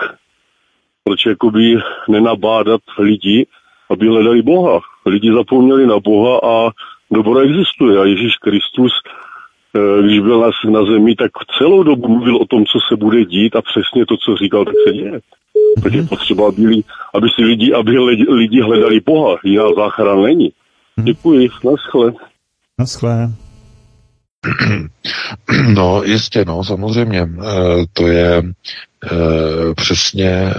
[1.03, 1.77] proč jakoby
[2.10, 3.48] nenabádat lidi,
[3.90, 4.80] aby hledali Boha.
[5.06, 6.72] Lidi zapomněli na Boha a
[7.11, 8.94] dobro existuje a Ježíš Kristus,
[9.76, 13.26] eh, když byl na, na zemi, tak celou dobu mluvil o tom, co se bude
[13.26, 15.19] dít a přesně to, co říkal, tak se děje.
[15.84, 16.84] Tak je potřeba, aby,
[17.14, 19.38] aby si lidi, aby lidi hledali Boha.
[19.44, 20.52] Jiná záchrana není.
[20.98, 21.06] Mhm.
[21.06, 21.50] Děkuji.
[21.64, 22.14] Naschle.
[22.80, 23.34] Naschle.
[25.74, 27.20] No, jistě, no, samozřejmě.
[27.20, 27.28] E,
[27.94, 28.44] to je e,
[29.76, 30.54] přesně e,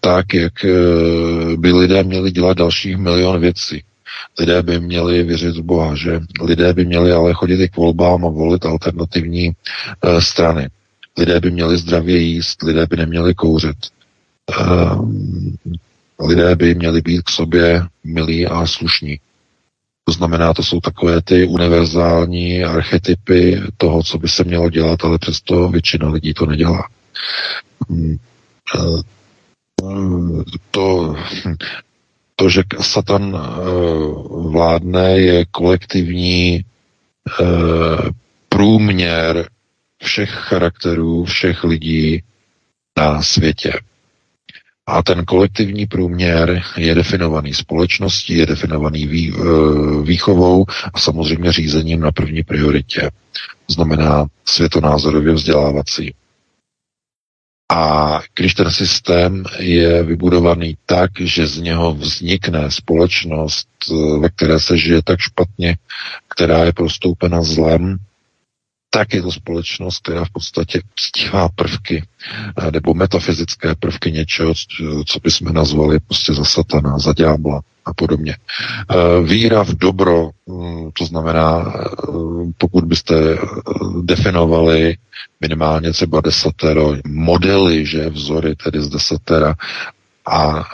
[0.00, 0.52] tak, jak
[1.56, 3.82] by lidé měli dělat dalších milion věcí.
[4.38, 8.26] Lidé by měli věřit v Boha, že lidé by měli ale chodit i k volbám
[8.26, 9.52] a volit alternativní
[10.18, 10.68] strany.
[11.18, 13.76] Lidé by měli zdravě jíst, lidé by neměli kouřit,
[16.20, 19.20] lidé by měli být k sobě milí a slušní.
[20.04, 25.18] To znamená, to jsou takové ty univerzální archetypy toho, co by se mělo dělat, ale
[25.18, 26.88] přesto většina lidí to nedělá.
[27.90, 28.18] Ehm,
[30.70, 31.14] to,
[32.36, 33.60] to že Satan eh,
[34.50, 36.64] vládne, je kolektivní
[37.40, 37.44] eh,
[38.48, 39.48] průměr
[40.02, 42.22] všech charakterů, všech lidí
[42.98, 43.72] na světě.
[44.88, 49.42] A ten kolektivní průměr je definovaný společností, je definovaný vý, e,
[50.02, 53.10] výchovou a samozřejmě řízením na první prioritě.
[53.68, 56.14] Znamená světonázorově vzdělávací.
[57.72, 64.60] A když ten systém je vybudovaný tak, že z něho vznikne společnost, e, ve které
[64.60, 65.76] se žije tak špatně,
[66.28, 67.96] která je prostoupena zlem,
[68.90, 72.02] tak je to společnost, která v podstatě uctívá prvky
[72.58, 74.54] eh, nebo metafyzické prvky něčeho,
[75.06, 78.36] co bychom nazvali prostě za satana, za ďábla a podobně.
[78.90, 81.82] Eh, víra v dobro, mm, to znamená, eh,
[82.58, 83.14] pokud byste
[84.02, 84.96] definovali
[85.40, 89.54] minimálně třeba desatero modely, že vzory tedy z desatera
[90.26, 90.64] a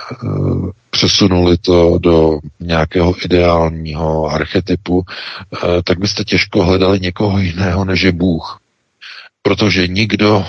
[0.91, 8.13] přesunuli to do nějakého ideálního archetypu, eh, tak byste těžko hledali někoho jiného než je
[8.13, 8.61] Bůh.
[9.43, 10.47] Protože nikdo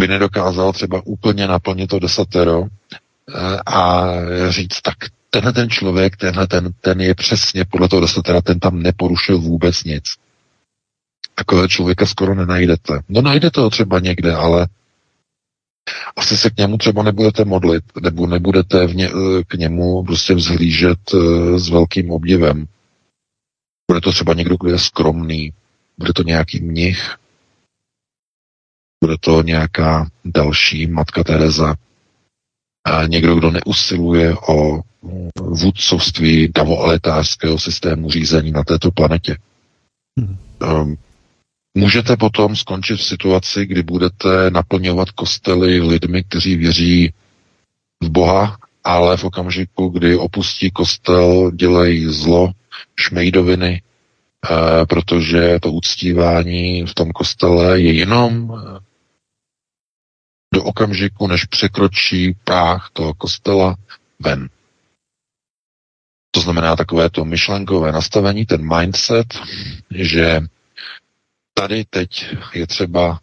[0.00, 4.06] by nedokázal třeba úplně naplnit to desatero eh, a
[4.48, 4.94] říct, tak
[5.30, 9.84] tenhle ten člověk, tenhle ten, ten je přesně podle toho desatera, ten tam neporušil vůbec
[9.84, 10.04] nic.
[11.34, 13.00] Takového člověka skoro nenajdete.
[13.08, 14.66] No najdete ho třeba někde, ale
[16.16, 20.34] asi se k němu třeba nebudete modlit, nebo nebudete v ně, eh, k němu prostě
[20.34, 22.66] vzhlížet uh, s velkým obdivem.
[23.90, 25.52] Bude to třeba někdo, kdo je skromný,
[25.98, 27.16] bude to nějaký mnich,
[29.04, 31.76] bude to nějaká další matka Teresa,
[32.84, 34.80] a někdo, kdo neusiluje o
[35.40, 39.36] vůdcovství davoaletářského systému řízení na této planetě.
[40.18, 40.36] Hmm.
[40.62, 40.96] Um,
[41.74, 47.12] Můžete potom skončit v situaci, kdy budete naplňovat kostely lidmi, kteří věří
[48.02, 52.52] v Boha, ale v okamžiku, kdy opustí kostel, dělají zlo,
[52.96, 58.78] šmejdoviny, eh, protože to uctívání v tom kostele je jenom eh,
[60.54, 63.76] do okamžiku, než překročí práh toho kostela
[64.20, 64.48] ven.
[66.30, 69.26] To znamená takové to myšlenkové nastavení, ten mindset,
[69.90, 70.40] že
[71.54, 73.18] tady teď je třeba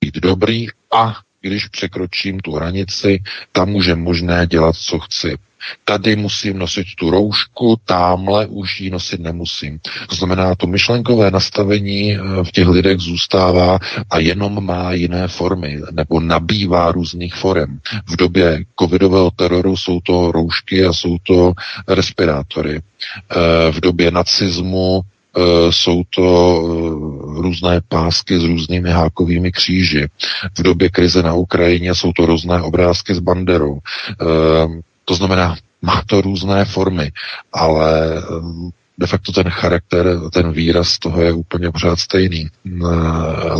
[0.00, 3.22] být dobrý a když překročím tu hranici,
[3.52, 5.38] tam už je možné dělat, co chci.
[5.84, 9.80] Tady musím nosit tu roušku, tamhle už ji nosit nemusím.
[10.08, 13.78] To znamená, to myšlenkové nastavení eh, v těch lidech zůstává
[14.10, 17.80] a jenom má jiné formy, nebo nabývá různých forem.
[18.06, 21.52] V době covidového teroru jsou to roušky a jsou to
[21.88, 22.80] respirátory.
[22.80, 25.02] Eh, v době nacismu
[25.70, 30.08] jsou to eh, různé pásky s různými hákovými kříži.
[30.58, 33.78] V době krize na Ukrajině jsou to různé obrázky s banderou.
[33.78, 34.24] Eh,
[35.04, 37.12] to znamená, má to různé formy,
[37.52, 38.22] ale
[38.98, 42.48] de facto ten charakter, ten výraz toho je úplně pořád stejný.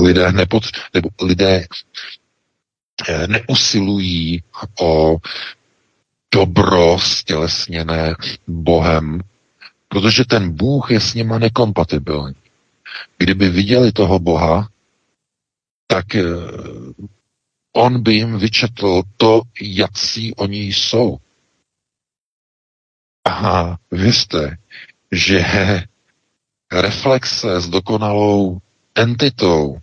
[0.00, 0.62] Lidé, nepod,
[0.94, 1.66] nebo lidé
[3.26, 4.42] neusilují
[4.80, 5.16] o
[6.34, 8.14] dobro stělesněné
[8.46, 9.20] Bohem,
[9.88, 12.34] protože ten Bůh je s nima nekompatibilní.
[13.18, 14.68] Kdyby viděli toho Boha,
[15.86, 16.24] tak eh,
[17.72, 21.18] on by jim vyčetl to, jací oni jsou.
[23.28, 24.56] A věřte,
[25.12, 25.44] že
[26.72, 28.58] reflexe s dokonalou
[28.94, 29.80] entitou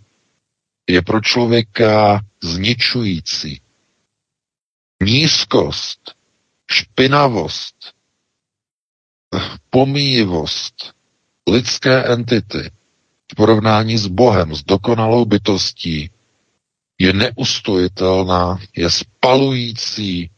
[0.88, 3.60] je pro člověka zničující.
[5.02, 6.14] Nízkost,
[6.70, 7.95] špinavost,
[9.70, 10.94] pomíjivost
[11.50, 12.70] lidské entity
[13.32, 16.10] v porovnání s Bohem, s dokonalou bytostí,
[16.98, 20.30] je neustojitelná, je spalující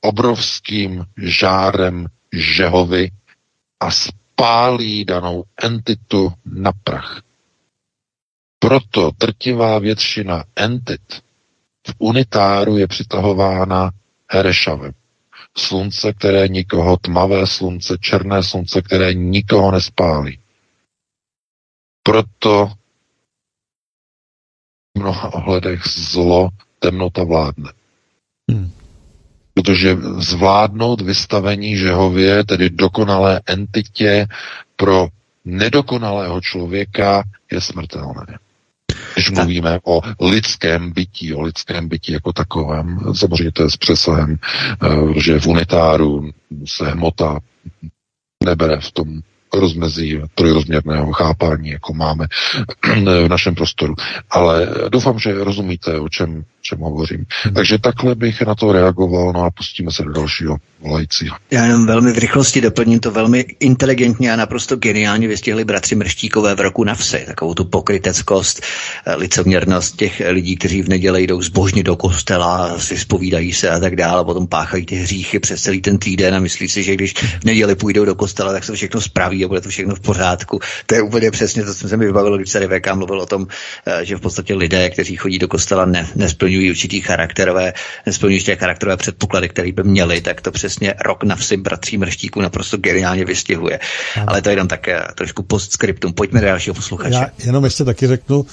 [0.00, 3.10] obrovským žárem žehovy
[3.80, 7.22] a spálí danou entitu na prach.
[8.58, 11.22] Proto trtivá většina entit
[11.86, 13.90] v unitáru je přitahována
[14.30, 14.92] Herešavem
[15.58, 20.38] slunce, které nikoho, tmavé slunce, černé slunce, které nikoho nespálí.
[22.02, 22.72] Proto
[24.96, 26.48] v mnoha ohledech zlo,
[26.78, 27.72] temnota vládne.
[28.50, 28.72] Hmm.
[29.54, 34.26] Protože zvládnout vystavení Žehově, tedy dokonalé entitě
[34.76, 35.08] pro
[35.44, 37.22] nedokonalého člověka,
[37.52, 38.38] je smrtelné.
[39.14, 44.38] Když mluvíme o lidském bytí, o lidském bytí jako takovém, samozřejmě to je s přesahem,
[44.82, 46.30] eh, že v unitáru
[46.64, 47.38] se hmota
[48.44, 49.20] nebere v tom
[49.54, 52.26] rozmezí trojrozměrného chápání, jako máme
[53.04, 53.94] v našem prostoru.
[54.30, 57.26] Ale doufám, že rozumíte, o čem, čem hovořím.
[57.44, 57.54] Hmm.
[57.54, 61.28] Takže takhle bych na to reagoval, no a pustíme se do dalšího volající.
[61.50, 66.54] Já jenom velmi v rychlosti doplním to velmi inteligentně a naprosto geniálně vystihli bratři Mrštíkové
[66.54, 67.22] v roku na vsi.
[67.26, 68.62] Takovou tu pokryteckost,
[69.06, 73.78] eh, licoměrnost těch lidí, kteří v neděli jdou zbožně do kostela, si spovídají se a
[73.78, 76.94] tak dále, a potom páchají ty hříchy přes celý ten týden a myslí si, že
[76.94, 80.00] když v neděli půjdou do kostela, tak se všechno spraví a bude to všechno v
[80.00, 80.60] pořádku.
[80.86, 83.46] To je úplně přesně to, co se mi vybavilo, když se VK mluvil o tom,
[83.86, 87.72] eh, že v podstatě lidé, kteří chodí do kostela, ne, nesplňují určitý charakterové,
[88.06, 92.40] nesplňují těch charakterové předpoklady, které by měli, tak to přesně rok na vsi bratří mrštíku
[92.40, 93.78] naprosto geniálně vystihuje.
[94.16, 94.26] Ano.
[94.28, 96.12] Ale to je jenom také trošku postscriptum.
[96.12, 97.14] Pojďme do dalšího posluchače.
[97.14, 98.46] Já jenom ještě taky řeknu,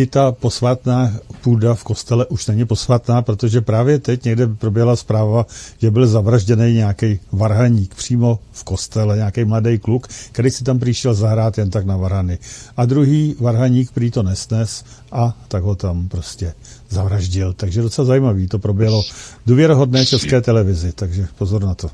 [0.00, 5.46] i ta posvátná půda v kostele už není posvátná, protože právě teď někde proběhla zpráva,
[5.78, 11.14] že byl zavražděný nějaký varhaník přímo v kostele, nějaký mladý kluk, který si tam přišel
[11.14, 12.38] zahrát jen tak na varhany.
[12.76, 16.54] A druhý varhaník prý to nesnes a tak ho tam prostě
[16.88, 17.52] zavraždil.
[17.52, 19.02] Takže docela zajímavý, to proběhlo
[19.46, 21.90] důvěrohodné české televizi, takže pozor na to.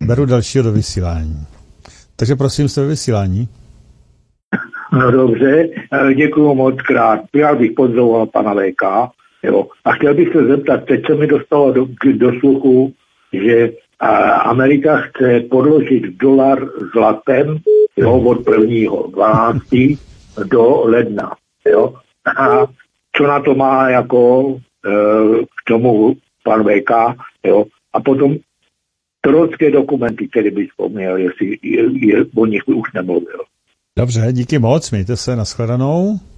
[0.00, 1.46] Beru dalšího do vysílání.
[2.16, 3.48] Takže prosím, jste ve vysílání.
[4.92, 7.20] No dobře, eh, děkuji moc krát.
[7.34, 9.12] Já bych pozdroval pana VK.
[9.42, 9.66] Jo.
[9.84, 12.92] A chtěl bych se zeptat, teď se mi dostalo do, do sluchu,
[13.32, 17.58] že a, Amerika chce podložit dolar zlatem
[17.96, 18.92] jo, od 1.
[19.10, 19.62] 12.
[20.44, 21.36] do ledna.
[21.68, 21.94] Jo.
[22.36, 22.66] A
[23.12, 24.54] co na to má jako
[24.86, 24.90] e,
[25.44, 26.90] k tomu pan VK,
[27.44, 27.64] jo.
[27.92, 28.36] A potom
[29.20, 33.40] trocké dokumenty, které bych vzpomněl, jestli je, je, o nich už nemluvil.
[33.98, 36.20] Dobře, díky moc, mějte se, nashledanou.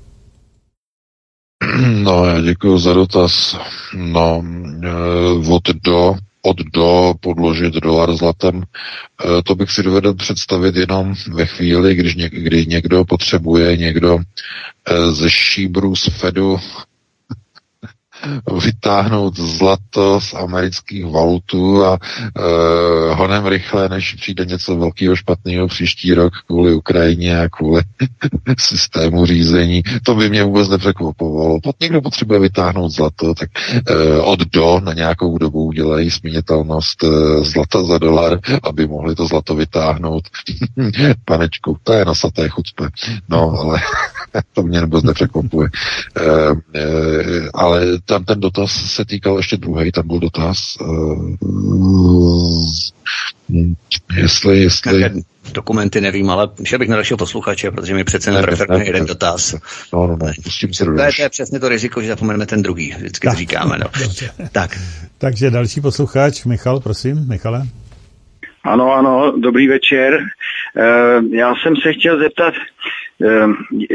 [2.02, 3.56] No, já děkuji za dotaz.
[3.94, 4.44] No,
[4.84, 11.14] eh, od do, od do podložit dolar zlatem, eh, to bych si dovedl představit jenom
[11.32, 16.56] ve chvíli, když něk, kdy někdo potřebuje někdo eh, ze šíbru z Fedu
[18.64, 26.14] vytáhnout zlato z amerických valutů a uh, honem rychle, než přijde něco velkého špatného příští
[26.14, 27.82] rok kvůli Ukrajině a kvůli
[28.58, 29.82] systému řízení.
[30.04, 31.60] To by mě vůbec nepřekvapovalo.
[31.62, 33.48] Pokud někdo potřebuje vytáhnout zlato, tak
[33.90, 39.26] uh, od do na nějakou dobu udělají směnitelnost uh, zlata za dolar, aby mohli to
[39.26, 40.22] zlato vytáhnout.
[41.24, 42.88] Panečku, to je nasaté chucpe.
[43.28, 43.80] No, ale
[44.52, 45.68] to mě vůbec nepřekvapuje.
[46.20, 51.36] Uh, uh, ale tam ten dotaz se týkal ještě druhý, tam byl dotaz, uh,
[54.16, 55.10] jestli, jestli...
[55.52, 59.54] Dokumenty nevím, ale šel bych na dalšího posluchače, protože mi přece neprefrkne jeden dotaz.
[59.92, 62.62] No, no, no, pustím se to, je, to je přesně to riziko, že zapomeneme ten
[62.62, 63.34] druhý, vždycky tak.
[63.34, 63.78] to říkáme.
[63.78, 63.86] No.
[64.52, 64.78] tak.
[65.18, 67.62] Takže další posluchač, Michal, prosím, Michale.
[68.64, 70.18] Ano, ano, dobrý večer.
[71.30, 72.54] Já jsem se chtěl zeptat,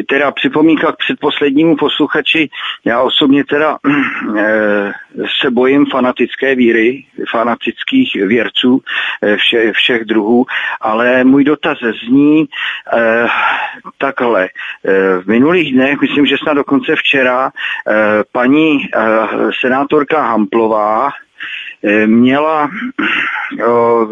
[0.10, 2.50] teda připomínka k předposlednímu posluchači,
[2.86, 3.78] já osobně teda
[4.38, 4.94] eh,
[5.42, 8.82] se bojím fanatické víry, fanatických věrců
[9.22, 10.46] eh, vše, všech druhů,
[10.82, 11.78] ale můj dotaz
[12.08, 12.46] zní
[12.94, 13.28] eh,
[13.98, 14.50] takhle.
[15.22, 17.52] V minulých dnech, myslím, že snad dokonce včera,
[18.32, 18.80] paní
[19.62, 21.10] senátorka Hamplová
[22.06, 22.70] měla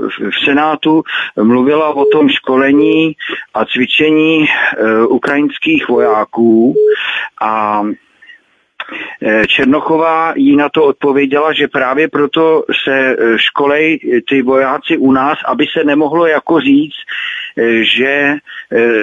[0.08, 1.04] v Senátu
[1.41, 3.16] mluvila o tom školení
[3.54, 6.76] a cvičení e, ukrajinských vojáků
[7.41, 7.84] a
[9.48, 15.66] Černochová jí na to odpověděla, že právě proto se školej ty vojáci u nás, aby
[15.78, 16.95] se nemohlo jako říct,
[17.82, 18.38] že eh,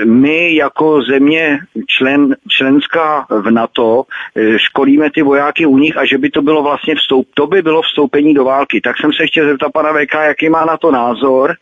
[0.05, 4.03] my jako země člen, členská v NATO
[4.37, 7.63] eh, školíme ty vojáky u nich a že by to bylo vlastně vstoup, to by
[7.63, 8.81] bylo vstoupení do války.
[8.81, 11.55] Tak jsem se chtěl zeptat pana VK, jaký má na to názor,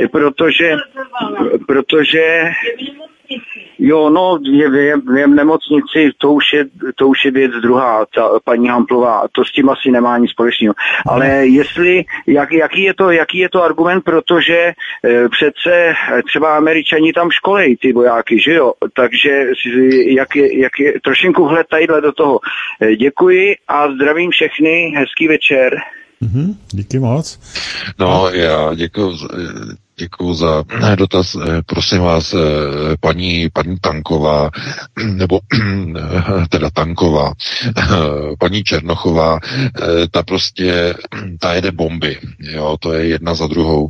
[0.00, 0.76] eh, protože,
[1.66, 2.50] protože
[3.78, 6.64] Jo, no, je, je, je v nemocnici, to už je,
[6.94, 10.74] to už je věc druhá, ta paní Hamplová, to s tím asi nemá nic společného.
[11.08, 15.94] Ale jestli, jak, jaký, je to, jaký je to argument, protože e, přece
[16.26, 18.72] třeba američani tam školej ty vojáky, že jo?
[18.96, 19.30] Takže
[20.06, 22.40] jak je, jak je trošinku hled tadyhle do toho.
[22.80, 25.76] E, děkuji a zdravím všechny, hezký večer.
[26.22, 27.40] Mm-hmm, díky moc.
[27.98, 29.12] No, já děkuji
[29.96, 30.64] Děkuji za
[30.96, 31.34] dotaz.
[31.34, 32.38] Eh, prosím vás, eh,
[33.00, 34.50] paní, paní Tanková,
[35.04, 35.40] nebo
[36.48, 37.32] teda Tanková,
[38.38, 40.94] paní Černochová, eh, ta prostě,
[41.40, 43.88] ta jede bomby, jo, to je jedna za druhou.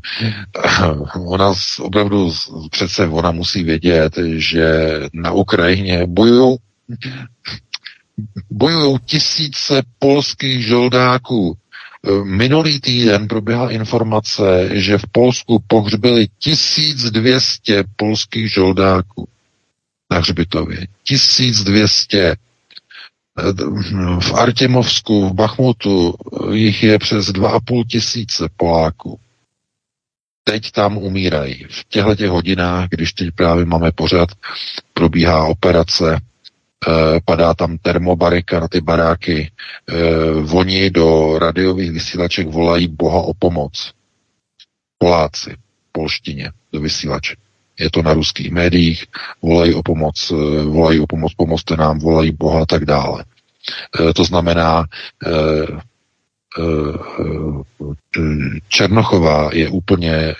[1.26, 2.32] Ona opravdu
[2.70, 6.56] přece, ona musí vědět, že na Ukrajině bojují
[8.50, 11.56] bojují tisíce polských žoldáků,
[12.24, 19.28] Minulý týden proběhla informace, že v Polsku pohřbili 1200 polských žoldáků
[20.12, 20.86] na hřbitově.
[21.02, 22.36] 1200.
[24.20, 26.14] V Artěmovsku, v Bachmutu
[26.52, 29.20] jich je přes 2,5 tisíce Poláků.
[30.44, 31.66] Teď tam umírají.
[31.70, 34.28] V těchto hodinách, když teď právě máme pořád,
[34.94, 36.33] probíhá operace Eh,
[37.24, 39.50] padá tam termobarika na ty baráky,
[39.88, 39.94] eh,
[40.52, 43.92] oni do radiových vysílaček volají Boha o pomoc.
[44.98, 45.56] Poláci,
[45.92, 47.38] polštině, do vysílaček.
[47.78, 49.06] Je to na ruských médiích,
[49.42, 53.24] volají o pomoc, eh, volají o pomoc, pomozte nám, volají Boha a tak dále.
[54.14, 54.84] To znamená,
[58.68, 60.34] Černochová je úplně,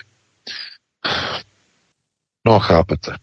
[2.47, 3.15] no chápete,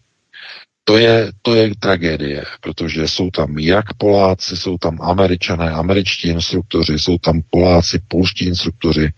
[0.83, 6.99] to je, to je tragédie, protože jsou tam jak Poláci, jsou tam Američané, američtí instruktoři,
[6.99, 9.09] jsou tam Poláci, polští instruktoři.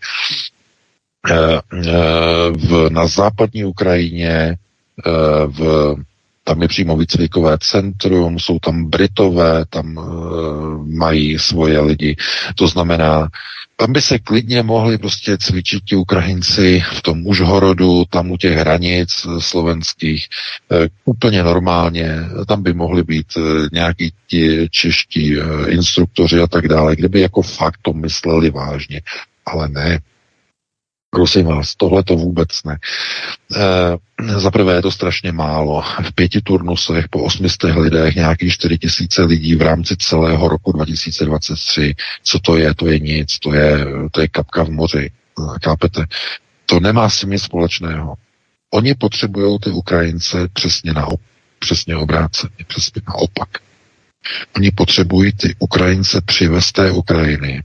[1.29, 1.61] E, e,
[2.51, 4.57] v, na západní Ukrajině e,
[5.47, 5.95] v
[6.47, 12.15] tam je přímo výcvikové centrum, jsou tam Britové, tam uh, mají svoje lidi.
[12.55, 13.29] To znamená,
[13.77, 18.57] tam by se klidně mohli prostě cvičit ti Ukrajinci v tom Užhorodu, tam u těch
[18.57, 20.27] hranic slovenských,
[20.71, 22.15] uh, úplně normálně.
[22.47, 25.37] Tam by mohli být uh, nějaký ti čeští
[25.67, 29.01] instruktoři a tak dále, kdyby jako fakt to mysleli vážně.
[29.45, 29.99] Ale ne,
[31.09, 32.77] Prosím vás, tohle to vůbec ne.
[33.55, 35.81] E, za prvé je to strašně málo.
[35.81, 41.95] V pěti turnusech po 800 lidech nějakých 4 tisíce lidí v rámci celého roku 2023.
[42.23, 42.75] Co to je?
[42.75, 43.39] To je nic.
[43.39, 45.11] To je, to je kapka v moři.
[45.61, 46.05] Kápete?
[46.65, 48.15] To nemá s nic společného.
[48.73, 51.07] Oni potřebují ty Ukrajince přesně na
[51.59, 53.49] přesně obráceně, přesně naopak.
[54.55, 57.63] Oni potřebují ty Ukrajince přivez té Ukrajiny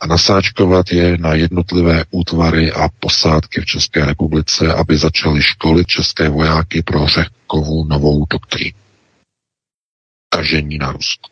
[0.00, 6.28] a nasáčkovat je na jednotlivé útvary a posádky v České republice, aby začaly školit české
[6.28, 8.78] vojáky pro řekovou novou doktrínu.
[10.28, 11.30] Tažení na Rusku.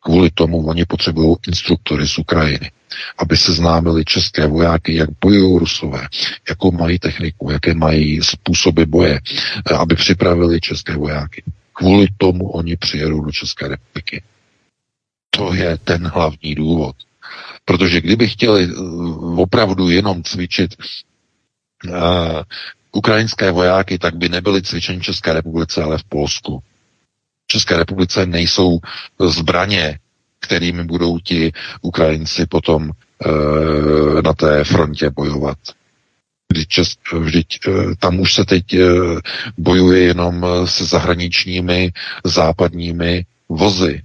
[0.00, 2.70] Kvůli tomu oni potřebují instruktory z Ukrajiny,
[3.18, 6.08] aby se známili české vojáky, jak bojují Rusové,
[6.48, 9.20] jakou mají techniku, jaké mají způsoby boje,
[9.78, 11.42] aby připravili české vojáky.
[11.72, 14.22] Kvůli tomu oni přijedou do České republiky.
[15.30, 16.96] To je ten hlavní důvod.
[17.64, 18.74] Protože kdyby chtěli eh,
[19.36, 20.74] opravdu jenom cvičit
[21.88, 21.92] uh,
[22.92, 26.62] ukrajinské vojáky, tak by nebyly cvičeni České republice, ale v Polsku.
[27.44, 28.78] V České republice nejsou
[29.20, 29.98] zbraně
[30.40, 31.52] kterými budou ti
[31.82, 32.90] Ukrajinci potom
[34.24, 35.58] na té frontě bojovat.
[36.52, 36.68] Vždyť,
[37.18, 37.58] vždyť
[37.98, 38.64] tam už se teď
[39.58, 41.92] bojuje jenom se zahraničními
[42.24, 44.02] západními vozy,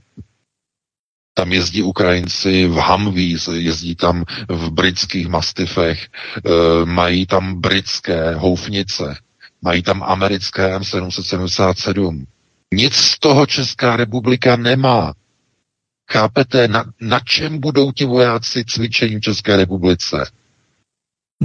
[1.34, 9.16] tam jezdí Ukrajinci v Humvees, jezdí tam v britských mastifech, e, mají tam britské houfnice,
[9.62, 12.26] mají tam americké M777.
[12.74, 15.14] Nic z toho Česká republika nemá.
[16.12, 20.32] Chápete, na, na čem budou ti vojáci cvičení v České republice?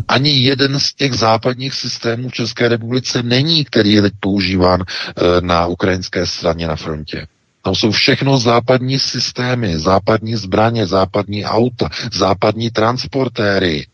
[0.08, 5.40] Ani jeden z těch západních systémů v České republice není, který je teď používán e,
[5.40, 7.26] na ukrajinské straně na frontě.
[7.66, 13.86] Tam jsou všechno západní systémy, západní zbraně, západní auta, západní transportéry.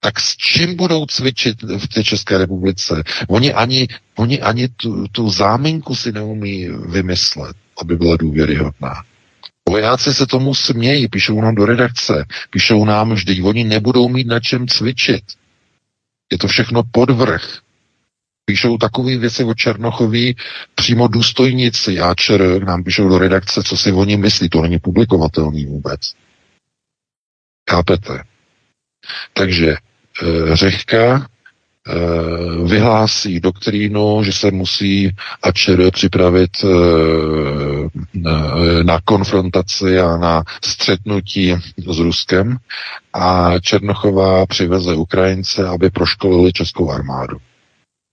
[0.00, 3.02] Tak s čím budou cvičit v té České republice?
[3.28, 8.94] Oni ani, oni ani tu, tu záminku si neumí vymyslet, aby byla důvěryhodná.
[9.68, 14.40] Vojáci se tomu smějí, píšou nám do redakce, píšou nám, že oni nebudou mít na
[14.40, 15.24] čem cvičit.
[16.32, 17.58] Je to všechno podvrh.
[18.52, 20.34] Píšou takové věci o Černochovi
[20.74, 24.48] přímo důstojníci Jáčer nám píšou do redakce, co si oni myslí.
[24.48, 26.00] To není publikovatelný vůbec.
[27.70, 28.22] Chápete?
[29.32, 29.76] Takže e,
[30.56, 31.94] Řehka e,
[32.64, 36.68] vyhlásí doktrínu, že se musí Ačer připravit e,
[38.14, 42.56] na, na konfrontaci a na střetnutí s Ruskem
[43.12, 47.38] a Černochová přiveze Ukrajince, aby proškolili českou armádu.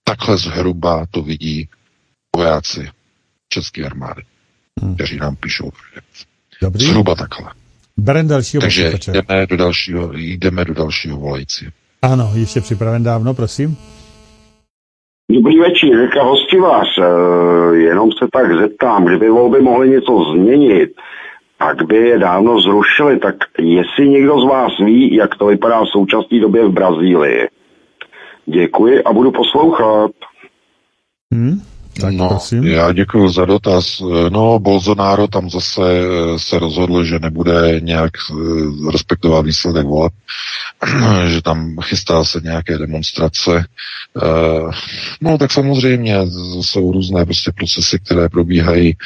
[0.04, 1.68] Takhle zhruba to vidí
[2.36, 2.88] vojáci
[3.48, 4.22] České armády,
[4.82, 4.94] hmm.
[4.94, 5.70] kteří nám píšou.
[6.62, 6.84] Dobrý.
[6.84, 7.50] Zhruba takhle.
[7.96, 11.68] Berem dalšího Takže jdeme do dalšího, jdeme do dalšího volající.
[12.02, 13.76] Ano, ještě připraven dávno, prosím.
[15.32, 16.88] Dobrý večer, Jirka Hostivář.
[16.98, 20.90] Eh, jenom se tak zeptám, kdyby volby mohly něco změnit,
[21.58, 23.18] tak by je dávno zrušili.
[23.18, 27.48] Tak jestli někdo z vás ví, jak to vypadá v současné době v Brazílii?
[28.50, 30.10] Děkuji a budu poslouchat.
[31.32, 31.62] Hmm?
[32.00, 32.66] Tak no, prosím.
[32.66, 34.02] já děkuji za dotaz.
[34.28, 40.12] No, Bolsonaro tam zase eh, se rozhodl, že nebude nějak eh, respektovat výsledek voleb,
[41.26, 43.64] že tam chystá se nějaké demonstrace.
[44.22, 44.70] Eh,
[45.20, 46.16] no, tak samozřejmě
[46.60, 48.96] jsou různé prostě procesy, které probíhají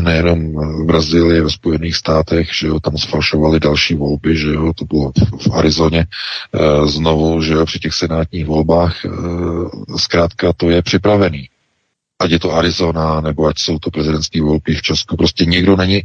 [0.00, 4.84] nejenom v Brazílii, ve Spojených státech, že jo, tam sfalšovali další volby, že jo, to
[4.84, 6.06] bylo v Arizoně
[6.84, 8.96] znovu, že jo, při těch senátních volbách,
[9.96, 11.45] zkrátka to je připravený
[12.18, 16.02] ať je to Arizona, nebo ať jsou to prezidentské volby v Česku, prostě někdo není,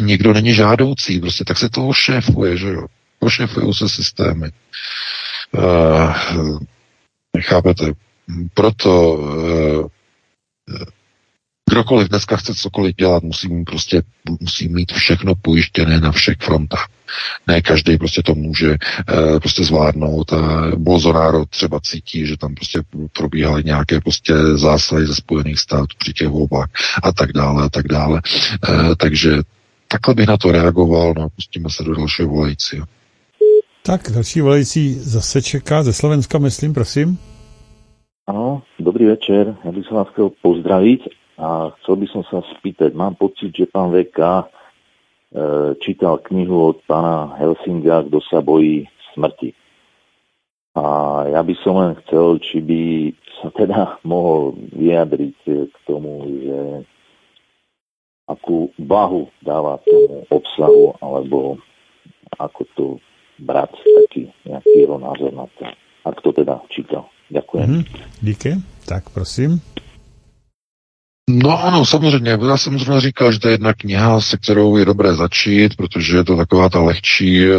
[0.00, 2.86] někdo není žádoucí, prostě tak se to ošéfuje, že jo.
[3.20, 4.50] Ošéfují se systémy.
[5.52, 6.58] Uh,
[7.40, 7.92] chápete?
[8.54, 9.88] Proto uh,
[11.70, 14.02] Kdokoliv dneska chce cokoliv dělat, musí, prostě,
[14.40, 16.88] musí mít všechno pojištěné na všech frontách.
[17.46, 22.80] Ne každý prostě to může uh, prostě zvládnout a Bolsonaro třeba cítí, že tam prostě
[23.12, 26.68] probíhaly nějaké prostě zásahy ze Spojených států při těch volbách
[27.02, 28.20] a tak dále a tak dále.
[28.68, 29.36] Uh, takže
[29.88, 32.86] takhle bych na to reagoval, no a pustíme se do dalšího volajícího.
[33.86, 37.18] Tak, další volající zase čeká ze Slovenska, myslím, prosím.
[38.26, 39.56] Ano, dobrý večer.
[39.64, 41.00] Já bych se vás chtěl pozdravit
[41.38, 44.32] a chcel by som sa spýtať, mám pocit, že pán VK e,
[45.82, 49.50] čítal knihu od pána Helsinga, kto sa bojí smrti.
[50.74, 50.84] A
[51.30, 52.82] ja by som len chcel, či by
[53.42, 53.80] sa teda
[54.10, 55.38] mohol vyjadriť
[55.70, 56.60] k tomu, že
[58.24, 61.60] akú váhu dáva tomu obsahu, alebo
[62.40, 62.86] ako to
[63.36, 65.68] brať taký nejaký jeho názor na to,
[66.08, 67.10] ak to teda čítal.
[67.28, 67.68] Ďakujem.
[67.68, 67.84] Mm,
[68.22, 68.50] díky.
[68.84, 69.60] Tak prosím.
[71.30, 72.38] No ano, samozřejmě.
[72.48, 76.16] Já jsem zrovna říkal, že to je jedna kniha, se kterou je dobré začít, protože
[76.16, 77.56] je to taková ta lehčí, eh,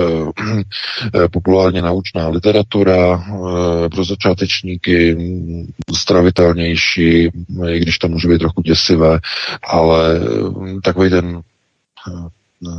[1.13, 5.17] eh populárně naučná literatura eh, pro začátečníky,
[5.95, 7.29] stravitelnější,
[7.69, 9.19] i když to může být trochu děsivé,
[9.63, 11.41] ale eh, takový ten
[12.07, 12.69] eh,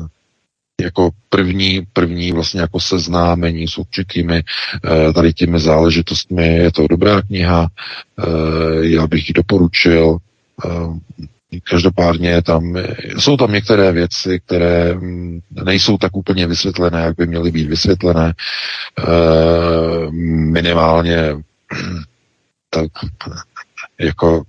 [0.80, 4.42] jako první, první vlastně jako seznámení s určitými
[4.84, 6.46] eh, tady těmi záležitostmi.
[6.46, 7.68] Je to dobrá kniha,
[8.80, 10.18] já bych ji doporučil.
[10.64, 11.00] Ehm,
[11.70, 12.76] každopádně tam,
[13.18, 18.34] jsou tam některé věci, které mm, nejsou tak úplně vysvětlené, jak by měly být vysvětlené.
[18.98, 21.36] Ehm, minimálně
[22.70, 22.90] tak
[24.00, 24.42] jako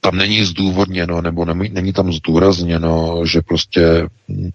[0.00, 4.50] tam není zdůvodněno, nebo není tam zdůrazněno, že prostě mm,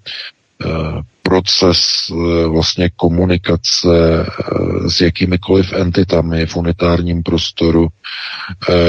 [0.65, 1.79] eh, proces
[2.11, 7.87] eh, vlastně komunikace eh, s jakýmikoliv entitami v unitárním prostoru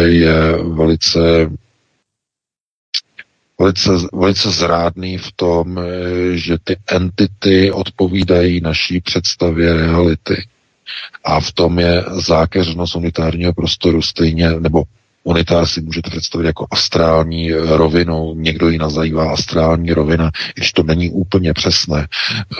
[0.04, 1.50] je velice
[3.60, 5.82] velice, velice zrádný v tom, eh,
[6.36, 10.46] že ty entity odpovídají naší představě reality.
[11.24, 14.82] A v tom je zákeřnost unitárního prostoru stejně, nebo
[15.24, 21.10] unitár si můžete představit jako astrální rovinu, někdo ji nazývá astrální rovina, když to není
[21.10, 22.08] úplně přesné.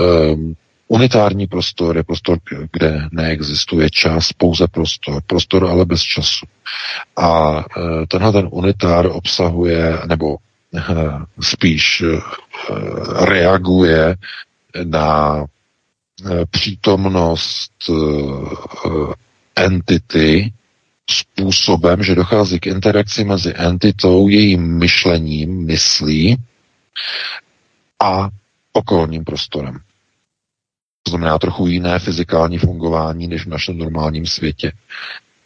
[0.01, 0.55] Um,
[0.89, 2.39] unitární prostor je prostor,
[2.73, 5.23] kde neexistuje čas, pouze prostor.
[5.27, 6.47] Prostor ale bez času.
[7.17, 7.63] A uh,
[8.09, 10.37] tenhle ten unitár obsahuje, nebo
[11.41, 12.21] spíš uh,
[13.25, 14.17] reaguje
[14.85, 15.45] na
[16.51, 17.73] přítomnost
[19.57, 20.53] entity,
[21.11, 26.37] způsobem, že dochází k interakci mezi entitou, jejím myšlením, myslí
[28.03, 28.29] a
[28.73, 29.79] okolním prostorem.
[31.03, 34.73] To znamená trochu jiné fyzikální fungování než v našem normálním světě.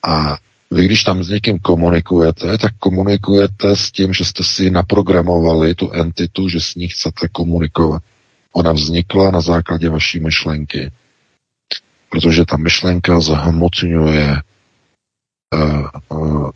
[0.08, 0.36] A
[0.70, 5.90] vy, když tam s někým komunikujete, tak komunikujete s tím, že jste si naprogramovali tu
[5.93, 8.02] entitu, že s ní chcete komunikovat.
[8.52, 10.93] Ona vznikla na základě vaší myšlenky.
[12.10, 14.36] Protože ta myšlenka zahmotňuje
[15.55, 16.51] Eh, eh,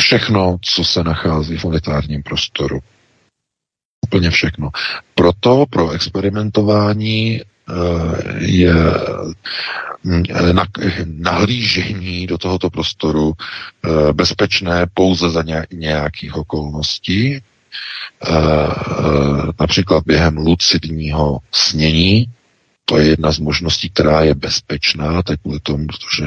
[0.00, 2.78] všechno, co se nachází v unitárním prostoru.
[4.06, 4.70] Úplně všechno.
[5.14, 7.40] Proto pro experimentování
[8.38, 8.74] je
[10.04, 10.22] mm,
[11.04, 13.32] nahlížení do tohoto prostoru
[14.12, 17.40] bezpečné pouze za nějakých okolností,
[19.60, 22.26] například během lucidního snění,
[22.84, 26.24] to je jedna z možností, která je bezpečná, tak kvůli tomu, protože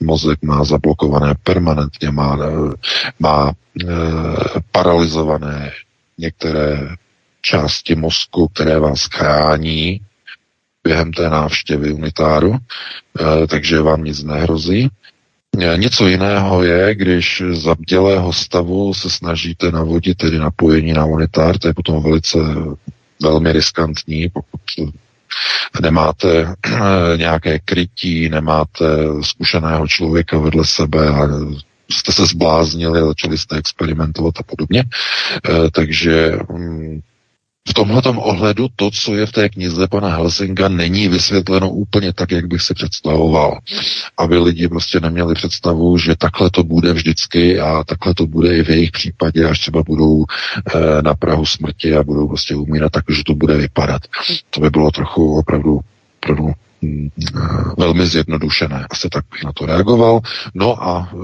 [0.00, 2.38] mozek má zablokované permanentně, má,
[3.18, 3.86] má e,
[4.72, 5.72] paralizované
[6.18, 6.88] některé
[7.42, 10.00] části mozku, které vás chrání
[10.84, 14.90] během té návštěvy unitáru, e, takže vám nic nehrozí.
[15.60, 21.58] E, něco jiného je, když za bdělého stavu se snažíte navodit tedy napojení na unitár,
[21.58, 22.38] to je potom velice
[23.22, 24.60] velmi riskantní, pokud
[25.80, 26.80] nemáte eh,
[27.16, 28.84] nějaké krytí, nemáte
[29.20, 31.28] zkušeného člověka vedle sebe a
[31.90, 34.84] jste se zbláznili, začali jste experimentovat a podobně.
[35.48, 37.00] Eh, takže mm,
[37.68, 42.30] v tomhle ohledu to, co je v té knize pana Helsinga, není vysvětleno úplně tak,
[42.30, 43.58] jak bych si představoval.
[44.18, 48.64] Aby lidi prostě neměli představu, že takhle to bude vždycky a takhle to bude i
[48.64, 53.22] v jejich případě, až třeba budou e, na Prahu smrti a budou prostě umírat, takže
[53.26, 54.02] to bude vypadat.
[54.50, 55.80] To by bylo trochu opravdu,
[56.22, 57.40] opravdu mm, eh,
[57.78, 58.86] velmi zjednodušené.
[58.90, 60.20] Asi tak bych na to reagoval.
[60.54, 61.16] No a e,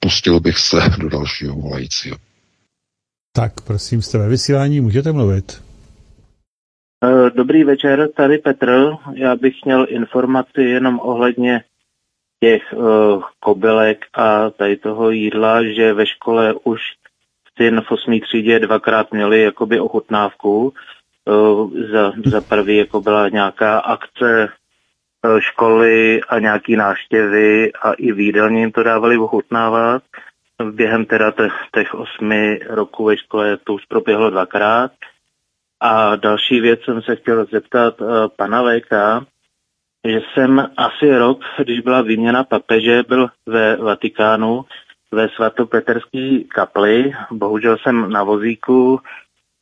[0.00, 2.16] pustil bych se do dalšího volajícího.
[3.36, 5.62] Tak, prosím, jste ve vysílání, můžete mluvit.
[7.04, 8.90] Eh, dobrý večer, tady Petr.
[9.12, 11.64] Já bych měl informaci jenom ohledně
[12.40, 16.80] těch uh, kobylek a tady toho jídla, že ve škole už
[17.56, 18.20] syn v 8.
[18.20, 20.72] třídě dvakrát měli jakoby ochutnávku.
[21.24, 28.12] Uh, za, za prvý jako byla nějaká akce uh, školy a nějaký náštěvy a i
[28.12, 30.02] výdelně jim to dávali ochutnávat
[30.62, 31.32] během teda
[31.74, 34.92] těch osmi roků ve škole to už proběhlo dvakrát.
[35.80, 38.92] A další věc jsem se chtěl zeptat uh, pana VK,
[40.08, 44.64] že jsem asi rok, když byla výměna papeže, byl ve Vatikánu
[45.12, 47.12] ve svatopeterské kapli.
[47.30, 49.00] Bohužel jsem na vozíku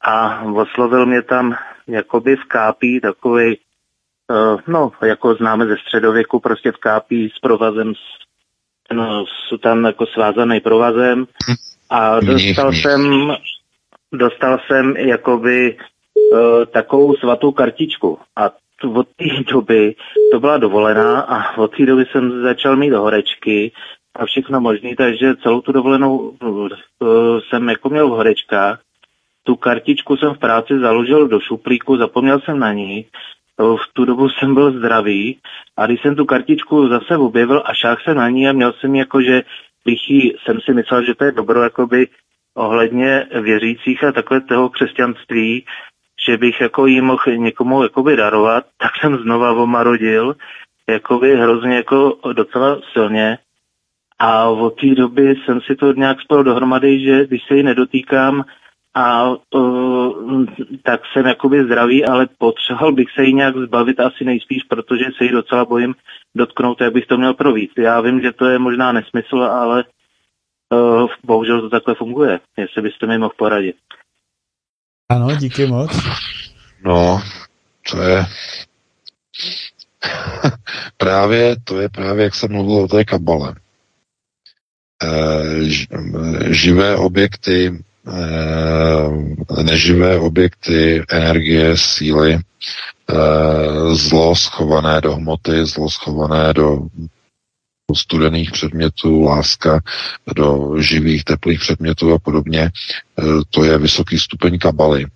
[0.00, 1.54] a oslovil mě tam
[1.86, 3.58] jakoby v kápí takový,
[4.30, 7.94] uh, no, jako známe ze středověku, prostě v kápí s provazem
[8.92, 11.26] no, jsou tam jako svázaný provazem.
[11.90, 13.32] A dostal jsem,
[14.12, 15.76] dostal jsem jakoby
[16.32, 18.18] uh, takovou svatou kartičku.
[18.36, 18.50] A
[18.80, 19.94] tu, od té doby
[20.32, 23.72] to byla dovolená a od té doby jsem začal mít horečky
[24.16, 26.68] a všechno možné, takže celou tu dovolenou uh,
[27.48, 28.80] jsem jako měl v horečkách.
[29.44, 33.06] Tu kartičku jsem v práci založil do šuplíku, zapomněl jsem na ní
[33.60, 35.38] v tu dobu jsem byl zdravý
[35.76, 38.94] a když jsem tu kartičku zase objevil a šách se na ní a měl jsem
[38.94, 39.42] jako, že
[39.84, 42.08] bych jí, jsem si myslel, že to je dobro jakoby
[42.54, 45.64] ohledně věřících a takhle toho křesťanství,
[46.26, 50.36] že bych jako jí mohl někomu jakoby darovat, tak jsem znova omarodil,
[50.88, 53.38] jakoby hrozně jako docela silně.
[54.18, 58.44] A od té doby jsem si to nějak spojil dohromady, že když se jí nedotýkám,
[58.94, 60.46] a uh,
[60.82, 65.24] tak jsem jakoby zdravý, ale potřeboval bych se jí nějak zbavit asi nejspíš, protože se
[65.24, 65.94] jí docela bojím
[66.34, 67.70] dotknout, jak bych to měl provít.
[67.78, 69.84] Já vím, že to je možná nesmysl, ale
[70.72, 72.40] uh, bohužel to takhle funguje.
[72.56, 73.76] Jestli byste mi mohl poradit.
[75.08, 75.90] Ano, díky moc.
[76.84, 77.22] No,
[77.90, 78.26] to je
[80.96, 83.54] právě, to je právě, jak jsem mluvil o té kabale.
[85.02, 85.14] E,
[86.50, 87.84] živé objekty
[89.62, 92.38] neživé objekty, energie, síly,
[93.92, 96.78] zlo schované do hmoty, zlo schované do
[97.94, 99.80] studených předmětů, láska
[100.36, 102.70] do živých, teplých předmětů a podobně,
[103.50, 105.06] to je vysoký stupeň kabaly.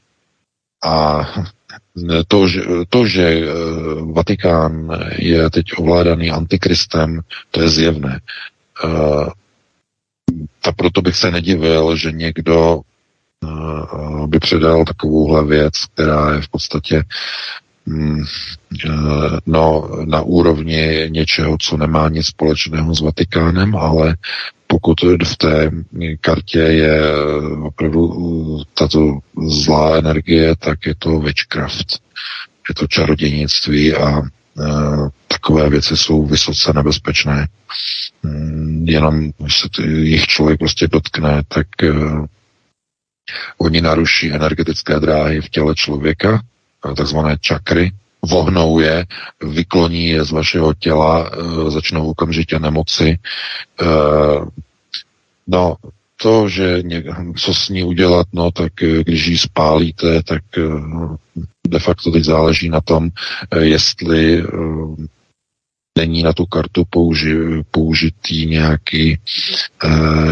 [0.85, 1.27] A
[2.29, 3.45] to, že, to, že eh,
[4.13, 8.21] Vatikán je teď ovládaný antikristem, to je zjevné.
[10.47, 12.81] Eh, a proto bych se nedivil, že někdo
[13.45, 17.03] eh, by předal takovouhle věc, která je v podstatě
[17.87, 18.25] mm,
[19.47, 24.17] no, na úrovni něčeho, co nemá nic společného s Vatikánem, ale
[24.67, 25.71] pokud v té
[26.21, 27.01] kartě je
[27.63, 29.19] opravdu tato
[29.49, 32.01] zlá energie, tak je to witchcraft.
[32.69, 34.23] Je to čarodějnictví a
[35.29, 37.49] takové věci jsou vysoce nebezpečné.
[38.23, 41.93] Mm, jenom, když se jich člověk prostě dotkne, tak e,
[43.59, 46.43] oni naruší energetické dráhy v těle člověka,
[46.97, 47.93] takzvané čakry,
[48.23, 49.07] vohnou je,
[49.43, 51.31] vykloní je z vašeho těla,
[51.69, 53.19] začnou okamžitě nemoci.
[55.47, 55.77] No,
[56.17, 57.05] to, že ně,
[57.37, 60.63] co s ní udělat, no, tak e, když ji spálíte, tak e,
[61.69, 63.09] de facto teď záleží na tom,
[63.51, 64.45] e, jestli
[65.99, 67.37] není na tu kartu použi,
[67.71, 69.19] použitý nějaký,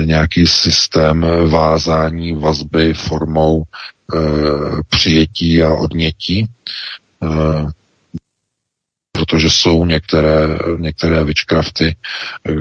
[0.04, 3.64] nějaký systém vázání vazby formou
[4.88, 6.46] přijetí a odnětí.
[9.18, 11.96] Protože jsou některé, některé witchcrafty,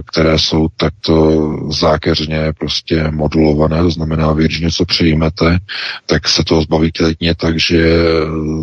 [0.06, 5.58] které jsou takto zákeřně prostě modulované, to znamená, vy, když něco přijmete,
[6.06, 7.98] tak se toho zbavíte jedině tak, že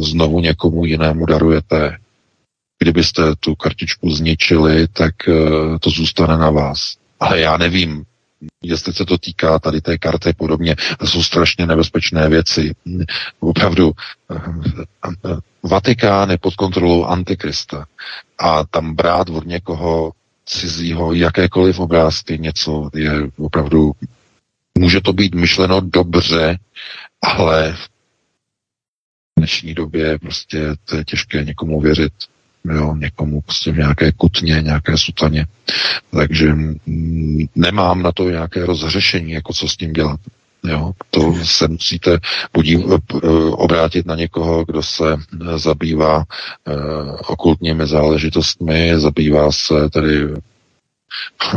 [0.01, 1.97] znovu někomu jinému darujete.
[2.79, 5.33] Kdybyste tu kartičku zničili, tak eh,
[5.81, 6.79] to zůstane na vás.
[7.21, 8.05] Ale já nevím,
[8.63, 12.75] jestli se to týká tady té karty podobně, jsou strašně nebezpečné věci.
[13.41, 13.93] Opravdu,
[15.63, 17.87] Vatikán je pod kontrolou Antikrista
[18.39, 20.13] a tam brát od někoho
[20.47, 23.93] cizího jakékoliv obrázky, něco je opravdu,
[24.79, 26.59] může to být myšleno dobře,
[27.23, 27.89] ale v
[29.39, 32.13] dnešní době prostě to je těžké někomu věřit
[32.65, 35.47] jo, někomu prostě v nějaké kutně, nějaké sutaně.
[36.11, 40.21] Takže mm, nemám na to nějaké rozřešení, jako co s tím dělat.
[40.65, 42.19] Jo, to se musíte
[42.53, 46.25] podív, eh, obrátit na někoho, kdo se eh, zabývá uh,
[47.27, 50.29] okultními záležitostmi, zabývá se tedy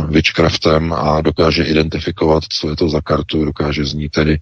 [0.08, 4.38] witchcraftem a dokáže identifikovat, co je to za kartu, dokáže z ní tedy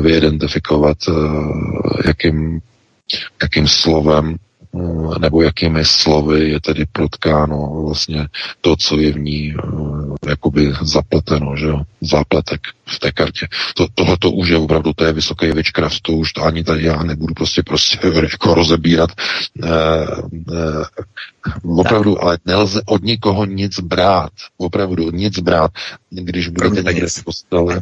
[0.00, 2.60] vyidentifikovat, uh, jakým,
[3.42, 4.36] jakým slovem
[5.18, 8.28] nebo jakými slovy je tedy protkáno vlastně
[8.60, 13.46] to, co je v ní uh, jakoby zapleteno, že jo, zápletek v té kartě.
[13.74, 16.84] To, tohle to už je opravdu, to je vysoký witchcraft, to už to ani tady
[16.84, 17.98] já nebudu prostě prostě
[18.32, 19.10] jako rozebírat.
[19.62, 19.68] Uh,
[20.32, 20.84] uh,
[21.78, 22.22] opravdu, tak.
[22.24, 24.30] ale nelze od nikoho nic brát.
[24.56, 25.70] Opravdu nic brát.
[26.10, 27.80] Když budete někde v kostele,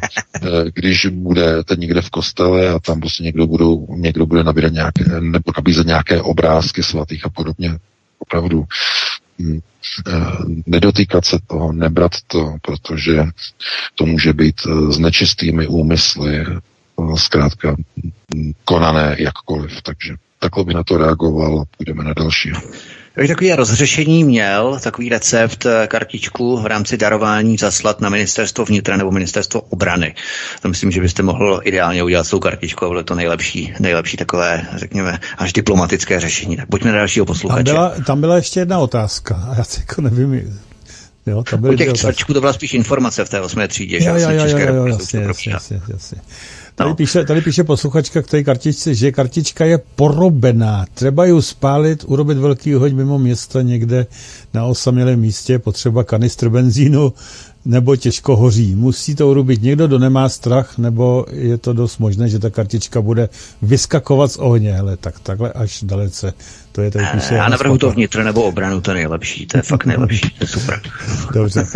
[0.73, 5.51] když budete někde v kostele a tam prostě někdo, budou, někdo bude nabírat nějaké, nebo
[5.57, 7.77] nabízet nějaké obrázky svatých a podobně,
[8.19, 8.65] opravdu
[9.39, 9.59] hm,
[10.65, 13.23] nedotýkat se toho, nebrat to, protože
[13.95, 14.55] to může být
[14.89, 16.45] s nečistými úmysly,
[17.15, 17.75] zkrátka
[18.65, 19.81] konané jakkoliv.
[19.81, 22.51] Takže takhle by na to reagoval a půjdeme na další.
[23.13, 28.97] Kdyby takový rozřešení měl, takový recept, eh, kartičku v rámci darování zaslat na ministerstvo vnitra
[28.97, 30.15] nebo ministerstvo obrany.
[30.61, 34.67] To myslím, že byste mohl ideálně udělat svou kartičku a bylo to nejlepší, nejlepší takové,
[34.75, 36.57] řekněme, až diplomatické řešení.
[36.57, 37.63] Tak pojďme na dalšího posluchače.
[37.63, 40.61] Tam byla, tam byla ještě jedna otázka a já si jako nevím,
[41.25, 44.01] Jo, tam byly U těch čtvrčků to byla spíš informace v té osmé třídě, jo,
[44.01, 46.21] že jo, jo, jo, jo, jo, jasně, jasně, jasně, jasně.
[46.75, 46.95] Tady, no.
[46.95, 50.85] píše, tady píše posluchačka k té kartičce, že kartička je porobená.
[50.93, 54.05] Třeba ji spálit, urobit velký hoď mimo město někde
[54.53, 57.13] na osamělém místě, potřeba kanistr benzínu,
[57.65, 58.75] nebo těžko hoří.
[58.75, 63.01] Musí to urobit někdo, kdo nemá strach, nebo je to dost možné, že ta kartička
[63.01, 63.29] bude
[63.61, 64.73] vyskakovat z ohně.
[64.73, 66.33] Hele, tak takhle až dalece.
[66.71, 67.35] To je tady píše.
[67.35, 69.47] Já navrhu to vnitř nebo obranu, to nejlepší.
[69.47, 70.29] To je fakt nejlepší.
[70.29, 70.81] To je super.
[71.33, 71.67] Dobře.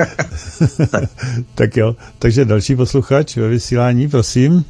[1.55, 1.95] tak jo.
[2.19, 4.65] Takže další posluchač ve vysílání, prosím.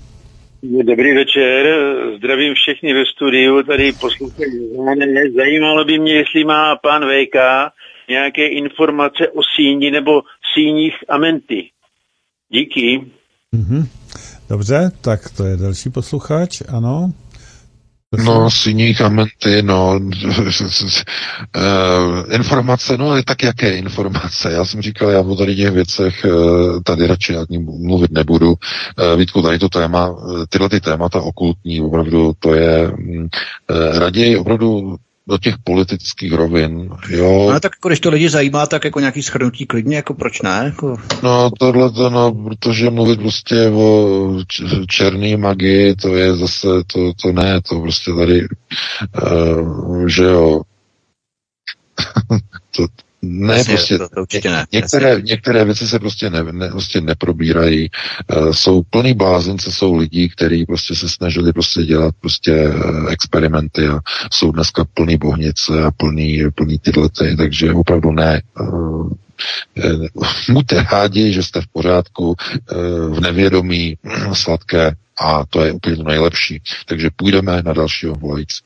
[0.63, 1.75] Dobrý večer,
[2.17, 4.69] zdravím všechny ve studiu, tady posluchají.
[5.35, 7.35] Zajímalo by mě, jestli má pan VK
[8.09, 10.21] nějaké informace o síni nebo
[10.53, 11.69] síních amenty.
[12.49, 13.01] Díky.
[13.53, 13.87] Mm-hmm.
[14.49, 17.11] Dobře, tak to je další posluchač, ano.
[18.23, 19.99] No, síní kamenty, no,
[22.31, 24.51] informace, no, tak jaké informace?
[24.51, 26.25] Já jsem říkal, já o tady těch věcech
[26.83, 28.55] tady radši ani mluvit nebudu.
[29.17, 30.15] Vítku, tady to téma,
[30.49, 33.27] tyhle ty témata okultní, opravdu, to je mm,
[33.93, 34.95] raději opravdu
[35.27, 37.49] do těch politických rovin, jo.
[37.53, 40.61] No tak jako, když to lidi zajímá, tak jako nějaký schrnutí klidně, jako proč ne?
[40.65, 40.97] Jako...
[41.23, 44.29] No tohle to, no, protože mluvit prostě o
[44.87, 48.47] černý magii, to je zase, to, to ne, to prostě tady,
[49.23, 50.61] uh, že jo,
[52.75, 52.87] to,
[53.25, 54.65] ne, Jasně, prostě, to, to určitě ne.
[54.71, 57.89] Některé, některé věci se prostě, ne, ne, prostě neprobírají.
[58.35, 63.87] Uh, jsou plný blázince, jsou lidi, kteří prostě se snažili prostě dělat prostě uh, experimenty
[63.87, 63.99] a
[64.31, 68.41] jsou dneska plný bohnice a plný, plný tyhle ty, takže opravdu ne.
[68.59, 69.09] Uh,
[70.49, 72.35] buďte rádi, že jste v pořádku,
[73.09, 73.97] v nevědomí,
[74.33, 76.61] sladké a to je úplně to nejlepší.
[76.85, 78.61] Takže půjdeme na dalšího volající.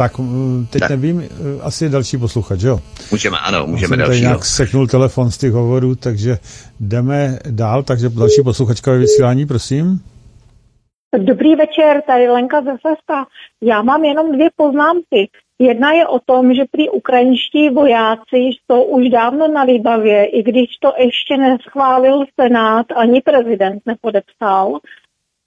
[0.00, 0.12] Tak
[0.70, 0.90] teď tak.
[0.90, 1.28] nevím,
[1.62, 2.80] asi další posluchač, jo?
[3.10, 4.10] Můžeme, ano, můžeme další.
[4.10, 6.38] Tady nějak seknul telefon z těch hovorů, takže
[6.80, 10.00] jdeme dál, takže další posluchačka ve vysílání, prosím.
[11.18, 13.26] Dobrý večer, tady Lenka ze Sesta.
[13.62, 15.30] Já mám jenom dvě poznámky.
[15.58, 20.66] Jedna je o tom, že prý ukrajinští vojáci jsou už dávno na Líbavě, i když
[20.80, 24.78] to ještě neschválil Senát, ani prezident nepodepsal.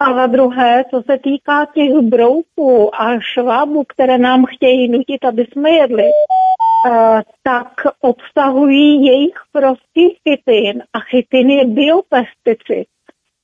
[0.03, 5.45] A za druhé, co se týká těch brouků a švábů, které nám chtějí nutit, aby
[5.51, 7.67] jsme jedli, uh, tak
[8.01, 12.87] obsahují jejich prostý chytin a chytin je biopesticid.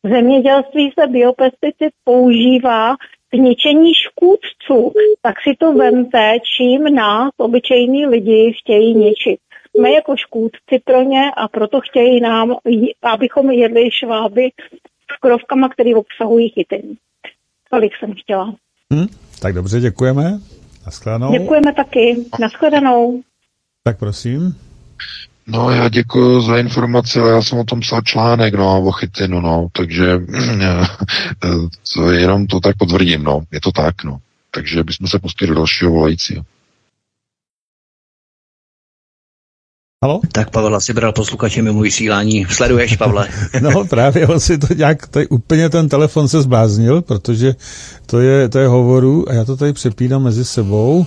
[0.03, 2.95] V zemědělství se biopesticid používá
[3.29, 9.39] k ničení škůdců, tak si to vemte, čím nás, obyčejní lidi, chtějí ničit.
[9.75, 12.55] Jsme jako škůdci pro ně a proto chtějí nám,
[13.03, 14.49] abychom jedli šváby
[15.15, 16.97] s krovkama, které obsahují chytení.
[17.71, 18.55] Tolik jsem chtěla.
[18.93, 19.07] Hmm,
[19.41, 20.39] tak dobře, děkujeme.
[20.85, 21.31] Naschledanou.
[21.31, 22.25] Děkujeme taky.
[22.39, 23.21] Naschledanou.
[23.83, 24.55] Tak prosím.
[25.47, 29.41] No, já děkuji za informaci, ale já jsem o tom psal článek, no, o chytinu,
[29.41, 30.05] no, takže
[31.93, 34.17] to jenom to tak potvrdím, no, je to tak, no.
[34.51, 36.43] Takže bychom se pustili do dalšího volajícího.
[40.03, 40.19] Halo?
[40.31, 42.45] Tak Pavel asi bral posluchače mimo vysílání.
[42.45, 43.27] Sleduješ, Pavle?
[43.61, 47.53] no právě, on si to nějak, tady úplně ten telefon se zbláznil, protože
[48.05, 51.05] to je, to je hovoru a já to tady přepínám mezi sebou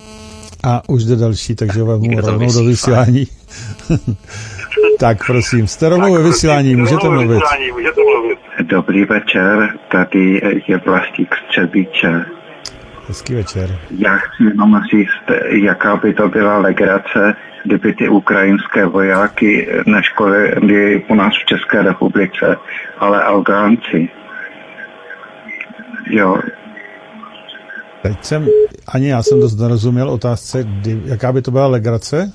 [0.65, 3.27] a už jde další, takže vám rovnou do vysílání.
[4.99, 7.43] tak prosím, jste rovnou ve vysílání, můžete mluvit.
[8.63, 12.25] Dobrý večer, tady je Vlastík Střebíče.
[13.09, 13.79] Hezký večer.
[13.99, 17.35] Já chci jenom říct, jaká by to byla legrace,
[17.65, 22.57] kdyby ty ukrajinské vojáky neškolili u nás v České republice,
[22.99, 24.09] ale Afgánci.
[26.11, 26.39] Jo.
[28.03, 28.47] Teď jsem,
[28.95, 32.33] ani já jsem dost nerozuměl otázce, kdy, jaká by to byla legrace?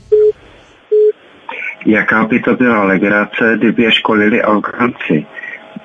[1.85, 5.25] Jaká by to byla legrace, kdyby je školili Afgánci?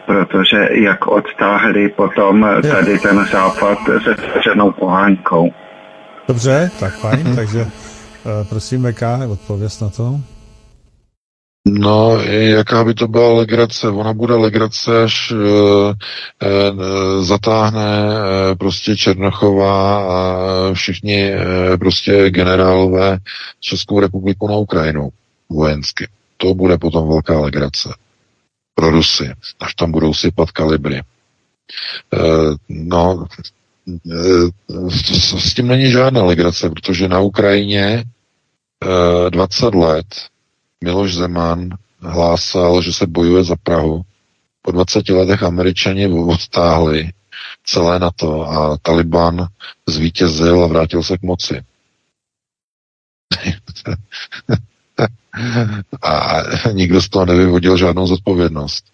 [0.06, 5.50] Protože jak odtáhli potom tady ten západ se střenou pohánkou.
[6.28, 7.66] Dobře, tak fajn, takže
[8.26, 10.20] Eh, prosím, VK, odpověz na to.
[11.66, 13.88] No, jaká by to byla legrace?
[13.88, 15.36] Ona bude legrace, až e,
[16.46, 16.72] e,
[17.22, 20.36] zatáhne e, prostě Černochová a
[20.72, 21.38] všichni e,
[21.78, 23.18] prostě generálové
[23.60, 25.08] Českou republiku na Ukrajinu
[25.48, 26.08] vojensky.
[26.36, 27.88] To bude potom velká legrace
[28.74, 30.96] pro Rusy, až tam budou sypat kalibry.
[30.96, 31.02] E,
[32.68, 33.26] no,
[35.38, 38.04] s tím není žádná legrace, protože na Ukrajině
[39.30, 40.06] 20 eh, let
[40.84, 41.68] Miloš Zeman
[42.00, 44.02] hlásal, že se bojuje za Prahu.
[44.62, 47.10] Po 20 letech američani odtáhli
[47.64, 49.48] celé na to a Taliban
[49.88, 51.62] zvítězil a vrátil se k moci.
[56.02, 56.42] A
[56.72, 58.84] nikdo z toho nevyvodil žádnou zodpovědnost.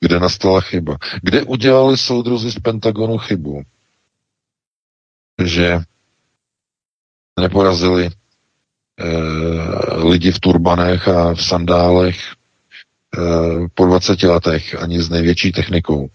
[0.00, 0.96] Kde nastala chyba?
[1.22, 3.62] Kde udělali soudruzi z Pentagonu chybu?
[5.44, 5.78] Že
[7.40, 8.10] neporazili
[9.00, 16.08] Eh, lidi v turbanech a v sandálech eh, po 20 letech, ani s největší technikou.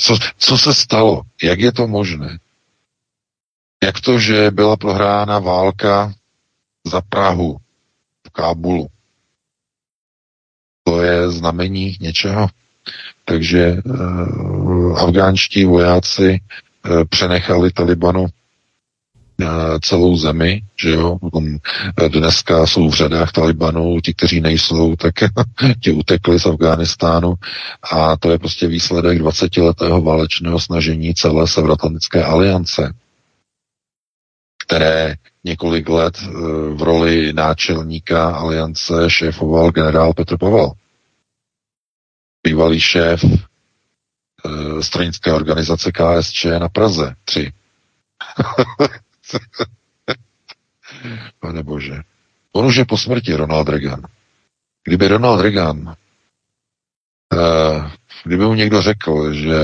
[0.00, 1.22] Co, co se stalo?
[1.42, 2.38] Jak je to možné?
[3.82, 6.12] Jak to, že byla prohrána válka
[6.86, 7.56] za Prahu
[8.32, 8.86] Kábulu?
[10.84, 12.48] To je znamení něčeho.
[13.24, 16.40] Takže uh, afgánští vojáci
[16.88, 18.26] uh, přenechali Talibanu
[19.80, 21.18] celou zemi, že jo,
[22.08, 25.14] dneska jsou v řadách Talibanu, ti, kteří nejsou, tak
[25.80, 27.34] ti utekli z Afghánistánu
[27.92, 32.94] a to je prostě výsledek 20-letého válečného snažení celé Severoatlantické aliance,
[34.66, 35.14] které
[35.44, 36.28] několik let eh,
[36.74, 40.72] v roli náčelníka aliance šéfoval generál Petr Pavel.
[42.42, 47.52] Bývalý šéf eh, stranické organizace KSČ na Praze 3.
[51.40, 52.02] Pane bože.
[52.52, 54.02] On už je po smrti Ronald Reagan.
[54.84, 55.94] Kdyby Ronald Reagan,
[57.32, 57.90] eh,
[58.24, 59.58] kdyby mu někdo řekl, že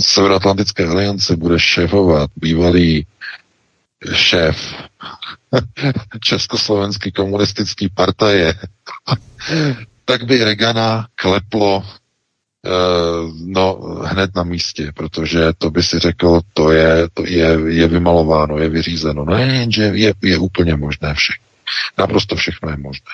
[0.00, 3.06] Severoatlantické aliance bude šéfovat bývalý
[4.12, 4.74] šéf
[6.20, 8.54] Československý komunistický partaje,
[10.04, 11.84] tak by Regana kleplo
[12.66, 13.74] Uh, no,
[14.04, 18.68] hned na místě, protože to by si řekl, to je, to je, je vymalováno, je
[18.68, 19.24] vyřízeno.
[19.24, 21.44] No jenže je, je úplně možné všechno.
[21.98, 23.10] Naprosto všechno je možné.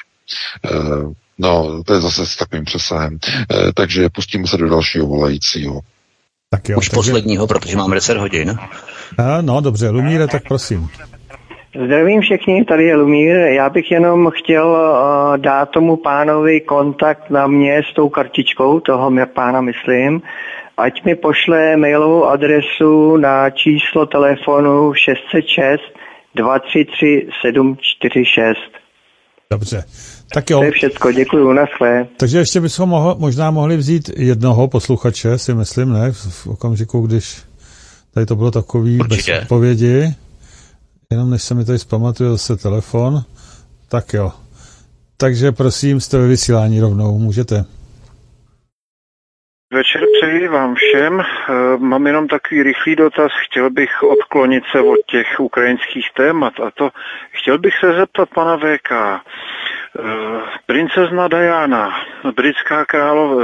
[0.70, 3.12] Uh, no, to je zase s takovým přesahem.
[3.12, 5.80] Uh, takže pustíme se do dalšího volajícího.
[6.56, 6.96] Tak jo, Už takže...
[6.96, 8.58] posledního, protože máme 10 hodin.
[9.18, 10.88] A, no dobře, Lumíre, tak prosím.
[11.84, 13.36] Zdravím všichni, tady je Lumír.
[13.36, 19.10] Já bych jenom chtěl uh, dát tomu pánovi kontakt na mě s tou kartičkou, toho
[19.10, 20.22] mě pána myslím,
[20.76, 25.80] ať mi pošle mailovou adresu na číslo telefonu 606
[26.34, 28.58] 233 746.
[29.50, 29.84] Dobře.
[30.34, 30.58] Tak jo.
[30.58, 32.06] To je všecko, děkuji, naschle.
[32.16, 36.12] Takže ještě bychom moho, možná mohli vzít jednoho posluchače, si myslím, ne?
[36.12, 37.36] V, v okamžiku, když
[38.14, 39.32] tady to bylo takový Určitě.
[39.32, 40.14] bez odpovědi.
[41.10, 43.22] Jenom než se mi tady zpamatuje zase telefon.
[43.88, 44.32] Tak jo.
[45.16, 47.64] Takže prosím, jste ve vysílání rovnou, můžete.
[49.76, 51.20] Večer přeji vám všem.
[51.20, 53.32] Eh, mám jenom takový rychlý dotaz.
[53.44, 56.90] Chtěl bych odklonit se od těch ukrajinských témat a to
[57.30, 58.92] chtěl bych se zeptat pana VK.
[58.92, 59.20] Eh,
[60.66, 62.00] princezna Diana,
[62.36, 63.42] britská králov,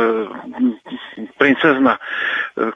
[1.39, 2.71] princezna, eh,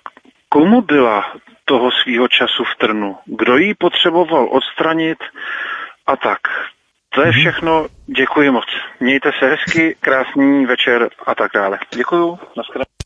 [0.48, 1.32] komu byla
[1.64, 3.16] toho svýho času v Trnu?
[3.24, 5.18] Kdo ji potřeboval odstranit
[6.06, 6.40] a tak?
[7.14, 7.40] To je mhm.
[7.40, 7.86] všechno.
[8.06, 8.66] Děkuji moc.
[9.00, 11.78] Mějte se hezky, krásný večer a tak dále.
[11.94, 12.38] Děkuju.
[12.56, 13.05] Naschledanou.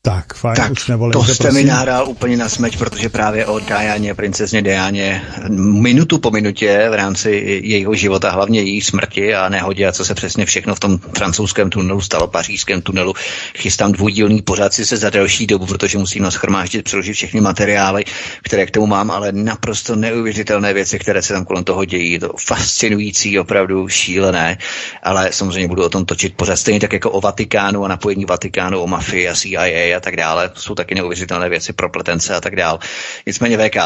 [0.03, 3.59] Tak, fajn, tak už nevolím, to jste mi nahrál úplně na smeč, protože právě o
[3.59, 5.21] Dianě, princezně Dianě,
[5.57, 10.15] minutu po minutě v rámci jejího života, hlavně její smrti a nehodě, a co se
[10.15, 13.13] přesně všechno v tom francouzském tunelu stalo, pařížském tunelu,
[13.57, 18.03] chystám dvoudílný pořád si se za delší dobu, protože musím naschromáždit, přeložit všechny materiály,
[18.43, 22.33] které k tomu mám, ale naprosto neuvěřitelné věci, které se tam kolem toho dějí, to
[22.45, 24.57] fascinující, opravdu šílené,
[25.03, 28.79] ale samozřejmě budu o tom točit pořád stejně tak jako o Vatikánu a napojení Vatikánu,
[28.79, 30.49] o mafii a CIA a tak dále.
[30.49, 32.79] To jsou taky neuvěřitelné věci, propletence a tak dále.
[33.27, 33.81] Nicméně VK, uh,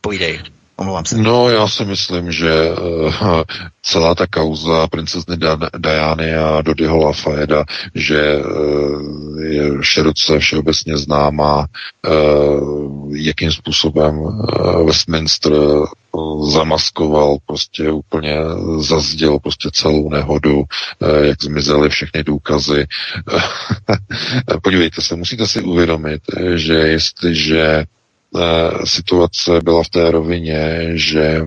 [0.00, 0.40] povídej.
[0.82, 1.16] Omlouvám se.
[1.18, 3.42] No, já si myslím, že uh,
[3.82, 5.36] celá ta kauza princezny
[5.78, 7.64] Diany a Dodyho Lafayeda,
[7.94, 11.66] že uh, je široce všeobecně známá,
[12.08, 15.52] uh, jakým způsobem uh, Westminster
[16.50, 18.36] zamaskoval, prostě úplně
[18.78, 20.64] zazděl prostě celou nehodu,
[21.22, 22.86] jak zmizely všechny důkazy.
[24.62, 26.22] Podívejte se, musíte si uvědomit,
[26.54, 27.84] že jestliže
[28.84, 31.42] situace byla v té rovině, že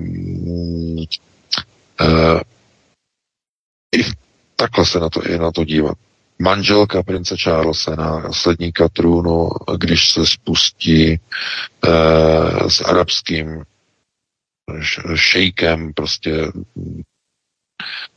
[2.01, 2.39] uh,
[3.95, 4.03] i
[4.55, 5.97] takhle se na to, i na to dívat.
[6.39, 11.19] Manželka prince Charlesa, následníka trůnu, když se spustí
[11.87, 13.63] uh, s arabským
[15.15, 16.51] šejkem, prostě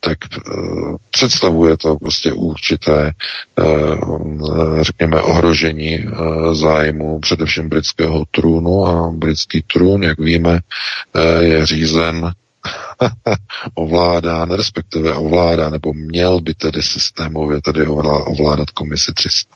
[0.01, 0.19] tak
[0.57, 3.13] uh, představuje to prostě určité,
[3.59, 10.61] uh, řekněme, ohrožení uh, zájmu především britského trůnu a britský trůn, jak víme,
[11.41, 12.33] je řízen
[13.75, 19.55] ovládán, respektive ovládá, nebo měl by tedy systémově tedy ovládat komisi 300.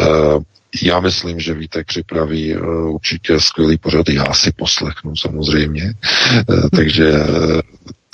[0.00, 0.42] Uh,
[0.82, 2.56] já myslím, že Vítek připraví
[2.86, 5.92] určitě skvělý pořad, já si poslechnu samozřejmě,
[6.76, 7.12] takže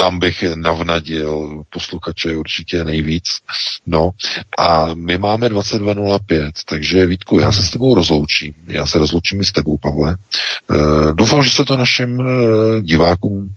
[0.02, 3.24] tam bych navnadil posluchače určitě nejvíc.
[3.86, 4.10] No
[4.58, 8.54] a my máme 22.05, takže Vítku, já se s tebou rozloučím.
[8.66, 10.16] Já se rozloučím i s tebou, Pavle.
[10.70, 12.26] Uh, doufám, že se to našim uh,
[12.80, 13.50] divákům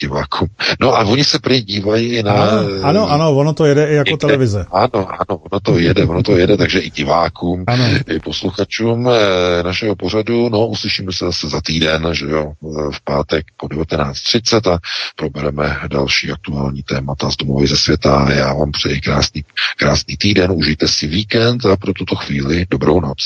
[0.00, 0.48] divákům.
[0.80, 2.32] No a oni se prý dívají na...
[2.32, 4.26] Ano, ano, ano, ono to jede i jako někde.
[4.26, 4.66] televize.
[4.72, 7.84] Ano, ano, ono to jede, ono to jede, takže i divákům, ano.
[8.08, 12.52] i posluchačům eh, našeho pořadu, no uslyšíme se zase za týden, že jo,
[12.92, 14.78] v pátek po 19.30 a
[15.16, 18.32] probereme další aktuální témata z domovy ze světa.
[18.32, 19.44] Já vám přeji krásný,
[19.76, 23.18] krásný týden, užijte si víkend a pro tuto chvíli dobrou noc.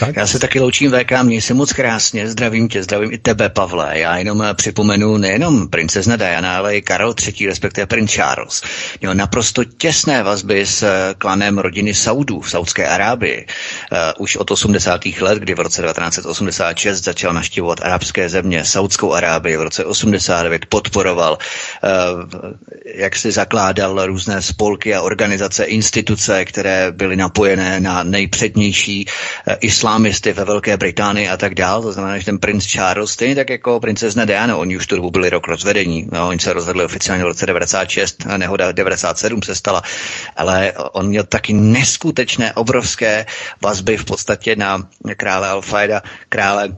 [0.00, 0.16] Tak.
[0.16, 3.98] Já se taky loučím VK, měj se moc krásně, zdravím tě, zdravím i tebe, Pavle.
[3.98, 8.62] Já jenom eh, připomenu nejenom princezna Diana, ale i Karel III, respektive princ Charles.
[9.00, 13.46] Měl naprosto těsné vazby s eh, klanem rodiny Saudů v Saudské Arábii.
[13.92, 15.00] Uh, už od 80.
[15.20, 21.38] let, kdy v roce 1986 začal naštěvovat arabské země, Saudskou Arábii, v roce 89 podporoval,
[22.94, 29.06] jak si zakládal různé spolky a organizace, instituce, které byly napojené na nejpřednější
[29.66, 31.82] islámisty ve Velké Británii a tak dál.
[31.82, 35.10] To znamená, že ten princ Charles, stejně tak jako princezna Diana, oni už tu dobu
[35.10, 36.08] byli rok rozvedení.
[36.12, 39.82] No, oni se rozvedli oficiálně v roce 96, a nehoda 97 se stala.
[40.36, 43.26] Ale on měl taky neskutečné, obrovské
[43.62, 46.76] vazby v podstatě na krále Alfaida, krále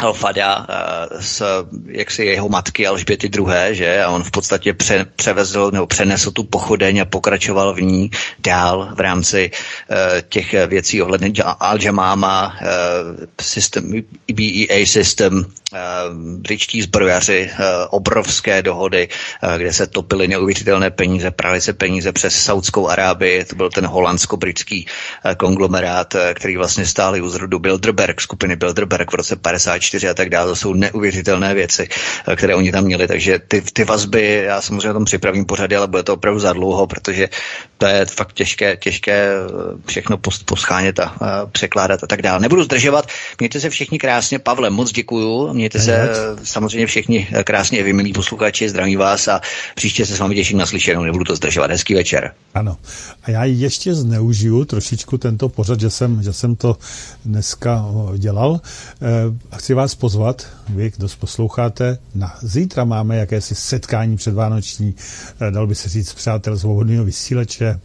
[0.00, 1.42] Alfada eh, z
[1.86, 4.02] jaksi jeho matky Alžběty II., že?
[4.02, 8.88] A on v podstatě pře, převezl nebo přenesl tu pochodeň a pokračoval v ní dál
[8.94, 9.96] v rámci uh,
[10.28, 14.02] těch věcí ohledně Al-Jamama, uh, systém,
[14.32, 15.44] BEA systém, uh,
[16.14, 19.08] britští zbrojaři, uh, obrovské dohody,
[19.42, 23.86] uh, kde se topily neuvěřitelné peníze, prali se peníze přes Saudskou Arábii, to byl ten
[23.86, 24.86] holandsko-britský
[25.24, 30.14] uh, konglomerát, který vlastně stál u zrodu Bilderberg, skupiny Bilderberg v roce 50 4 a
[30.14, 30.50] tak dále.
[30.50, 31.88] To jsou neuvěřitelné věci,
[32.28, 33.08] eh, které oni tam měli.
[33.08, 36.86] Takže ty, ty vazby, já samozřejmě tam připravím pořady, ale bude to opravdu za dlouho,
[36.86, 37.28] protože
[37.78, 39.38] to je fakt těžké, těžké eh,
[39.86, 41.14] všechno poschánět a,
[41.52, 42.40] překládat a tak dále.
[42.40, 43.08] Nebudu zdržovat.
[43.38, 44.38] Mějte se všichni krásně.
[44.38, 45.52] Pavle, moc děkuju.
[45.64, 46.08] Mějte se
[46.42, 48.68] samozřejmě všichni eh, krásně, vy milí posluchači.
[48.68, 49.40] Zdravím vás a
[49.74, 51.02] příště se s vámi těším na slyšenou.
[51.02, 51.70] Nebudu to zdržovat.
[51.70, 52.32] Hezký večer.
[52.54, 52.76] Ano.
[53.22, 56.76] A já ještě zneužiju trošičku tento pořad, že jsem, že jsem to
[57.24, 57.84] dneska
[58.16, 58.60] dělal.
[59.50, 64.94] A chci vás pozvat, vy, kdo posloucháte, na zítra máme jakési setkání předvánoční,
[65.40, 67.80] eh, dal by se říct, přátel svobodného vysíleče.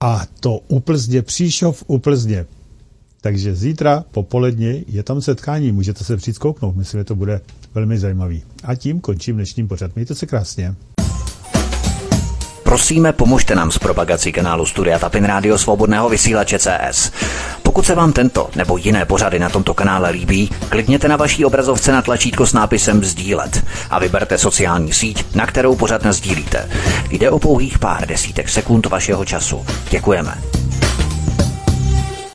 [0.00, 2.46] A to u Plzně, Příšov u Plzně.
[3.20, 7.40] Takže zítra popoledně je tam setkání, můžete se přijít kouknout, myslím, že to bude
[7.74, 8.42] velmi zajímavý.
[8.64, 9.94] A tím končím dnešním pořad.
[9.94, 10.74] Mějte se krásně.
[12.62, 17.12] Prosíme, pomožte nám s propagací kanálu Studia Tapin Rádio Svobodného vysílače CS.
[17.62, 21.92] Pokud se vám tento nebo jiné pořady na tomto kanále líbí, klikněte na vaší obrazovce
[21.92, 26.68] na tlačítko s nápisem Sdílet a vyberte sociální síť, na kterou pořad sdílíte.
[27.10, 29.66] Jde o pouhých pár desítek sekund vašeho času.
[29.90, 30.38] Děkujeme.